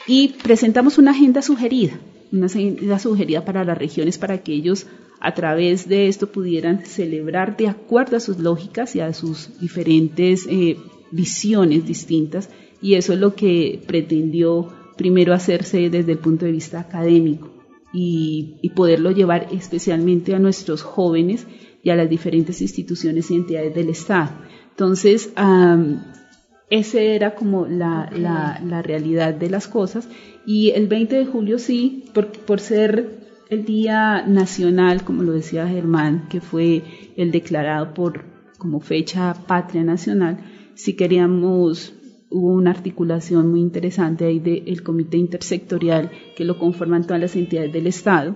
Y 0.07 0.35
presentamos 0.43 0.99
una 0.99 1.11
agenda 1.11 1.41
sugerida, 1.41 1.99
una 2.31 2.99
sugerida 2.99 3.45
para 3.45 3.63
las 3.63 3.77
regiones 3.77 4.17
para 4.17 4.39
que 4.39 4.53
ellos 4.53 4.87
a 5.19 5.33
través 5.33 5.87
de 5.87 6.07
esto 6.07 6.27
pudieran 6.27 6.85
celebrar 6.85 7.57
de 7.57 7.67
acuerdo 7.67 8.17
a 8.17 8.19
sus 8.19 8.39
lógicas 8.39 8.95
y 8.95 8.99
a 8.99 9.13
sus 9.13 9.59
diferentes 9.59 10.45
eh, 10.49 10.77
visiones 11.11 11.85
distintas 11.85 12.49
y 12.81 12.95
eso 12.95 13.13
es 13.13 13.19
lo 13.19 13.35
que 13.35 13.81
pretendió 13.87 14.67
primero 14.97 15.33
hacerse 15.33 15.89
desde 15.89 16.13
el 16.13 16.19
punto 16.19 16.45
de 16.45 16.51
vista 16.51 16.79
académico 16.79 17.51
y, 17.93 18.71
poderlo 18.75 19.11
llevar 19.11 19.47
especialmente 19.51 20.35
a 20.35 20.39
nuestros 20.39 20.81
jóvenes 20.81 21.47
y 21.81 21.89
a 21.91 21.95
las 21.95 22.09
diferentes 22.09 22.61
instituciones 22.61 23.31
y 23.31 23.35
entidades 23.35 23.73
del 23.73 23.89
Estado. 23.89 24.31
Entonces, 24.71 25.31
esa 26.69 26.99
era 26.99 27.35
como 27.35 27.67
la, 27.67 28.09
la, 28.15 28.59
la, 28.65 28.81
realidad 28.81 29.33
de 29.33 29.49
las 29.49 29.67
cosas. 29.67 30.09
Y 30.45 30.71
el 30.71 30.87
20 30.87 31.15
de 31.15 31.25
julio 31.25 31.59
sí, 31.59 32.05
por, 32.13 32.27
por 32.29 32.59
ser 32.59 33.25
el 33.49 33.65
Día 33.65 34.25
Nacional, 34.25 35.03
como 35.03 35.23
lo 35.23 35.33
decía 35.33 35.67
Germán, 35.67 36.27
que 36.29 36.41
fue 36.41 36.83
el 37.15 37.31
declarado 37.31 37.93
por 37.93 38.25
como 38.57 38.79
fecha 38.79 39.35
patria 39.47 39.83
nacional, 39.83 40.39
si 40.73 40.95
queríamos 40.95 41.93
hubo 42.29 42.51
una 42.53 42.71
articulación 42.71 43.51
muy 43.51 43.61
interesante 43.61 44.25
ahí 44.25 44.39
del 44.39 44.81
comité 44.83 45.17
intersectorial 45.17 46.11
que 46.35 46.43
lo 46.43 46.57
conforman 46.57 47.03
todas 47.03 47.21
las 47.21 47.35
entidades 47.35 47.71
del 47.71 47.87
Estado 47.87 48.35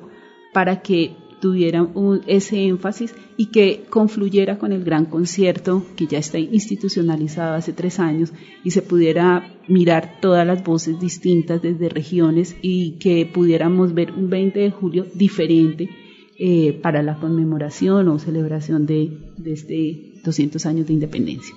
para 0.53 0.82
que 0.82 1.15
tuvieran 1.39 1.91
ese 2.27 2.65
énfasis 2.65 3.15
y 3.37 3.47
que 3.47 3.85
confluyera 3.89 4.57
con 4.57 4.73
el 4.73 4.83
gran 4.83 5.05
concierto 5.05 5.85
que 5.95 6.07
ya 6.07 6.17
está 6.17 6.39
institucionalizado 6.39 7.55
hace 7.55 7.73
tres 7.73 7.99
años 7.99 8.33
y 8.63 8.71
se 8.71 8.81
pudiera 8.81 9.59
mirar 9.67 10.19
todas 10.21 10.45
las 10.45 10.63
voces 10.63 10.99
distintas 10.99 11.61
desde 11.61 11.89
regiones 11.89 12.55
y 12.61 12.99
que 12.99 13.25
pudiéramos 13.25 13.93
ver 13.93 14.11
un 14.11 14.29
20 14.29 14.59
de 14.59 14.71
julio 14.71 15.05
diferente 15.13 15.89
eh, 16.37 16.73
para 16.81 17.03
la 17.03 17.15
conmemoración 17.15 18.07
o 18.07 18.19
celebración 18.19 18.85
de, 18.85 19.11
de 19.37 19.53
este 19.53 20.21
200 20.23 20.65
años 20.65 20.87
de 20.87 20.93
independencia. 20.93 21.55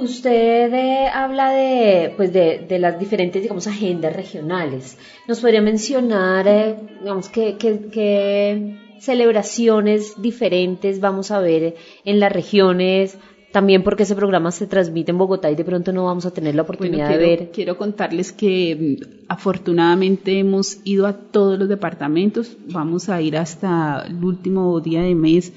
Usted 0.00 0.72
eh, 0.72 1.08
habla 1.12 1.50
de, 1.50 2.12
pues 2.16 2.32
de, 2.32 2.64
de, 2.68 2.78
las 2.78 3.00
diferentes, 3.00 3.42
digamos, 3.42 3.66
agendas 3.66 4.14
regionales. 4.14 4.96
¿Nos 5.26 5.40
podría 5.40 5.60
mencionar, 5.60 6.46
eh, 6.46 6.76
digamos, 7.00 7.28
qué, 7.28 7.56
qué, 7.58 7.88
qué 7.90 8.78
celebraciones 9.00 10.20
diferentes 10.20 11.00
vamos 11.00 11.30
a 11.30 11.40
ver 11.40 11.76
en 12.04 12.20
las 12.20 12.32
regiones, 12.32 13.18
también 13.52 13.82
porque 13.82 14.02
ese 14.02 14.14
programa 14.14 14.50
se 14.50 14.66
transmite 14.66 15.10
en 15.10 15.18
Bogotá 15.18 15.50
y 15.50 15.54
de 15.54 15.64
pronto 15.64 15.92
no 15.92 16.04
vamos 16.04 16.26
a 16.26 16.32
tener 16.32 16.54
la 16.54 16.62
oportunidad 16.62 17.08
de 17.08 17.16
ver. 17.16 17.50
Quiero 17.50 17.78
contarles 17.78 18.32
que 18.32 18.98
mm, 19.00 19.24
afortunadamente 19.28 20.38
hemos 20.38 20.78
ido 20.84 21.06
a 21.06 21.14
todos 21.14 21.58
los 21.58 21.68
departamentos, 21.68 22.56
vamos 22.70 23.08
a 23.08 23.22
ir 23.22 23.36
hasta 23.36 24.04
el 24.06 24.22
último 24.22 24.80
día 24.80 25.02
de 25.02 25.14
mes 25.14 25.52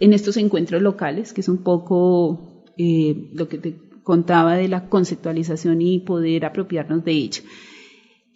en 0.00 0.12
estos 0.12 0.36
encuentros 0.36 0.82
locales, 0.82 1.32
que 1.32 1.40
es 1.40 1.48
un 1.48 1.58
poco 1.58 2.64
eh, 2.76 3.30
lo 3.32 3.48
que 3.48 3.58
te 3.58 3.76
contaba 4.02 4.56
de 4.56 4.68
la 4.68 4.88
conceptualización 4.88 5.80
y 5.82 6.00
poder 6.00 6.44
apropiarnos 6.44 7.04
de 7.04 7.12
ella. 7.12 7.42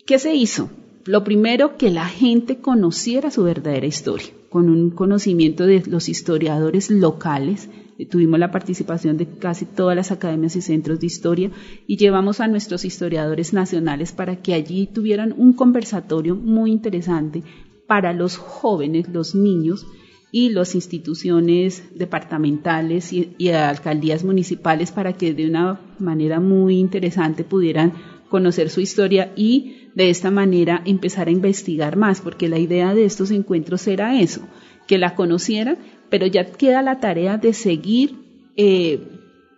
¿Qué 0.07 0.19
se 0.19 0.35
hizo? 0.35 0.71
Lo 1.07 1.25
primero, 1.25 1.79
que 1.79 1.91
la 1.91 2.07
gente 2.07 2.59
conociera 2.59 3.31
su 3.31 3.43
verdadera 3.43 3.87
historia, 3.87 4.29
con 4.51 4.69
un 4.69 4.91
conocimiento 4.91 5.65
de 5.65 5.83
los 5.87 6.11
historiadores 6.11 6.91
locales, 6.91 7.71
eh, 7.99 8.05
tuvimos 8.05 8.39
la 8.39 8.51
participación 8.51 9.17
de 9.17 9.27
casi 9.27 9.65
todas 9.65 9.97
las 9.97 10.11
academias 10.11 10.57
y 10.57 10.61
centros 10.61 11.01
de 11.01 11.07
historia 11.07 11.51
y 11.87 11.97
llevamos 11.97 12.41
a 12.41 12.49
nuestros 12.49 12.85
historiadores 12.85 13.55
nacionales 13.55 14.13
para 14.13 14.37
que 14.37 14.53
allí 14.53 14.87
tuvieran 14.87 15.35
un 15.39 15.55
conversatorio 15.55 16.37
muy 16.37 16.71
interesante 16.71 17.43
para 17.87 18.13
los 18.13 18.37
jóvenes, 18.37 19.09
los 19.09 19.35
niños 19.35 19.87
y 20.33 20.51
las 20.51 20.75
instituciones 20.75 21.83
departamentales 21.95 23.13
y, 23.15 23.35
y 23.39 23.49
alcaldías 23.49 24.23
municipales 24.23 24.93
para 24.93 25.15
que 25.15 25.33
de 25.33 25.49
una 25.49 25.81
manera 25.99 26.41
muy 26.41 26.79
interesante 26.79 27.43
pudieran 27.43 27.95
conocer 28.29 28.71
su 28.71 28.81
historia 28.81 29.33
y 29.35 29.80
de 29.95 30.11
esta 30.11 30.31
manera 30.31 30.83
empezar 30.85 31.29
a 31.29 31.33
investigar 31.33 31.97
más, 31.97 32.21
porque 32.21 32.49
la 32.49 32.59
idea 32.59 32.95
de 32.95 33.05
estos 33.05 33.31
encuentros 33.31 33.87
era 33.87 34.21
eso, 34.21 34.43
que 34.87 34.99
la 34.99 35.15
conocieran, 35.15 35.79
pero 36.09 36.27
ya 36.27 36.45
queda 36.45 36.83
la 36.83 37.01
tarea 37.01 37.39
de 37.39 37.53
seguir 37.53 38.15
eh, 38.57 39.01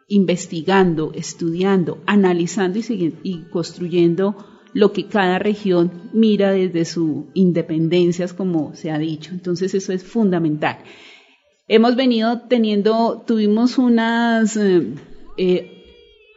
investigando, 0.09 1.13
estudiando, 1.15 2.03
analizando 2.07 2.79
y, 2.79 3.45
construyendo 3.51 4.37
lo 4.75 4.93
que 4.93 5.07
cada 5.07 5.39
región 5.39 6.11
mira 6.13 6.53
desde 6.53 6.85
su 6.85 7.29
independencia, 7.35 8.27
como 8.29 8.75
se 8.75 8.91
ha 8.91 8.99
dicho. 8.99 9.33
Entonces 9.33 9.75
eso 9.75 9.93
es 9.93 10.05
fundamental. 10.05 10.79
Hemos 11.69 11.97
venido 11.97 12.43
teniendo, 12.49 13.23
tuvimos 13.27 13.79
unas 13.79 14.57
eh, 14.57 14.95
eh, 15.37 15.85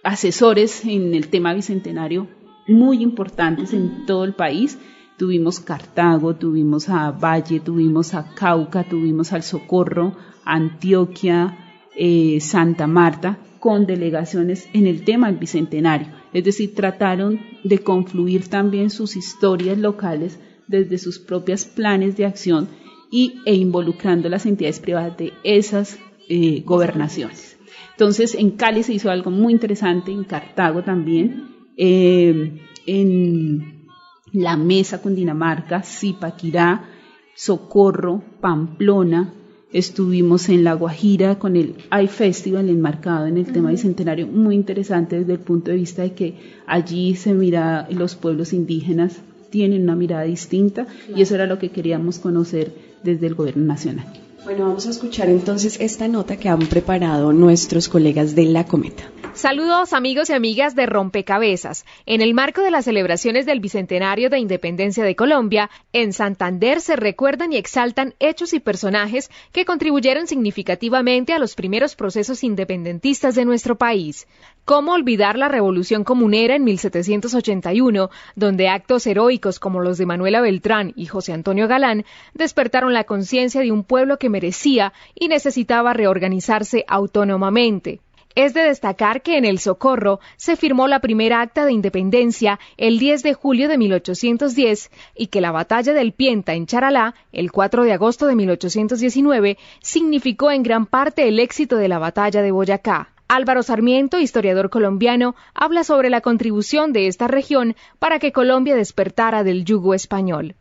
asesores 0.03 0.85
en 0.85 1.13
el 1.13 1.27
tema 1.27 1.53
bicentenario 1.53 2.27
muy 2.67 3.01
importantes 3.01 3.73
en 3.73 4.05
todo 4.05 4.23
el 4.23 4.33
país. 4.33 4.77
Tuvimos 5.17 5.59
Cartago, 5.59 6.35
tuvimos 6.35 6.89
a 6.89 7.11
Valle, 7.11 7.59
tuvimos 7.59 8.13
a 8.13 8.33
Cauca, 8.33 8.83
tuvimos 8.83 9.31
al 9.33 9.43
Socorro, 9.43 10.15
Antioquia, 10.43 11.57
eh, 11.95 12.39
Santa 12.41 12.87
Marta, 12.87 13.39
con 13.59 13.85
delegaciones 13.85 14.67
en 14.73 14.87
el 14.87 15.05
tema 15.05 15.27
del 15.27 15.37
bicentenario. 15.37 16.07
Es 16.33 16.43
decir, 16.43 16.75
trataron 16.75 17.39
de 17.63 17.79
confluir 17.79 18.49
también 18.49 18.89
sus 18.89 19.15
historias 19.15 19.77
locales 19.77 20.37
desde 20.67 20.97
sus 20.97 21.19
propios 21.19 21.65
planes 21.65 22.17
de 22.17 22.25
acción 22.25 22.67
y, 23.09 23.39
e 23.45 23.55
involucrando 23.55 24.27
las 24.27 24.45
entidades 24.45 24.79
privadas 24.79 25.17
de 25.17 25.31
esas 25.43 25.97
eh, 26.27 26.61
gobernaciones. 26.65 27.57
Entonces, 27.91 28.35
en 28.35 28.51
Cali 28.51 28.83
se 28.83 28.93
hizo 28.93 29.09
algo 29.09 29.31
muy 29.31 29.53
interesante, 29.53 30.11
en 30.11 30.25
Cartago 30.25 30.83
también, 30.83 31.54
eh, 31.77 32.61
en 32.85 33.87
la 34.31 34.57
Mesa 34.57 35.01
Cundinamarca, 35.01 35.81
Zipaquirá, 35.81 36.89
Socorro, 37.35 38.23
Pamplona, 38.41 39.33
estuvimos 39.71 40.47
en 40.49 40.63
La 40.63 40.73
Guajira 40.73 41.37
con 41.37 41.55
el 41.55 41.75
iFestival 42.03 42.69
enmarcado 42.69 43.27
en 43.27 43.37
el 43.37 43.51
tema 43.51 43.71
bicentenario, 43.71 44.27
muy 44.27 44.55
interesante 44.55 45.19
desde 45.19 45.33
el 45.33 45.39
punto 45.39 45.71
de 45.71 45.77
vista 45.77 46.03
de 46.03 46.13
que 46.13 46.35
allí 46.65 47.15
se 47.15 47.33
mira 47.33 47.87
los 47.89 48.15
pueblos 48.15 48.53
indígenas 48.53 49.21
tienen 49.49 49.83
una 49.83 49.95
mirada 49.95 50.23
distinta 50.23 50.85
y 51.15 51.21
eso 51.21 51.35
era 51.35 51.45
lo 51.45 51.59
que 51.59 51.69
queríamos 51.69 52.19
conocer 52.19 52.73
desde 53.03 53.27
el 53.27 53.35
gobierno 53.35 53.63
nacional. 53.63 54.05
Bueno, 54.43 54.65
vamos 54.65 54.85
a 54.85 54.89
escuchar 54.89 55.29
entonces 55.29 55.77
esta 55.79 56.07
nota 56.07 56.35
que 56.37 56.49
han 56.49 56.59
preparado 56.59 57.31
nuestros 57.31 57.87
colegas 57.87 58.35
de 58.35 58.45
La 58.45 58.65
Cometa. 58.65 59.03
Saludos 59.35 59.91
amigos 59.91 60.29
y 60.29 60.33
amigas 60.33 60.75
de 60.75 60.85
Rompecabezas. 60.85 61.85
En 62.05 62.21
el 62.21 62.33
marco 62.33 62.61
de 62.61 62.71
las 62.71 62.85
celebraciones 62.85 63.45
del 63.45 63.59
Bicentenario 63.59 64.29
de 64.29 64.39
Independencia 64.39 65.03
de 65.03 65.17
Colombia, 65.17 65.69
en 65.91 66.13
Santander 66.13 66.79
se 66.79 66.95
recuerdan 66.95 67.51
y 67.51 67.57
exaltan 67.57 68.13
hechos 68.19 68.53
y 68.53 68.61
personajes 68.61 69.29
que 69.51 69.65
contribuyeron 69.65 70.27
significativamente 70.27 71.33
a 71.33 71.39
los 71.39 71.55
primeros 71.55 71.97
procesos 71.97 72.45
independentistas 72.45 73.35
de 73.35 73.43
nuestro 73.43 73.77
país. 73.77 74.25
¿Cómo 74.63 74.93
olvidar 74.93 75.37
la 75.37 75.49
Revolución 75.49 76.05
Comunera 76.05 76.55
en 76.55 76.63
1781, 76.63 78.09
donde 78.37 78.69
actos 78.69 79.05
heroicos 79.05 79.59
como 79.59 79.81
los 79.81 79.97
de 79.97 80.05
Manuela 80.05 80.39
Beltrán 80.39 80.93
y 80.95 81.07
José 81.07 81.33
Antonio 81.33 81.67
Galán 81.67 82.05
despertaron 82.33 82.93
la 82.93 83.03
conciencia 83.03 83.59
de 83.59 83.73
un 83.73 83.83
pueblo 83.83 84.17
que 84.17 84.29
merecía 84.29 84.93
y 85.13 85.27
necesitaba 85.27 85.91
reorganizarse 85.91 86.85
autónomamente? 86.87 87.99
Es 88.35 88.53
de 88.53 88.63
destacar 88.63 89.21
que 89.21 89.37
en 89.37 89.45
el 89.45 89.59
Socorro 89.59 90.19
se 90.35 90.57
firmó 90.57 90.89
la 90.89 90.99
primera 90.99 91.39
acta 91.39 91.63
de 91.63 91.71
independencia 91.71 92.59
el 92.75 92.99
10 92.99 93.23
de 93.23 93.33
julio 93.33 93.69
de 93.69 93.77
1810 93.77 94.91
y 95.15 95.27
que 95.27 95.39
la 95.39 95.51
batalla 95.51 95.93
del 95.93 96.11
Pienta 96.11 96.53
en 96.53 96.65
Charalá, 96.65 97.15
el 97.31 97.53
4 97.53 97.85
de 97.85 97.93
agosto 97.93 98.27
de 98.27 98.35
1819, 98.35 99.57
significó 99.81 100.51
en 100.51 100.63
gran 100.63 100.85
parte 100.85 101.29
el 101.29 101.39
éxito 101.39 101.77
de 101.77 101.87
la 101.87 101.97
batalla 101.97 102.41
de 102.41 102.51
Boyacá. 102.51 103.13
Álvaro 103.29 103.63
Sarmiento, 103.63 104.19
historiador 104.19 104.69
colombiano, 104.69 105.35
habla 105.53 105.85
sobre 105.85 106.09
la 106.09 106.19
contribución 106.19 106.91
de 106.91 107.07
esta 107.07 107.29
región 107.29 107.77
para 107.99 108.19
que 108.19 108.33
Colombia 108.33 108.75
despertara 108.75 109.45
del 109.45 109.63
yugo 109.63 109.93
español. 109.93 110.55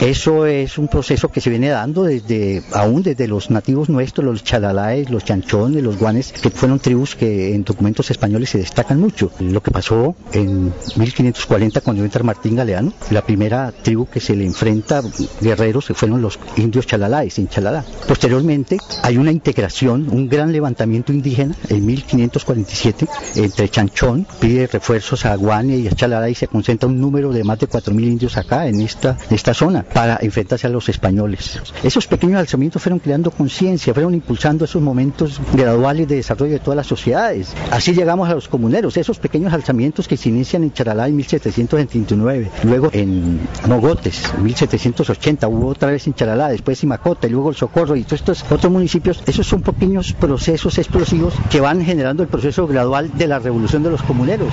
Eso 0.00 0.46
es 0.46 0.78
un 0.78 0.88
proceso 0.88 1.28
que 1.28 1.42
se 1.42 1.50
viene 1.50 1.68
dando 1.68 2.04
desde, 2.04 2.62
aún 2.72 3.02
desde 3.02 3.28
los 3.28 3.50
nativos 3.50 3.90
nuestros, 3.90 4.24
los 4.24 4.42
chalalaes, 4.42 5.10
los 5.10 5.24
chanchones, 5.24 5.82
los 5.82 5.98
guanes, 5.98 6.32
que 6.32 6.48
fueron 6.48 6.78
tribus 6.78 7.14
que 7.14 7.54
en 7.54 7.64
documentos 7.64 8.10
españoles 8.10 8.48
se 8.48 8.58
destacan 8.58 8.98
mucho. 8.98 9.30
Lo 9.40 9.62
que 9.62 9.70
pasó 9.70 10.16
en 10.32 10.72
1540 10.96 11.82
cuando 11.82 12.02
entra 12.02 12.22
Martín 12.22 12.56
Galeano, 12.56 12.94
la 13.10 13.20
primera 13.22 13.72
tribu 13.72 14.06
que 14.06 14.20
se 14.20 14.34
le 14.34 14.46
enfrenta 14.46 15.02
guerreros 15.40 15.92
fueron 15.94 16.22
los 16.22 16.38
indios 16.56 16.86
chalalaes 16.86 17.38
en 17.38 17.48
Chalalá. 17.48 17.84
Posteriormente 18.08 18.78
hay 19.02 19.18
una 19.18 19.32
integración, 19.32 20.08
un 20.10 20.30
gran 20.30 20.50
levantamiento 20.50 21.12
indígena 21.12 21.54
en 21.68 21.84
1547 21.84 23.06
entre 23.36 23.68
Chanchón, 23.68 24.26
pide 24.40 24.66
refuerzos 24.66 25.26
a 25.26 25.34
Guane 25.34 25.76
y 25.76 25.88
a 25.88 25.92
Chalalá 25.92 26.30
y 26.30 26.34
se 26.34 26.48
concentra 26.48 26.88
un 26.88 27.00
número 27.00 27.32
de 27.32 27.44
más 27.44 27.58
de 27.58 27.68
4.000 27.68 28.02
indios 28.02 28.36
acá 28.38 28.66
en 28.66 28.80
esta, 28.80 29.18
en 29.28 29.34
esta 29.34 29.52
zona 29.52 29.69
para 29.92 30.18
enfrentarse 30.20 30.66
a 30.66 30.70
los 30.70 30.88
españoles. 30.88 31.60
Esos 31.82 32.06
pequeños 32.06 32.38
alzamientos 32.38 32.82
fueron 32.82 32.98
creando 32.98 33.30
conciencia, 33.30 33.94
fueron 33.94 34.14
impulsando 34.14 34.64
esos 34.64 34.82
momentos 34.82 35.40
graduales 35.52 36.08
de 36.08 36.16
desarrollo 36.16 36.52
de 36.52 36.58
todas 36.58 36.76
las 36.76 36.86
sociedades. 36.86 37.54
Así 37.70 37.92
llegamos 37.94 38.28
a 38.28 38.34
los 38.34 38.48
comuneros, 38.48 38.96
esos 38.96 39.18
pequeños 39.18 39.52
alzamientos 39.52 40.08
que 40.08 40.16
se 40.16 40.28
inician 40.28 40.64
en 40.64 40.72
Charalá 40.72 41.08
en 41.08 41.16
1779, 41.16 42.50
luego 42.64 42.90
en 42.92 43.40
Mogotes, 43.66 44.22
en 44.36 44.44
1780, 44.44 45.48
hubo 45.48 45.68
otra 45.68 45.90
vez 45.90 46.06
en 46.06 46.14
Charalá, 46.14 46.48
después 46.48 46.82
en 46.82 46.88
Macota 46.88 47.26
y 47.26 47.30
luego 47.30 47.50
el 47.50 47.56
Socorro 47.56 47.96
y 47.96 48.02
todos 48.02 48.20
estos 48.20 48.44
otros 48.50 48.72
municipios, 48.72 49.22
esos 49.26 49.46
son 49.46 49.62
pequeños 49.62 50.12
procesos 50.12 50.78
explosivos 50.78 51.34
que 51.50 51.60
van 51.60 51.84
generando 51.84 52.22
el 52.22 52.28
proceso 52.28 52.66
gradual 52.66 53.10
de 53.16 53.26
la 53.26 53.38
revolución 53.38 53.82
de 53.82 53.90
los 53.90 54.02
comuneros. 54.02 54.48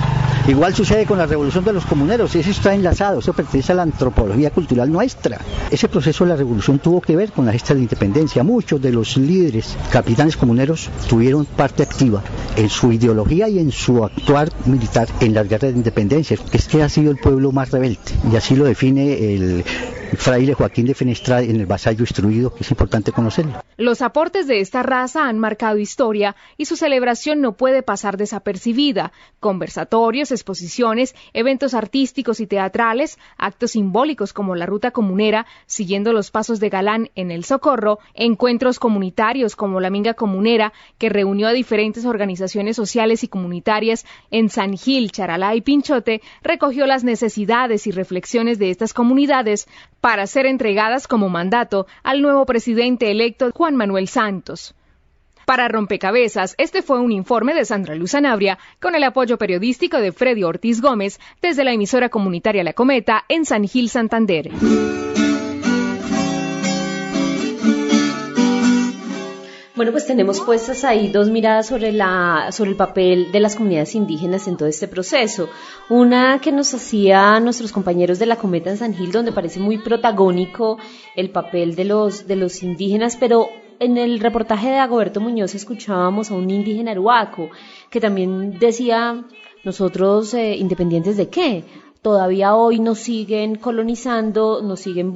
Igual 0.47 0.76
sucede 0.76 1.05
con 1.05 1.18
la 1.18 1.26
revolución 1.26 1.65
de 1.65 1.74
los 1.74 1.86
comuneros, 1.86 2.36
eso 2.36 2.49
está 2.49 2.74
enlazado, 2.74 3.20
eso 3.20 3.34
pertenece 3.34 3.72
a 3.72 3.76
la 3.76 3.84
antropología 3.84 4.51
cultural 4.51 4.91
no 4.91 5.01
ese 5.72 5.88
proceso 5.88 6.24
de 6.24 6.30
la 6.32 6.36
revolución 6.36 6.80
tuvo 6.80 7.01
que 7.01 7.16
ver 7.16 7.32
con 7.32 7.45
la 7.45 7.51
gesta 7.51 7.74
de 7.74 7.82
independencia. 7.82 8.43
Muchos 8.43 8.82
de 8.82 8.91
los 8.91 9.18
líderes 9.18 9.78
capitanes 9.91 10.38
comuneros 10.38 10.89
tuvieron 11.08 11.45
parte 11.45 11.84
activa 11.84 12.24
en 12.55 12.70
su 12.70 12.91
ideología 12.91 13.47
y 13.47 13.60
en 13.60 13.72
su 13.72 14.03
actuar 14.03 14.49
militar 14.66 15.08
en 15.22 15.34
las 15.34 15.47
guerras 15.47 15.72
de 15.72 15.78
independencia. 15.78 16.38
Es 16.51 16.68
que 16.68 16.84
ha 16.84 16.89
sido 16.89 17.12
el 17.12 17.18
pueblo 17.18 17.51
más 17.51 17.72
rebelde 17.72 17.99
y 18.32 18.36
así 18.36 18.55
lo 18.55 18.66
define 18.66 19.34
el 19.36 19.64
fraile 20.16 20.53
Joaquín 20.53 20.86
de 20.86 20.93
Fenestra 20.93 21.41
en 21.41 21.60
el 21.60 21.66
vasallo 21.66 22.01
instruido, 22.01 22.53
que 22.53 22.64
es 22.64 22.72
importante 22.72 23.12
conocerlo. 23.12 23.64
Los 23.78 24.01
aportes 24.01 24.47
de 24.47 24.60
esta 24.60 24.84
raza 24.84 25.28
han 25.28 25.39
marcado 25.39 25.78
historia 25.78 26.36
y 26.58 26.66
su 26.66 26.76
celebración 26.76 27.41
no 27.41 27.53
puede 27.53 27.84
pasar 27.84 28.18
desapercibida. 28.18 29.12
Conversatorios, 29.39 30.32
exposiciones, 30.32 31.16
eventos 31.34 31.74
artísticos 31.74 32.39
y 32.39 32.47
teatrales, 32.47 33.18
actos 33.38 33.72
simbólicos 33.72 34.34
como 34.34 34.55
la 34.55 34.66
ruta 34.66 34.91
comunera, 34.91 35.45
siguiendo 35.66 36.14
los 36.14 36.32
pasos 36.32 36.60
de 36.60 36.70
Galán 36.70 37.10
en 37.16 37.32
el 37.32 37.43
Socorro, 37.43 37.99
encuentros 38.14 38.80
comunitarios 38.80 39.55
como 39.55 39.80
la 39.80 39.89
Minga 39.89 40.14
Comunera, 40.14 40.74
que 40.97 41.10
reunió 41.10 41.47
a 41.47 41.53
diferentes 41.53 42.05
organizaciones 42.05 42.76
sociales 42.76 43.24
y 43.24 43.28
comunitarias 43.28 44.05
en 44.32 44.49
San 44.49 44.78
Gil, 44.78 45.12
Charalá 45.12 45.55
y 45.55 45.62
Pinchote, 45.62 46.22
recogió 46.41 46.86
las 46.86 47.03
necesidades 47.03 47.88
y 47.88 47.91
reflexiones 47.91 48.60
de 48.60 48.70
estas 48.70 48.93
comunidades 48.93 49.68
para 50.02 50.28
ser 50.28 50.45
entregadas 50.45 51.08
como 51.08 51.30
mandato 51.30 51.88
al 52.04 52.22
nuevo 52.22 52.45
presidente 52.45 53.12
electo 53.12 53.52
Juan 53.54 53.76
Manuel 53.76 54.08
Santos. 54.08 54.76
Para 55.45 55.70
Rompecabezas, 55.70 56.56
este 56.58 56.82
fue 56.82 57.00
un 57.00 57.14
informe 57.14 57.54
de 57.54 57.64
Sandra 57.64 57.95
Luz 57.95 58.16
Anabria 58.16 58.60
con 58.82 58.95
el 58.95 59.04
apoyo 59.06 59.38
periodístico 59.38 59.98
de 59.98 60.12
Freddy 60.12 60.43
Ortiz 60.43 60.82
Gómez 60.82 61.22
desde 61.41 61.64
la 61.64 61.72
emisora 61.72 62.10
comunitaria 62.10 62.66
La 62.66 62.74
Cometa 62.74 63.24
en 63.30 63.45
San 63.45 63.66
Gil, 63.66 63.89
Santander. 63.89 64.52
Bueno, 69.78 69.91
pues 69.91 70.07
tenemos 70.07 70.41
puestas 70.41 70.84
ahí 70.84 71.09
dos 71.09 71.30
miradas 71.30 71.67
sobre, 71.67 71.91
la, 71.91 72.47
sobre 72.51 72.71
el 72.71 72.75
papel 72.75 73.32
de 73.32 73.39
las 73.39 73.55
comunidades 73.55 73.93
indígenas 73.93 74.47
en 74.47 74.57
todo 74.57 74.67
este 74.67 74.88
proceso. 74.88 75.49
Una 75.88 76.41
que 76.41 76.51
nos 76.51 76.73
hacía 76.73 77.39
nuestros 77.39 77.71
compañeros 77.71 78.17
de 78.17 78.25
la 78.25 78.38
Cometa 78.38 78.71
en 78.71 78.78
San 78.78 78.95
Gil, 78.95 79.11
donde 79.11 79.32
parece 79.32 79.59
muy 79.59 79.78
protagónico 79.78 80.80
el 81.15 81.30
papel 81.30 81.75
de 81.75 81.86
los, 81.86 82.25
de 82.25 82.38
los 82.38 82.63
indígenas, 82.63 83.17
pero 83.17 83.49
en 83.80 83.99
el 83.99 84.19
reportaje 84.19 84.67
de 84.67 84.78
Agoberto 84.80 85.21
Muñoz 85.21 85.53
escuchábamos 85.53 86.32
a 86.32 86.34
un 86.34 86.49
indígena 86.49 86.93
aruaco 86.93 87.51
que 87.91 88.01
también 88.01 88.57
decía, 88.57 89.25
nosotros 89.63 90.34
eh, 90.34 90.55
independientes 90.55 91.17
de 91.17 91.30
qué, 91.30 91.63
todavía 92.02 92.56
hoy 92.56 92.80
nos 92.80 93.00
siguen 93.00 93.56
colonizando, 93.56 94.62
nos 94.62 94.80
siguen, 94.80 95.14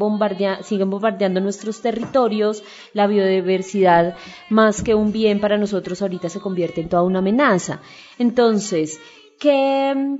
siguen 0.63 0.89
bombardeando 0.89 1.39
nuestros 1.39 1.81
territorios, 1.81 2.63
la 2.93 3.07
biodiversidad 3.07 4.15
más 4.49 4.83
que 4.83 4.95
un 4.95 5.11
bien 5.11 5.39
para 5.39 5.57
nosotros 5.57 6.01
ahorita 6.01 6.29
se 6.29 6.39
convierte 6.39 6.81
en 6.81 6.89
toda 6.89 7.03
una 7.03 7.19
amenaza. 7.19 7.81
Entonces, 8.17 8.99
que 9.39 10.17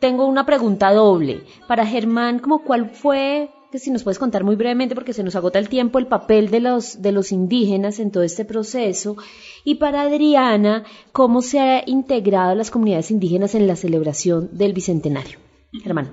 tengo 0.00 0.26
una 0.26 0.44
pregunta 0.44 0.92
doble 0.92 1.44
para 1.66 1.86
Germán, 1.86 2.38
como 2.38 2.62
cuál 2.62 2.90
fue 2.90 3.50
que 3.74 3.78
si 3.80 3.90
nos 3.90 4.04
puedes 4.04 4.20
contar 4.20 4.44
muy 4.44 4.54
brevemente 4.54 4.94
porque 4.94 5.12
se 5.12 5.24
nos 5.24 5.34
agota 5.34 5.58
el 5.58 5.68
tiempo 5.68 5.98
el 5.98 6.06
papel 6.06 6.48
de 6.48 6.60
los 6.60 7.02
de 7.02 7.10
los 7.10 7.32
indígenas 7.32 7.98
en 7.98 8.12
todo 8.12 8.22
este 8.22 8.44
proceso 8.44 9.16
y 9.64 9.76
para 9.76 10.02
Adriana 10.02 10.84
cómo 11.10 11.42
se 11.42 11.58
ha 11.58 11.82
integrado 11.84 12.54
las 12.54 12.70
comunidades 12.70 13.10
indígenas 13.10 13.56
en 13.56 13.66
la 13.66 13.74
celebración 13.74 14.48
del 14.52 14.74
bicentenario. 14.74 15.38
Germán. 15.82 16.12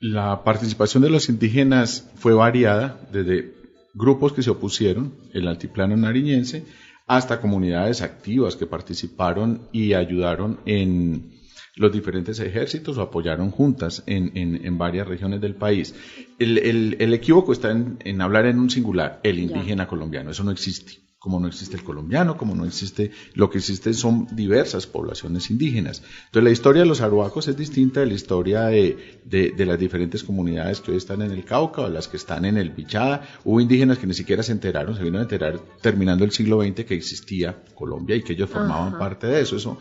La 0.00 0.44
participación 0.44 1.02
de 1.02 1.10
los 1.10 1.28
indígenas 1.28 2.10
fue 2.16 2.34
variada 2.34 3.00
desde 3.12 3.54
grupos 3.94 4.32
que 4.32 4.42
se 4.42 4.50
opusieron, 4.50 5.14
el 5.32 5.48
altiplano 5.48 5.96
nariñense, 5.96 6.64
hasta 7.06 7.40
comunidades 7.40 8.02
activas 8.02 8.56
que 8.56 8.66
participaron 8.66 9.68
y 9.72 9.94
ayudaron 9.94 10.60
en 10.66 11.32
los 11.76 11.92
diferentes 11.92 12.38
ejércitos 12.40 12.98
o 12.98 13.02
apoyaron 13.02 13.50
juntas 13.50 14.02
en, 14.06 14.78
varias 14.78 15.06
regiones 15.06 15.40
del 15.40 15.54
país. 15.54 15.94
El, 16.38 17.12
equívoco 17.12 17.52
está 17.52 17.70
en, 17.70 18.20
hablar 18.20 18.46
en 18.46 18.58
un 18.58 18.70
singular, 18.70 19.20
el 19.22 19.38
indígena 19.38 19.86
colombiano, 19.86 20.30
eso 20.30 20.44
no 20.44 20.50
existe 20.50 21.04
como 21.24 21.40
no 21.40 21.48
existe 21.48 21.74
el 21.74 21.82
colombiano, 21.82 22.36
como 22.36 22.54
no 22.54 22.66
existe, 22.66 23.10
lo 23.32 23.48
que 23.48 23.56
existe 23.56 23.94
son 23.94 24.28
diversas 24.32 24.86
poblaciones 24.86 25.50
indígenas. 25.50 26.02
Entonces 26.26 26.44
la 26.44 26.50
historia 26.50 26.82
de 26.82 26.88
los 26.88 27.00
aruacos 27.00 27.48
es 27.48 27.56
distinta 27.56 28.00
de 28.00 28.06
la 28.06 28.12
historia 28.12 28.64
de, 28.64 29.22
de, 29.24 29.64
las 29.64 29.78
diferentes 29.78 30.22
comunidades 30.22 30.82
que 30.82 30.90
hoy 30.90 30.98
están 30.98 31.22
en 31.22 31.30
el 31.30 31.46
Cauca 31.46 31.80
o 31.80 31.88
las 31.88 32.08
que 32.08 32.18
están 32.18 32.44
en 32.44 32.58
el 32.58 32.72
Bichada. 32.72 33.26
Hubo 33.42 33.58
indígenas 33.58 33.96
que 33.96 34.06
ni 34.06 34.12
siquiera 34.12 34.42
se 34.42 34.52
enteraron, 34.52 34.96
se 34.96 35.02
vino 35.02 35.18
a 35.18 35.22
enterar 35.22 35.58
terminando 35.80 36.26
el 36.26 36.30
siglo 36.30 36.60
XX 36.60 36.84
que 36.84 36.94
existía 36.94 37.64
Colombia 37.74 38.16
y 38.16 38.22
que 38.22 38.34
ellos 38.34 38.50
formaban 38.50 38.98
parte 38.98 39.26
de 39.26 39.40
eso. 39.40 39.56
Eso, 39.56 39.78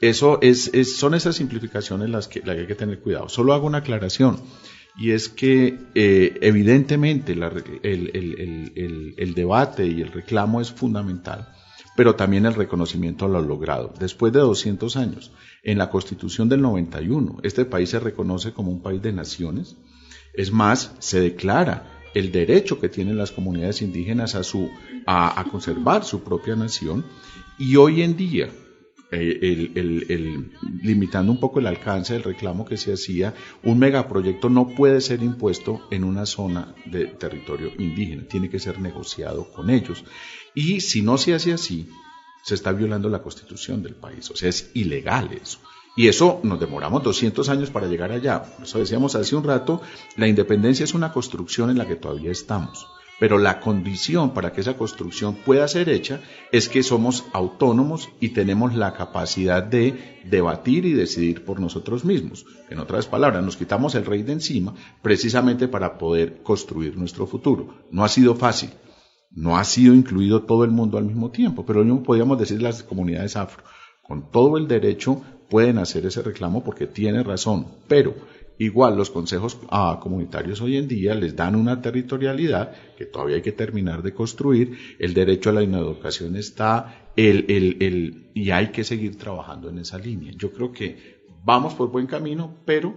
eso 0.00 0.38
es, 0.42 0.70
son 0.96 1.14
esas 1.14 1.34
simplificaciones 1.34 2.08
las 2.08 2.28
que, 2.28 2.38
las 2.38 2.54
que 2.54 2.60
hay 2.60 2.66
que 2.68 2.76
tener 2.76 3.00
cuidado. 3.00 3.28
Solo 3.28 3.52
hago 3.52 3.66
una 3.66 3.78
aclaración 3.78 4.40
y 4.96 5.10
es 5.10 5.28
que 5.28 5.78
eh, 5.94 6.38
evidentemente 6.40 7.32
el, 7.32 7.40
debate 9.34 9.86
y 9.86 10.00
el 10.00 10.12
reclamo 10.12 10.60
es 10.60 10.70
fundamental, 10.70 11.48
pero 11.96 12.14
también 12.14 12.46
el 12.46 12.54
reconocimiento 12.54 13.24
a 13.24 13.28
lo 13.28 13.42
logrado. 13.42 13.92
Después 13.98 14.32
de 14.32 14.40
200 14.40 14.96
años, 14.96 15.32
en 15.62 15.78
la 15.78 15.90
Constitución 15.90 16.48
del 16.48 16.62
91, 16.62 17.38
este 17.42 17.64
país 17.64 17.90
se 17.90 18.00
reconoce 18.00 18.52
como 18.52 18.70
un 18.70 18.82
país 18.82 19.02
de 19.02 19.12
naciones, 19.12 19.76
es 20.32 20.52
más, 20.52 20.94
se 21.00 21.20
declara 21.20 21.90
el 22.14 22.30
derecho 22.30 22.80
que 22.80 22.88
tienen 22.88 23.18
las 23.18 23.32
comunidades 23.32 23.82
indígenas 23.82 24.36
a, 24.36 24.44
su, 24.44 24.70
a 25.06 25.44
conservar 25.50 26.04
su 26.04 26.22
propia 26.22 26.54
nación 26.54 27.04
y 27.58 27.74
hoy 27.76 28.02
en 28.02 28.16
día 28.16 28.48
eh, 29.10 29.70
el, 29.74 30.52
limitando 30.82 31.30
un 31.30 31.40
poco 31.40 31.60
el 31.60 31.66
alcance 31.66 32.14
del 32.14 32.22
reclamo 32.22 32.64
que 32.64 32.76
se 32.76 32.92
hacía, 32.92 33.34
un 33.62 33.78
megaproyecto 33.78 34.48
no 34.48 34.68
puede 34.68 35.00
ser 35.00 35.22
impuesto 35.22 35.86
en 35.90 36.04
una 36.04 36.26
zona 36.26 36.74
de 36.86 37.06
territorio 37.06 37.72
indígena, 37.78 38.24
tiene 38.28 38.50
que 38.50 38.58
ser 38.58 38.80
negociado 38.80 39.50
con 39.52 39.70
ellos. 39.70 40.04
Y 40.54 40.80
si 40.80 41.02
no 41.02 41.18
se 41.18 41.34
hace 41.34 41.52
así, 41.52 41.88
se 42.42 42.54
está 42.54 42.72
violando 42.72 43.08
la 43.08 43.22
constitución 43.22 43.82
del 43.82 43.94
país, 43.94 44.30
o 44.30 44.36
sea, 44.36 44.48
es 44.48 44.70
ilegal 44.74 45.32
eso. 45.32 45.58
Y 45.96 46.08
eso 46.08 46.40
nos 46.42 46.58
demoramos 46.58 47.02
200 47.04 47.48
años 47.48 47.70
para 47.70 47.86
llegar 47.86 48.10
allá. 48.10 48.42
Eso 48.60 48.80
decíamos 48.80 49.14
hace 49.14 49.36
un 49.36 49.44
rato, 49.44 49.80
la 50.16 50.26
independencia 50.26 50.82
es 50.82 50.92
una 50.92 51.12
construcción 51.12 51.70
en 51.70 51.78
la 51.78 51.86
que 51.86 51.94
todavía 51.94 52.32
estamos. 52.32 52.88
Pero 53.20 53.38
la 53.38 53.60
condición 53.60 54.34
para 54.34 54.52
que 54.52 54.60
esa 54.60 54.76
construcción 54.76 55.34
pueda 55.34 55.68
ser 55.68 55.88
hecha 55.88 56.20
es 56.50 56.68
que 56.68 56.82
somos 56.82 57.24
autónomos 57.32 58.08
y 58.20 58.30
tenemos 58.30 58.74
la 58.74 58.94
capacidad 58.94 59.62
de 59.62 60.20
debatir 60.24 60.84
y 60.84 60.92
decidir 60.92 61.44
por 61.44 61.60
nosotros 61.60 62.04
mismos. 62.04 62.44
En 62.70 62.80
otras 62.80 63.06
palabras, 63.06 63.44
nos 63.44 63.56
quitamos 63.56 63.94
el 63.94 64.04
rey 64.04 64.22
de 64.22 64.32
encima 64.32 64.74
precisamente 65.00 65.68
para 65.68 65.96
poder 65.96 66.42
construir 66.42 66.96
nuestro 66.96 67.26
futuro. 67.26 67.86
No 67.90 68.04
ha 68.04 68.08
sido 68.08 68.34
fácil. 68.34 68.70
No 69.30 69.56
ha 69.56 69.64
sido 69.64 69.94
incluido 69.94 70.42
todo 70.42 70.64
el 70.64 70.70
mundo 70.70 70.96
al 70.96 71.04
mismo 71.04 71.30
tiempo, 71.30 71.66
pero 71.66 71.82
lo 71.82 72.02
podríamos 72.02 72.38
decir 72.38 72.62
las 72.62 72.82
comunidades 72.82 73.36
afro. 73.36 73.64
Con 74.02 74.30
todo 74.30 74.58
el 74.58 74.68
derecho 74.68 75.22
pueden 75.48 75.78
hacer 75.78 76.06
ese 76.06 76.22
reclamo 76.22 76.62
porque 76.62 76.86
tiene 76.86 77.22
razón, 77.22 77.66
pero 77.88 78.14
Igual 78.58 78.96
los 78.96 79.10
consejos 79.10 79.58
ah, 79.70 79.98
comunitarios 80.00 80.60
hoy 80.60 80.76
en 80.76 80.86
día 80.86 81.14
les 81.14 81.34
dan 81.34 81.56
una 81.56 81.80
territorialidad 81.80 82.72
que 82.96 83.06
todavía 83.06 83.36
hay 83.36 83.42
que 83.42 83.52
terminar 83.52 84.02
de 84.02 84.14
construir. 84.14 84.78
El 84.98 85.12
derecho 85.12 85.50
a 85.50 85.54
la 85.54 85.62
educación 85.62 86.36
está 86.36 87.10
el, 87.16 87.46
el, 87.48 87.76
el, 87.80 88.30
y 88.34 88.50
hay 88.50 88.68
que 88.68 88.84
seguir 88.84 89.18
trabajando 89.18 89.68
en 89.68 89.78
esa 89.78 89.98
línea. 89.98 90.32
Yo 90.36 90.52
creo 90.52 90.70
que 90.70 91.24
vamos 91.44 91.74
por 91.74 91.90
buen 91.90 92.06
camino, 92.06 92.54
pero 92.64 92.94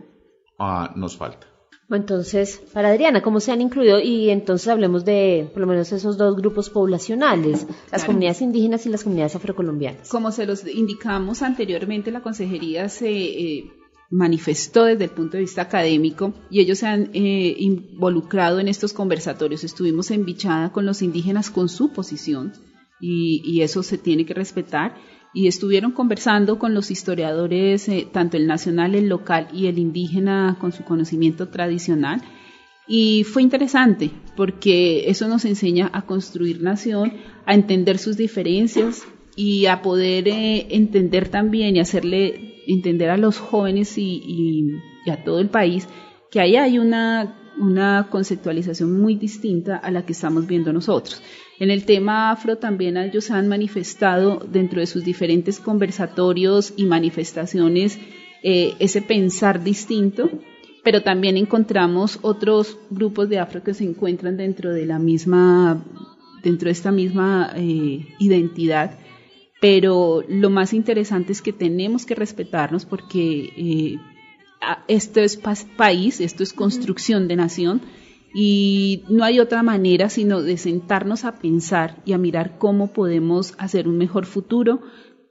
ah, 0.59 0.93
nos 0.95 1.17
falta. 1.17 1.47
Entonces, 1.89 2.61
para 2.73 2.89
Adriana, 2.89 3.21
¿cómo 3.21 3.39
se 3.39 3.53
han 3.53 3.61
incluido? 3.61 3.99
Y 3.99 4.29
entonces 4.29 4.67
hablemos 4.67 5.05
de 5.05 5.49
por 5.53 5.61
lo 5.61 5.67
menos 5.67 5.91
esos 5.93 6.17
dos 6.17 6.35
grupos 6.35 6.69
poblacionales, 6.69 7.65
las 7.91 8.03
comunidades 8.03 8.41
indígenas 8.41 8.85
y 8.85 8.89
las 8.89 9.03
comunidades 9.03 9.35
afrocolombianas. 9.37 10.09
Como 10.09 10.31
se 10.33 10.45
los 10.45 10.67
indicamos 10.67 11.41
anteriormente, 11.41 12.11
la 12.11 12.21
consejería 12.21 12.89
se 12.89 13.09
eh, 13.09 13.71
manifestó 14.09 14.85
desde 14.85 15.05
el 15.05 15.09
punto 15.09 15.33
de 15.33 15.41
vista 15.41 15.63
académico 15.63 16.33
y 16.49 16.61
ellos 16.61 16.79
se 16.79 16.87
han 16.87 17.09
eh, 17.13 17.55
involucrado 17.57 18.59
en 18.59 18.67
estos 18.67 18.93
conversatorios. 18.93 19.63
Estuvimos 19.63 20.11
en 20.11 20.25
Bichada 20.25 20.71
con 20.71 20.85
los 20.85 21.01
indígenas 21.01 21.49
con 21.49 21.67
su 21.67 21.91
posición 21.91 22.53
y, 22.99 23.61
eso 23.61 23.83
se 23.83 23.97
tiene 23.97 24.25
que 24.25 24.33
respetar 24.33 24.95
y 25.33 25.47
estuvieron 25.47 25.91
conversando 25.91 26.57
con 26.57 26.73
los 26.73 26.89
historiadores, 26.89 27.87
eh, 27.89 28.07
tanto 28.11 28.37
el 28.37 28.47
nacional, 28.47 28.95
el 28.95 29.09
local 29.09 29.49
y 29.53 29.67
el 29.67 29.77
indígena 29.77 30.57
con 30.59 30.71
su 30.71 30.83
conocimiento 30.83 31.49
tradicional. 31.49 32.21
Y 32.87 33.25
fue 33.25 33.43
interesante 33.43 34.11
porque 34.37 35.09
eso 35.09 35.27
nos 35.27 35.43
enseña 35.43 35.89
a 35.91 36.03
construir 36.03 36.61
nación, 36.61 37.13
a 37.45 37.53
entender 37.53 37.97
sus 37.97 38.15
diferencias 38.15 39.03
y 39.37 39.67
a 39.67 39.83
poder 39.83 40.27
eh, 40.27 40.67
entender 40.71 41.29
también 41.29 41.75
y 41.75 41.79
hacerle 41.79 42.63
entender 42.65 43.11
a 43.11 43.17
los 43.17 43.37
jóvenes 43.37 43.97
y, 43.97 44.73
a 45.09 45.23
todo 45.23 45.39
el 45.39 45.47
país 45.47 45.87
que 46.29 46.41
ahí 46.41 46.57
hay 46.57 46.79
una, 46.79 47.53
una 47.57 48.07
conceptualización 48.09 48.99
muy 48.99 49.15
distinta 49.15 49.77
a 49.77 49.89
la 49.89 50.05
que 50.05 50.11
estamos 50.11 50.47
viendo 50.47 50.73
nosotros. 50.73 51.21
En 51.59 51.71
el 51.71 51.85
tema 51.85 52.31
afro 52.31 52.57
también 52.57 52.97
ellos 52.97 53.31
han 53.31 53.47
manifestado 53.47 54.45
dentro 54.51 54.81
de 54.81 54.87
sus 54.87 55.05
diferentes 55.05 55.59
conversatorios 55.61 56.73
y 56.75 56.85
manifestaciones 56.85 57.99
eh, 58.43 58.73
ese 58.79 59.01
pensar 59.01 59.63
distinto, 59.63 60.29
pero 60.83 61.03
también 61.03 61.37
encontramos 61.37 62.19
otros 62.21 62.77
grupos 62.89 63.29
de 63.29 63.39
afro 63.39 63.63
que 63.63 63.73
se 63.73 63.85
encuentran 63.85 64.35
dentro 64.35 64.73
de 64.73 64.85
la 64.85 64.99
misma, 64.99 65.85
dentro 66.43 66.65
de 66.65 66.73
esta 66.73 66.91
misma 66.91 67.53
eh, 67.55 68.05
identidad 68.19 68.99
pero 69.59 70.23
lo 70.27 70.49
más 70.49 70.73
interesante 70.73 71.31
es 71.31 71.41
que 71.41 71.53
tenemos 71.53 72.05
que 72.05 72.15
respetarnos 72.15 72.85
porque 72.85 73.53
eh, 73.57 73.97
esto 74.87 75.19
es 75.19 75.37
país, 75.77 76.21
esto 76.21 76.43
es 76.43 76.53
construcción 76.53 77.27
de 77.27 77.35
nación 77.35 77.81
y 78.33 79.03
no 79.09 79.23
hay 79.23 79.39
otra 79.39 79.63
manera 79.63 80.09
sino 80.09 80.41
de 80.41 80.57
sentarnos 80.57 81.25
a 81.25 81.39
pensar 81.39 82.01
y 82.05 82.13
a 82.13 82.17
mirar 82.17 82.57
cómo 82.57 82.93
podemos 82.93 83.55
hacer 83.57 83.87
un 83.87 83.97
mejor 83.97 84.25
futuro 84.25 84.81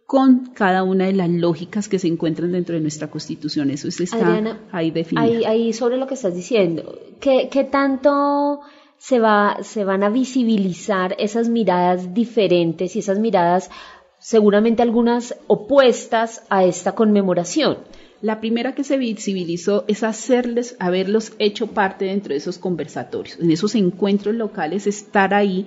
con 0.06 0.46
cada 0.54 0.84
una 0.84 1.06
de 1.06 1.12
las 1.12 1.28
lógicas 1.28 1.88
que 1.88 1.98
se 1.98 2.06
encuentran 2.06 2.52
dentro 2.52 2.76
de 2.76 2.80
nuestra 2.80 3.10
constitución. 3.10 3.70
Eso 3.70 3.88
está 3.88 4.58
ahí 4.70 4.92
definido. 4.92 5.48
Ahí, 5.48 5.72
sobre 5.72 5.96
lo 5.96 6.06
que 6.06 6.14
estás 6.14 6.34
diciendo, 6.34 6.96
¿qué, 7.20 7.48
qué 7.50 7.64
tanto 7.64 8.60
se, 8.98 9.18
va, 9.18 9.58
se 9.62 9.84
van 9.84 10.04
a 10.04 10.08
visibilizar 10.08 11.16
esas 11.18 11.48
miradas 11.48 12.14
diferentes 12.14 12.94
y 12.94 13.00
esas 13.00 13.18
miradas 13.18 13.70
seguramente 14.18 14.82
algunas 14.82 15.36
opuestas 15.46 16.42
a 16.48 16.64
esta 16.64 16.94
conmemoración. 16.94 17.78
La 18.22 18.40
primera 18.40 18.74
que 18.74 18.82
se 18.82 18.96
visibilizó 18.96 19.84
es 19.88 20.02
hacerles, 20.02 20.76
haberlos 20.78 21.32
hecho 21.38 21.68
parte 21.68 22.06
dentro 22.06 22.30
de 22.30 22.38
esos 22.38 22.58
conversatorios, 22.58 23.38
en 23.38 23.50
esos 23.50 23.74
encuentros 23.74 24.34
locales, 24.34 24.86
estar 24.86 25.34
ahí 25.34 25.66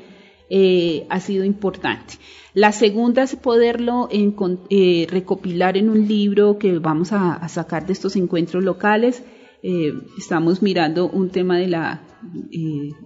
eh, 0.49 1.05
ha 1.09 1.19
sido 1.19 1.45
importante. 1.45 2.15
La 2.55 2.71
segunda 2.71 3.21
es 3.21 3.35
poderlo 3.35 4.09
eh, 4.11 5.07
recopilar 5.07 5.77
en 5.77 5.89
un 5.89 6.07
libro 6.07 6.57
que 6.57 6.79
vamos 6.79 7.13
a, 7.13 7.47
sacar 7.49 7.85
de 7.85 7.93
estos 7.93 8.15
encuentros 8.15 8.63
locales. 8.63 9.23
Eh, 9.61 9.93
estamos 10.17 10.63
mirando 10.63 11.07
un 11.07 11.29
tema 11.29 11.59
de 11.59 11.67
la 11.67 12.01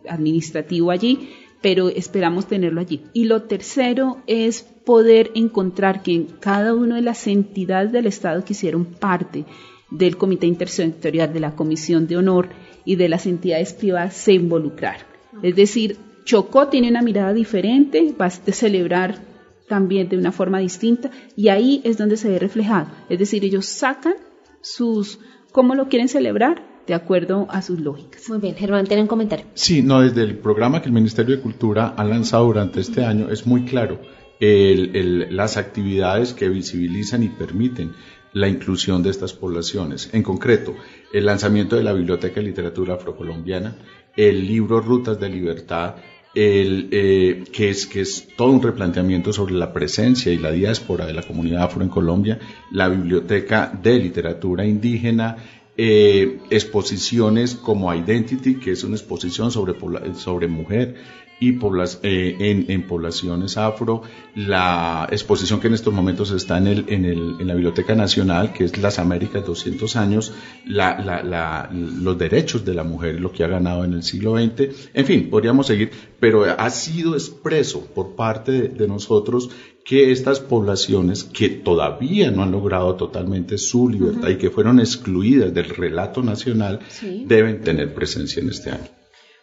administrativo 0.10 0.90
allí, 0.90 1.30
pero 1.64 1.88
esperamos 1.88 2.46
tenerlo 2.46 2.82
allí. 2.82 3.06
Y 3.14 3.24
lo 3.24 3.44
tercero 3.44 4.22
es 4.28 4.62
poder 4.62 5.32
encontrar 5.34 6.04
que 6.04 6.14
en 6.14 6.26
cada 6.26 6.76
una 6.76 6.98
de 6.98 7.02
las 7.02 7.26
entidades 7.26 7.94
del 7.94 8.06
Estado 8.06 8.44
que 8.44 8.52
hicieron 8.52 8.84
parte 8.84 9.46
del 9.90 10.18
Comité 10.18 10.46
Intersectorial, 10.46 11.32
de 11.32 11.40
la 11.40 11.56
Comisión 11.56 12.06
de 12.06 12.18
Honor 12.18 12.50
y 12.84 12.98
de 12.98 13.08
las 13.08 13.26
entidades 13.28 13.74
privadas 13.74 14.14
se 14.14 14.34
involucraron. 14.34 15.08
Es 15.42 15.56
decir, 15.56 15.98
Chocó 16.26 16.68
tiene 16.68 16.90
una 16.90 17.02
mirada 17.02 17.34
diferente, 17.34 18.14
va 18.20 18.26
a 18.26 18.30
celebrar 18.30 19.22
también 19.70 20.10
de 20.10 20.18
una 20.18 20.34
forma 20.34 20.60
distinta 20.60 21.12
y 21.38 21.48
ahí 21.48 21.80
es 21.86 21.98
donde 21.98 22.18
se 22.18 22.28
ve 22.28 22.40
reflejado. 22.40 22.90
Es 23.08 23.20
decir, 23.20 23.46
ellos 23.46 23.68
sacan 23.68 24.16
sus, 24.60 25.18
cómo 25.54 25.76
lo 25.76 25.88
quieren 25.88 26.10
celebrar 26.10 26.73
de 26.88 26.94
acuerdo 26.94 27.48
a 27.50 27.62
sus 27.62 27.80
lógicas. 27.80 28.30
Muy 28.30 28.40
bien, 28.40 28.56
Germán, 28.56 28.86
tiene 28.86 29.04
un 29.04 29.08
comentario. 29.08 29.46
Sí, 29.54 29.82
no, 29.82 30.02
desde 30.02 30.24
el 30.24 30.38
programa 30.38 30.82
que 30.82 30.88
el 30.88 30.94
Ministerio 30.94 31.36
de 31.36 31.42
Cultura 31.42 31.94
ha 31.96 32.04
lanzado 32.04 32.46
durante 32.46 32.82
este 32.82 33.06
año 33.06 33.30
es 33.30 33.46
muy 33.46 33.66
claro 33.66 34.00
las 34.40 35.58
actividades 35.58 36.34
que 36.34 36.50
visibilizan 36.50 37.24
y 37.24 37.30
permiten 37.30 37.94
la 38.34 38.48
inclusión 38.48 39.04
de 39.04 39.12
estas 39.12 39.34
poblaciones. 39.34 40.10
En 40.12 40.24
concreto, 40.24 40.76
el 41.14 41.26
lanzamiento 41.26 41.76
de 41.76 41.84
la 41.84 41.94
Biblioteca 41.94 42.36
de 42.36 42.48
Literatura 42.48 42.96
Afrocolombiana, 42.96 43.76
el 44.18 44.46
libro 44.46 44.82
Rutas 44.82 45.20
de 45.20 45.30
Libertad, 45.30 45.96
el, 46.36 46.90
eh, 46.92 47.44
que, 47.54 47.70
es, 47.70 47.86
que 47.86 48.02
es 48.02 48.28
todo 48.36 48.50
un 48.50 48.62
replanteamiento 48.62 49.32
sobre 49.32 49.54
la 49.54 49.72
presencia 49.72 50.32
y 50.32 50.40
la 50.40 50.52
diáspora 50.52 51.06
de 51.06 51.14
la 51.14 51.22
comunidad 51.22 51.64
afro 51.64 51.84
en 51.84 51.90
Colombia, 51.90 52.40
la 52.72 52.90
Biblioteca 52.90 53.72
de 53.82 54.00
Literatura 54.00 54.66
Indígena, 54.66 55.38
eh, 55.78 56.40
exposiciones 56.50 57.56
como 57.56 57.94
Identity, 57.94 58.56
que 58.56 58.72
es 58.72 58.84
una 58.84 58.96
exposición 58.96 59.52
sobre, 59.52 59.76
sobre 60.16 60.48
mujer, 60.48 60.96
y 61.40 61.60
eh, 62.04 62.36
en, 62.40 62.66
en, 62.70 62.88
poblaciones 62.88 63.58
afro. 63.58 64.02
La 64.36 65.08
exposición 65.12 65.60
que 65.60 65.68
en 65.68 65.74
estos 65.74 65.94
momentos 65.94 66.32
está 66.32 66.58
en, 66.58 66.68
el, 66.68 66.86
en, 66.88 67.06
el, 67.06 67.36
en 67.40 67.48
la 67.48 67.54
Biblioteca 67.54 67.96
Nacional, 67.96 68.54
que 68.54 68.64
es 68.64 68.78
Las 68.78 68.98
Américas 68.98 69.46
200 69.46 69.96
años, 69.98 70.34
la, 70.66 71.00
la, 71.00 71.70
los 71.72 72.18
derechos 72.18 72.64
de 72.64 72.74
la 72.74 72.84
mujer, 72.84 73.20
lo 73.20 73.32
que 73.32 73.44
ha 73.44 73.48
ganado 73.48 73.84
en 73.84 73.94
el 73.94 74.04
siglo 74.04 74.38
XX. 74.38 74.92
En 74.94 75.06
fin, 75.06 75.30
podríamos 75.30 75.68
seguir, 75.68 75.92
pero 76.20 76.46
ha 76.46 76.70
sido 76.70 77.14
expreso 77.16 77.86
por 77.94 78.16
parte 78.16 78.70
de, 78.70 78.88
nosotros 78.88 79.50
que 79.86 80.12
estas 80.12 80.40
poblaciones 80.40 81.24
que 81.24 81.50
todavía 81.50 82.32
no 82.32 82.44
han 82.44 82.52
logrado 82.52 82.96
totalmente 82.96 83.58
su 83.58 83.90
libertad 83.90 84.30
y 84.30 84.38
que 84.38 84.50
fueron 84.50 84.80
excluidas 84.80 85.54
del 85.54 85.70
relato 85.70 86.22
nacional 86.22 86.80
deben 87.26 87.62
tener 87.62 87.94
presencia 87.94 88.42
en 88.42 88.50
este 88.50 88.72
año. 88.72 88.88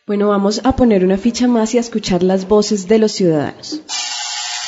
Bueno, 0.07 0.29
vamos 0.29 0.61
a 0.65 0.75
poner 0.75 1.05
una 1.05 1.19
ficha 1.19 1.47
más 1.47 1.75
y 1.75 1.79
a 1.79 1.81
escuchar 1.81 2.23
las 2.23 2.49
voces 2.49 2.89
de 2.89 2.99
los 2.99 3.13
ciudadanos. 3.13 3.83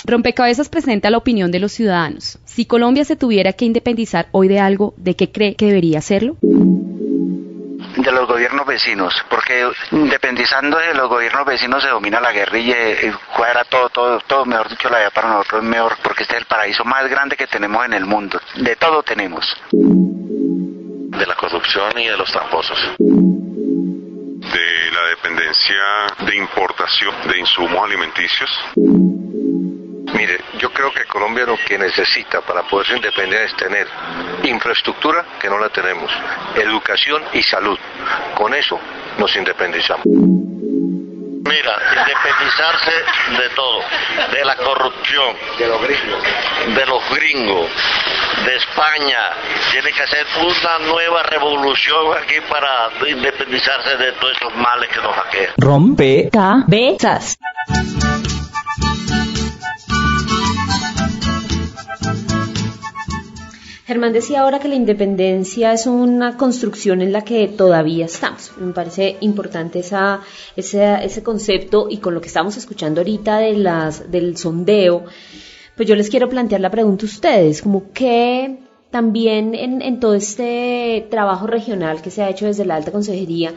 Rompecabezas 0.05 0.69
presenta 0.69 1.11
la 1.11 1.19
opinión 1.19 1.51
de 1.53 1.61
los 1.61 1.73
ciudadanos. 1.73 2.39
Si 2.45 2.65
Colombia 2.65 3.05
se 3.05 3.17
tuviera 3.17 3.53
que 3.53 3.65
independizar 3.65 4.29
hoy 4.33 4.49
de 4.49 4.59
algo, 4.59 4.95
¿de 4.97 5.15
qué 5.15 5.31
cree 5.31 5.55
que 5.55 5.67
debería 5.67 5.99
hacerlo? 5.99 6.37
De 7.97 8.13
los 8.13 8.27
gobiernos 8.27 8.67
vecinos, 8.67 9.15
porque 9.29 9.69
independizando 9.91 10.79
de 10.79 10.95
los 10.95 11.09
gobiernos 11.09 11.45
vecinos 11.47 11.83
se 11.83 11.89
domina 11.89 12.21
la 12.21 12.33
guerrilla 12.33 12.91
y 12.91 13.11
fuera 13.37 13.65
todo, 13.65 13.89
todo, 13.91 14.21
todo, 14.21 14.45
mejor 14.45 14.69
dicho, 14.69 14.89
la 14.89 14.99
vida 14.99 15.11
para 15.11 15.29
nosotros 15.29 15.63
es 15.63 15.69
mejor, 15.69 15.97
porque 16.03 16.23
este 16.23 16.35
es 16.37 16.41
el 16.41 16.47
paraíso 16.47 16.85
más 16.85 17.09
grande 17.09 17.37
que 17.37 17.47
tenemos 17.47 17.85
en 17.85 17.95
el 17.95 18.05
mundo. 18.05 18.41
De 18.57 18.77
todo 18.77 19.03
tenemos. 19.03 19.45
De 19.73 21.27
la 21.27 21.35
corrupción 21.35 21.99
y 21.99 22.07
de 22.07 22.17
los 22.17 22.31
tramposos 22.31 22.79
de 24.43 24.91
la 24.91 25.09
dependencia 25.09 26.27
de 26.27 26.37
importación 26.37 27.15
de 27.29 27.39
insumos 27.39 27.85
alimenticios? 27.85 28.51
Mire, 30.15 30.39
yo 30.59 30.71
creo 30.73 30.93
que 30.93 31.05
Colombia 31.05 31.45
lo 31.45 31.57
que 31.57 31.79
necesita 31.79 32.41
para 32.43 32.63
poder 32.63 32.87
ser 32.87 32.97
independiente 32.97 33.45
es 33.47 33.57
tener 33.57 33.89
infraestructura, 34.45 35.25
que 35.41 35.49
no 35.49 35.59
la 35.59 35.69
tenemos, 35.69 36.11
educación 36.55 37.23
y 37.33 37.43
salud. 37.43 37.79
Con 38.35 38.55
eso 38.55 38.79
nos 39.19 39.35
independizamos. 39.37 40.05
Mira, 40.05 41.77
independizarse 41.99 42.93
de 43.43 43.49
todo, 43.51 43.81
de 44.33 44.45
la 44.45 44.57
corrupción, 44.57 45.37
de 45.59 45.67
los 45.67 45.83
gringos, 45.83 46.23
de 46.75 46.87
los 46.87 47.11
gringos, 47.11 47.71
de 48.45 48.57
España. 48.57 49.19
Tiene 49.73 49.93
que 49.93 50.03
hacer 50.03 50.27
una 50.39 50.87
nueva 50.87 51.23
revolución 51.25 52.17
aquí 52.17 52.37
para 52.49 52.91
independizarse 53.09 53.97
de 53.97 54.13
todos 54.13 54.37
esos 54.37 54.55
males 54.57 54.89
que 54.91 55.01
nos 55.01 55.19
aquejan. 55.19 55.55
Rompe 55.59 56.31
cabezas. 56.33 57.37
Germán 63.93 64.15
decía 64.15 64.41
ahora 64.41 64.59
que 64.59 64.69
la 64.69 64.75
independencia 64.75 65.75
es 65.75 65.87
una 65.87 66.39
construcción 66.39 67.03
en 67.03 67.13
la 67.13 67.25
que 67.25 67.47
todavía 67.47 68.07
estamos. 68.07 68.51
Me 68.59 68.73
parece 68.73 69.19
importante 69.21 69.81
esa, 69.81 70.23
ese, 70.57 71.23
concepto 71.23 71.89
y 71.91 71.99
con 71.99 72.15
lo 72.15 72.23
que 72.23 72.29
estamos 72.29 72.57
escuchando 72.57 73.03
ahorita 73.03 73.37
de 73.37 73.53
las, 73.53 74.11
del 74.11 74.39
sondeo, 74.39 75.05
pues 75.77 75.87
yo 75.87 75.95
les 75.95 76.09
quiero 76.09 76.31
plantear 76.31 76.63
la 76.63 76.71
pregunta 76.71 77.05
a 77.05 77.11
ustedes, 77.11 77.61
como 77.61 77.93
que 77.93 78.61
también 78.91 79.55
en, 79.55 79.83
en 79.83 80.01
todo 80.01 80.15
este 80.15 81.07
trabajo 81.11 81.47
regional 81.47 82.01
que 82.01 82.11
se 82.11 82.23
ha 82.23 82.31
hecho 82.31 82.47
desde 82.47 82.65
la 82.65 82.77
alta 82.77 82.93
consejería, 82.93 83.53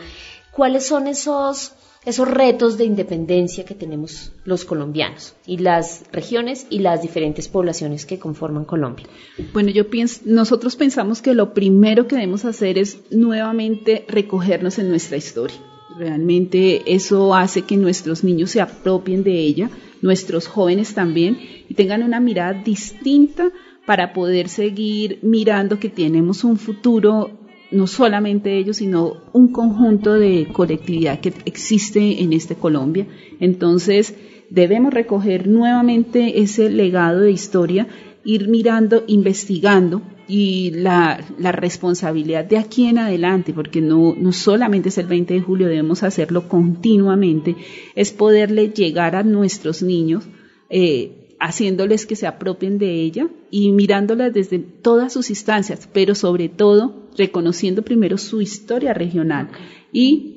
¿cuáles 0.52 0.86
son 0.86 1.08
esos 1.08 1.72
esos 2.06 2.28
retos 2.28 2.78
de 2.78 2.86
independencia 2.86 3.66
que 3.66 3.74
tenemos 3.74 4.32
los 4.44 4.64
colombianos 4.64 5.34
y 5.46 5.58
las 5.58 6.04
regiones 6.12 6.68
y 6.70 6.80
las 6.80 7.02
diferentes 7.02 7.48
poblaciones 7.48 8.06
que 8.06 8.20
conforman 8.20 8.66
Colombia. 8.66 9.08
Bueno, 9.54 9.70
yo 9.70 9.90
pienso, 9.90 10.22
nosotros 10.26 10.76
pensamos 10.76 11.22
que 11.22 11.34
lo 11.34 11.54
primero 11.54 12.08
que 12.08 12.16
debemos 12.16 12.46
hacer 12.46 12.78
es 12.78 13.00
nuevamente 13.12 14.06
recogernos 14.08 14.78
en 14.78 14.90
nuestra 14.90 15.18
historia. 15.18 15.58
Realmente 15.98 16.94
eso 16.94 17.34
hace 17.34 17.64
que 17.64 17.78
nuestros 17.78 18.24
niños 18.24 18.52
se 18.52 18.62
apropien 18.62 19.24
de 19.24 19.40
ella, 19.40 19.70
nuestros 20.02 20.48
jóvenes 20.48 20.94
también, 20.94 21.40
y 21.70 21.74
tengan 21.74 22.04
una 22.04 22.20
mirada 22.20 22.54
distinta 22.54 23.52
para 23.86 24.14
poder 24.14 24.50
seguir 24.50 25.20
mirando 25.22 25.80
que 25.80 25.90
tenemos 25.90 26.44
un 26.44 26.58
futuro 26.58 27.45
no 27.76 27.88
solamente 27.88 28.58
ellos, 28.58 28.78
sino 28.78 29.14
un 29.34 29.52
conjunto 29.52 30.14
de 30.14 30.48
colectividad 30.52 31.20
que 31.20 31.34
existe 31.46 32.24
en 32.24 32.34
este 32.34 32.56
Colombia. 32.56 33.08
Entonces, 33.40 34.16
debemos 34.50 34.94
recoger 34.94 35.48
nuevamente 35.48 36.42
ese 36.42 36.70
legado 36.70 37.22
de 37.22 37.32
historia, 37.32 37.88
ir 38.24 38.48
mirando, 38.48 39.04
investigando 39.08 40.02
y 40.28 40.72
la, 40.72 41.20
responsabilidad 41.52 42.46
de 42.46 42.58
aquí 42.58 42.86
en 42.86 42.98
adelante, 42.98 43.54
porque 43.54 43.82
no, 43.82 44.16
no 44.18 44.32
solamente 44.32 44.90
es 44.90 44.98
el 44.98 45.08
20 45.08 45.34
de 45.34 45.42
julio, 45.42 45.68
debemos 45.68 46.04
hacerlo 46.04 46.48
continuamente, 46.48 47.56
es 47.94 48.12
poderle 48.12 48.70
llegar 48.70 49.16
a 49.16 49.24
nuestros 49.24 49.84
niños 49.84 50.28
eh, 50.70 51.25
haciéndoles 51.40 52.06
que 52.06 52.16
se 52.16 52.28
apropien 52.28 52.78
de 52.78 53.02
ella 53.02 53.28
y 53.52 53.72
mirándola 53.72 54.30
desde 54.30 54.60
todas 54.60 55.14
sus 55.14 55.30
instancias, 55.30 55.90
pero 55.92 56.16
sobre 56.16 56.50
todo 56.50 57.08
reconociendo 57.18 57.84
primero 57.84 58.18
su 58.18 58.42
historia 58.42 58.94
regional 58.94 59.50
y 59.92 60.36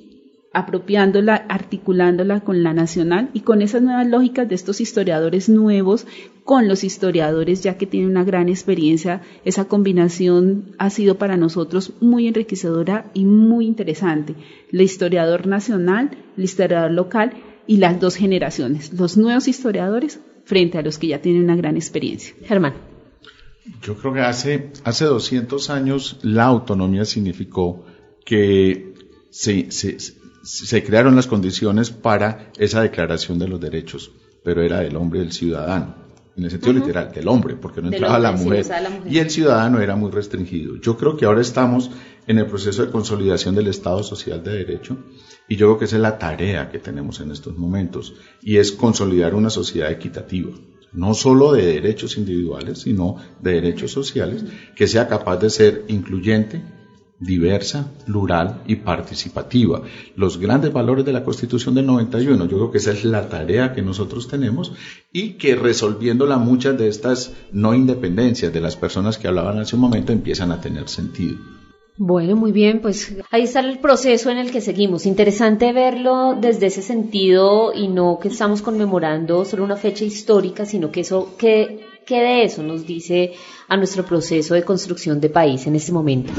apropiándola, 0.52 1.36
articulándola 1.48 2.40
con 2.40 2.62
la 2.62 2.72
nacional 2.72 3.30
y 3.32 3.40
con 3.40 3.62
esas 3.62 3.82
nuevas 3.82 4.06
lógicas 4.08 4.48
de 4.48 4.54
estos 4.54 4.80
historiadores 4.80 5.48
nuevos, 5.48 6.06
con 6.44 6.68
los 6.68 6.84
historiadores 6.84 7.62
ya 7.62 7.76
que 7.76 7.86
tienen 7.86 8.10
una 8.10 8.24
gran 8.24 8.48
experiencia. 8.48 9.20
Esa 9.44 9.66
combinación 9.66 10.74
ha 10.78 10.90
sido 10.90 11.16
para 11.16 11.36
nosotros 11.36 11.92
muy 12.00 12.26
enriquecedora 12.26 13.10
y 13.14 13.24
muy 13.24 13.66
interesante. 13.66 14.34
El 14.72 14.80
historiador 14.80 15.46
nacional, 15.46 16.16
el 16.36 16.44
historiador 16.44 16.92
local 16.92 17.32
y 17.66 17.76
las 17.76 18.00
dos 18.00 18.16
generaciones, 18.16 18.92
los 18.94 19.16
nuevos 19.18 19.46
historiadores 19.46 20.20
frente 20.48 20.78
a 20.78 20.82
los 20.82 20.96
que 20.96 21.08
ya 21.08 21.20
tienen 21.20 21.44
una 21.44 21.56
gran 21.56 21.76
experiencia. 21.76 22.34
Germán. 22.46 22.72
Yo 23.82 23.94
creo 23.96 24.14
que 24.14 24.20
hace, 24.20 24.72
hace 24.82 25.04
200 25.04 25.68
años 25.68 26.18
la 26.22 26.44
autonomía 26.44 27.04
significó 27.04 27.84
que 28.24 28.94
se, 29.28 29.70
se, 29.70 30.84
crearon 30.84 31.16
las 31.16 31.26
condiciones 31.26 31.90
para 31.90 32.50
esa 32.56 32.80
declaración 32.80 33.38
de 33.38 33.46
los 33.46 33.60
derechos, 33.60 34.10
pero 34.42 34.62
era 34.62 34.80
del 34.80 34.96
hombre 34.96 35.20
y 35.20 35.22
del 35.24 35.32
ciudadano, 35.32 35.96
en 36.34 36.44
el 36.44 36.50
sentido 36.50 36.72
literal, 36.72 37.12
del 37.12 37.28
hombre, 37.28 37.56
porque 37.56 37.82
no 37.82 37.88
entraba 37.88 38.18
la, 38.18 38.32
mujer, 38.32 38.64
y 39.06 39.18
el 39.18 39.28
ciudadano 39.28 39.82
era 39.82 39.96
muy 39.96 40.10
restringido. 40.10 40.76
Yo 40.76 40.96
creo 40.96 41.14
que 41.18 41.26
ahora 41.26 41.42
estamos 41.42 41.90
en 42.28 42.38
el 42.38 42.46
proceso 42.46 42.84
de 42.84 42.92
consolidación 42.92 43.54
del 43.54 43.68
Estado 43.68 44.02
social 44.02 44.44
de 44.44 44.52
derecho 44.52 44.98
y 45.48 45.56
yo 45.56 45.66
creo 45.66 45.78
que 45.78 45.84
esa 45.86 45.96
es 45.96 46.02
la 46.02 46.18
tarea 46.18 46.70
que 46.70 46.78
tenemos 46.78 47.20
en 47.20 47.32
estos 47.32 47.56
momentos 47.56 48.14
y 48.42 48.58
es 48.58 48.70
consolidar 48.70 49.34
una 49.34 49.48
sociedad 49.48 49.90
equitativa, 49.90 50.50
no 50.92 51.14
solo 51.14 51.52
de 51.52 51.66
derechos 51.66 52.18
individuales, 52.18 52.80
sino 52.80 53.16
de 53.40 53.54
derechos 53.54 53.92
sociales, 53.92 54.44
que 54.76 54.86
sea 54.86 55.08
capaz 55.08 55.38
de 55.38 55.48
ser 55.48 55.84
incluyente, 55.88 56.62
diversa, 57.18 57.92
plural 58.04 58.62
y 58.66 58.76
participativa. 58.76 59.82
Los 60.14 60.38
grandes 60.38 60.72
valores 60.72 61.06
de 61.06 61.14
la 61.14 61.24
Constitución 61.24 61.74
del 61.74 61.86
91, 61.86 62.44
yo 62.44 62.56
creo 62.58 62.70
que 62.70 62.78
esa 62.78 62.92
es 62.92 63.06
la 63.06 63.30
tarea 63.30 63.72
que 63.72 63.80
nosotros 63.80 64.28
tenemos 64.28 64.72
y 65.12 65.38
que 65.38 65.56
resolviéndola 65.56 66.36
muchas 66.36 66.76
de 66.76 66.88
estas 66.88 67.32
no 67.52 67.74
independencias 67.74 68.52
de 68.52 68.60
las 68.60 68.76
personas 68.76 69.16
que 69.16 69.28
hablaban 69.28 69.58
hace 69.58 69.76
un 69.76 69.82
momento 69.82 70.12
empiezan 70.12 70.52
a 70.52 70.60
tener 70.60 70.90
sentido. 70.90 71.57
Bueno, 72.00 72.36
muy 72.36 72.52
bien, 72.52 72.80
pues 72.80 73.12
ahí 73.32 73.42
está 73.42 73.58
el 73.58 73.80
proceso 73.80 74.30
en 74.30 74.38
el 74.38 74.52
que 74.52 74.60
seguimos. 74.60 75.04
Interesante 75.04 75.72
verlo 75.72 76.36
desde 76.40 76.66
ese 76.66 76.80
sentido 76.80 77.72
y 77.74 77.88
no 77.88 78.20
que 78.20 78.28
estamos 78.28 78.62
conmemorando 78.62 79.44
solo 79.44 79.64
una 79.64 79.76
fecha 79.76 80.04
histórica, 80.04 80.64
sino 80.64 80.92
que 80.92 81.00
eso, 81.00 81.34
que, 81.36 81.80
que 82.06 82.20
de 82.20 82.44
eso 82.44 82.62
nos 82.62 82.86
dice 82.86 83.32
a 83.66 83.76
nuestro 83.76 84.04
proceso 84.04 84.54
de 84.54 84.62
construcción 84.62 85.20
de 85.20 85.28
país 85.28 85.66
en 85.66 85.74
este 85.74 85.90
momento. 85.90 86.32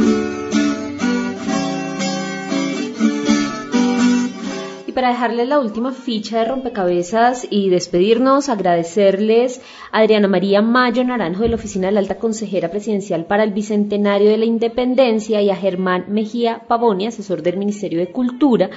Dejarles 5.09 5.47
la 5.47 5.59
última 5.59 5.91
ficha 5.91 6.39
de 6.39 6.45
rompecabezas 6.45 7.47
y 7.49 7.69
despedirnos, 7.69 8.49
agradecerles 8.49 9.61
a 9.91 9.99
Adriana 9.99 10.27
María 10.27 10.61
Mayo 10.61 11.03
Naranjo 11.03 11.43
de 11.43 11.49
la 11.49 11.55
Oficina 11.55 11.87
de 11.87 11.93
la 11.93 11.99
Alta 11.99 12.17
Consejera 12.17 12.71
Presidencial 12.71 13.25
para 13.25 13.43
el 13.43 13.51
Bicentenario 13.51 14.29
de 14.29 14.37
la 14.37 14.45
Independencia 14.45 15.41
y 15.41 15.49
a 15.49 15.55
Germán 15.55 16.05
Mejía 16.09 16.63
Pavoni, 16.67 17.07
asesor 17.07 17.41
del 17.41 17.57
Ministerio 17.57 17.99
de 17.99 18.11
Cultura. 18.11 18.69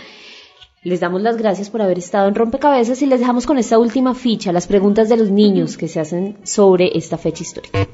Les 0.83 0.99
damos 0.99 1.22
las 1.22 1.37
gracias 1.37 1.70
por 1.70 1.80
haber 1.80 1.99
estado 1.99 2.26
en 2.28 2.35
Rompecabezas 2.35 3.01
y 3.03 3.07
les 3.07 3.20
dejamos 3.20 3.47
con 3.47 3.59
esta 3.59 3.78
última 3.78 4.14
ficha, 4.14 4.53
las 4.53 4.66
preguntas 4.66 5.09
de 5.09 5.16
los 5.16 5.30
niños 5.30 5.76
que 5.76 5.87
se 5.87 6.01
hacen 6.01 6.39
sobre 6.43 6.97
esta 6.99 7.18
fecha 7.18 7.43
histórica. 7.43 7.87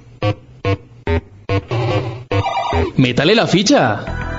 Métale 2.97 3.35
la 3.35 3.47
ficha. 3.47 4.38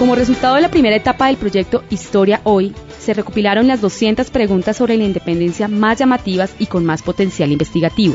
Como 0.00 0.14
resultado 0.14 0.54
de 0.54 0.62
la 0.62 0.70
primera 0.70 0.96
etapa 0.96 1.26
del 1.26 1.36
proyecto 1.36 1.84
Historia 1.90 2.40
Hoy, 2.44 2.74
se 2.98 3.12
recopilaron 3.12 3.68
las 3.68 3.82
200 3.82 4.30
preguntas 4.30 4.78
sobre 4.78 4.96
la 4.96 5.04
independencia 5.04 5.68
más 5.68 5.98
llamativas 5.98 6.54
y 6.58 6.68
con 6.68 6.86
más 6.86 7.02
potencial 7.02 7.52
investigativo. 7.52 8.14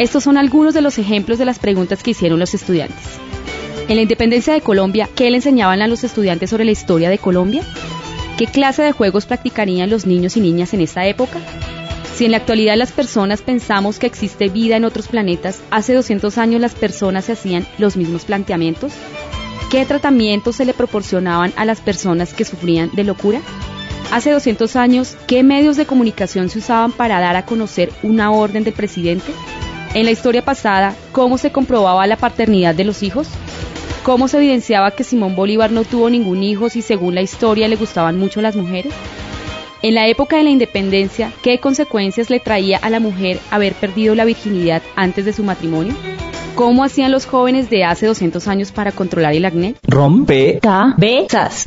Estos 0.00 0.24
son 0.24 0.36
algunos 0.36 0.74
de 0.74 0.80
los 0.80 0.98
ejemplos 0.98 1.38
de 1.38 1.44
las 1.44 1.60
preguntas 1.60 2.02
que 2.02 2.10
hicieron 2.10 2.40
los 2.40 2.52
estudiantes. 2.52 2.98
En 3.86 3.94
la 3.94 4.02
independencia 4.02 4.54
de 4.54 4.60
Colombia, 4.60 5.08
¿qué 5.14 5.30
le 5.30 5.36
enseñaban 5.36 5.82
a 5.82 5.86
los 5.86 6.02
estudiantes 6.02 6.50
sobre 6.50 6.64
la 6.64 6.72
historia 6.72 7.10
de 7.10 7.18
Colombia? 7.18 7.62
¿Qué 8.36 8.48
clase 8.48 8.82
de 8.82 8.90
juegos 8.90 9.24
practicarían 9.24 9.90
los 9.90 10.06
niños 10.06 10.36
y 10.36 10.40
niñas 10.40 10.74
en 10.74 10.80
esta 10.80 11.06
época? 11.06 11.38
Si 12.16 12.24
en 12.24 12.32
la 12.32 12.38
actualidad 12.38 12.76
las 12.76 12.90
personas 12.90 13.40
pensamos 13.40 14.00
que 14.00 14.08
existe 14.08 14.48
vida 14.48 14.76
en 14.76 14.84
otros 14.84 15.06
planetas, 15.06 15.60
hace 15.70 15.94
200 15.94 16.38
años 16.38 16.60
las 16.60 16.74
personas 16.74 17.26
se 17.26 17.34
hacían 17.34 17.64
los 17.78 17.96
mismos 17.96 18.24
planteamientos. 18.24 18.94
¿Qué 19.70 19.84
tratamientos 19.86 20.56
se 20.56 20.64
le 20.64 20.74
proporcionaban 20.74 21.52
a 21.56 21.64
las 21.64 21.80
personas 21.80 22.32
que 22.32 22.44
sufrían 22.44 22.90
de 22.92 23.04
locura? 23.04 23.40
Hace 24.12 24.30
200 24.30 24.76
años, 24.76 25.16
¿qué 25.26 25.42
medios 25.42 25.76
de 25.76 25.86
comunicación 25.86 26.48
se 26.48 26.60
usaban 26.60 26.92
para 26.92 27.18
dar 27.18 27.36
a 27.36 27.44
conocer 27.44 27.90
una 28.02 28.30
orden 28.30 28.62
del 28.62 28.74
presidente? 28.74 29.32
En 29.94 30.04
la 30.04 30.12
historia 30.12 30.44
pasada, 30.44 30.94
¿cómo 31.12 31.38
se 31.38 31.50
comprobaba 31.50 32.06
la 32.06 32.16
paternidad 32.16 32.74
de 32.74 32.84
los 32.84 33.02
hijos? 33.02 33.28
¿Cómo 34.04 34.28
se 34.28 34.36
evidenciaba 34.36 34.90
que 34.90 35.02
Simón 35.02 35.34
Bolívar 35.34 35.72
no 35.72 35.84
tuvo 35.84 36.10
ningún 36.10 36.42
hijo 36.42 36.68
si 36.68 36.82
según 36.82 37.14
la 37.14 37.22
historia 37.22 37.68
le 37.68 37.76
gustaban 37.76 38.18
mucho 38.18 38.40
las 38.42 38.54
mujeres? 38.54 38.92
En 39.82 39.94
la 39.94 40.06
época 40.08 40.36
de 40.36 40.44
la 40.44 40.50
independencia, 40.50 41.32
¿qué 41.42 41.58
consecuencias 41.58 42.30
le 42.30 42.40
traía 42.40 42.78
a 42.78 42.90
la 42.90 43.00
mujer 43.00 43.40
haber 43.50 43.74
perdido 43.74 44.14
la 44.14 44.24
virginidad 44.24 44.82
antes 44.94 45.24
de 45.24 45.32
su 45.32 45.42
matrimonio? 45.42 45.94
¿Cómo 46.54 46.84
hacían 46.84 47.10
los 47.10 47.26
jóvenes 47.26 47.68
de 47.68 47.84
hace 47.84 48.06
200 48.06 48.46
años 48.46 48.70
para 48.70 48.92
controlar 48.92 49.34
el 49.34 49.44
acné? 49.44 49.74
Rompe 49.82 50.60
cabezas. 50.60 51.66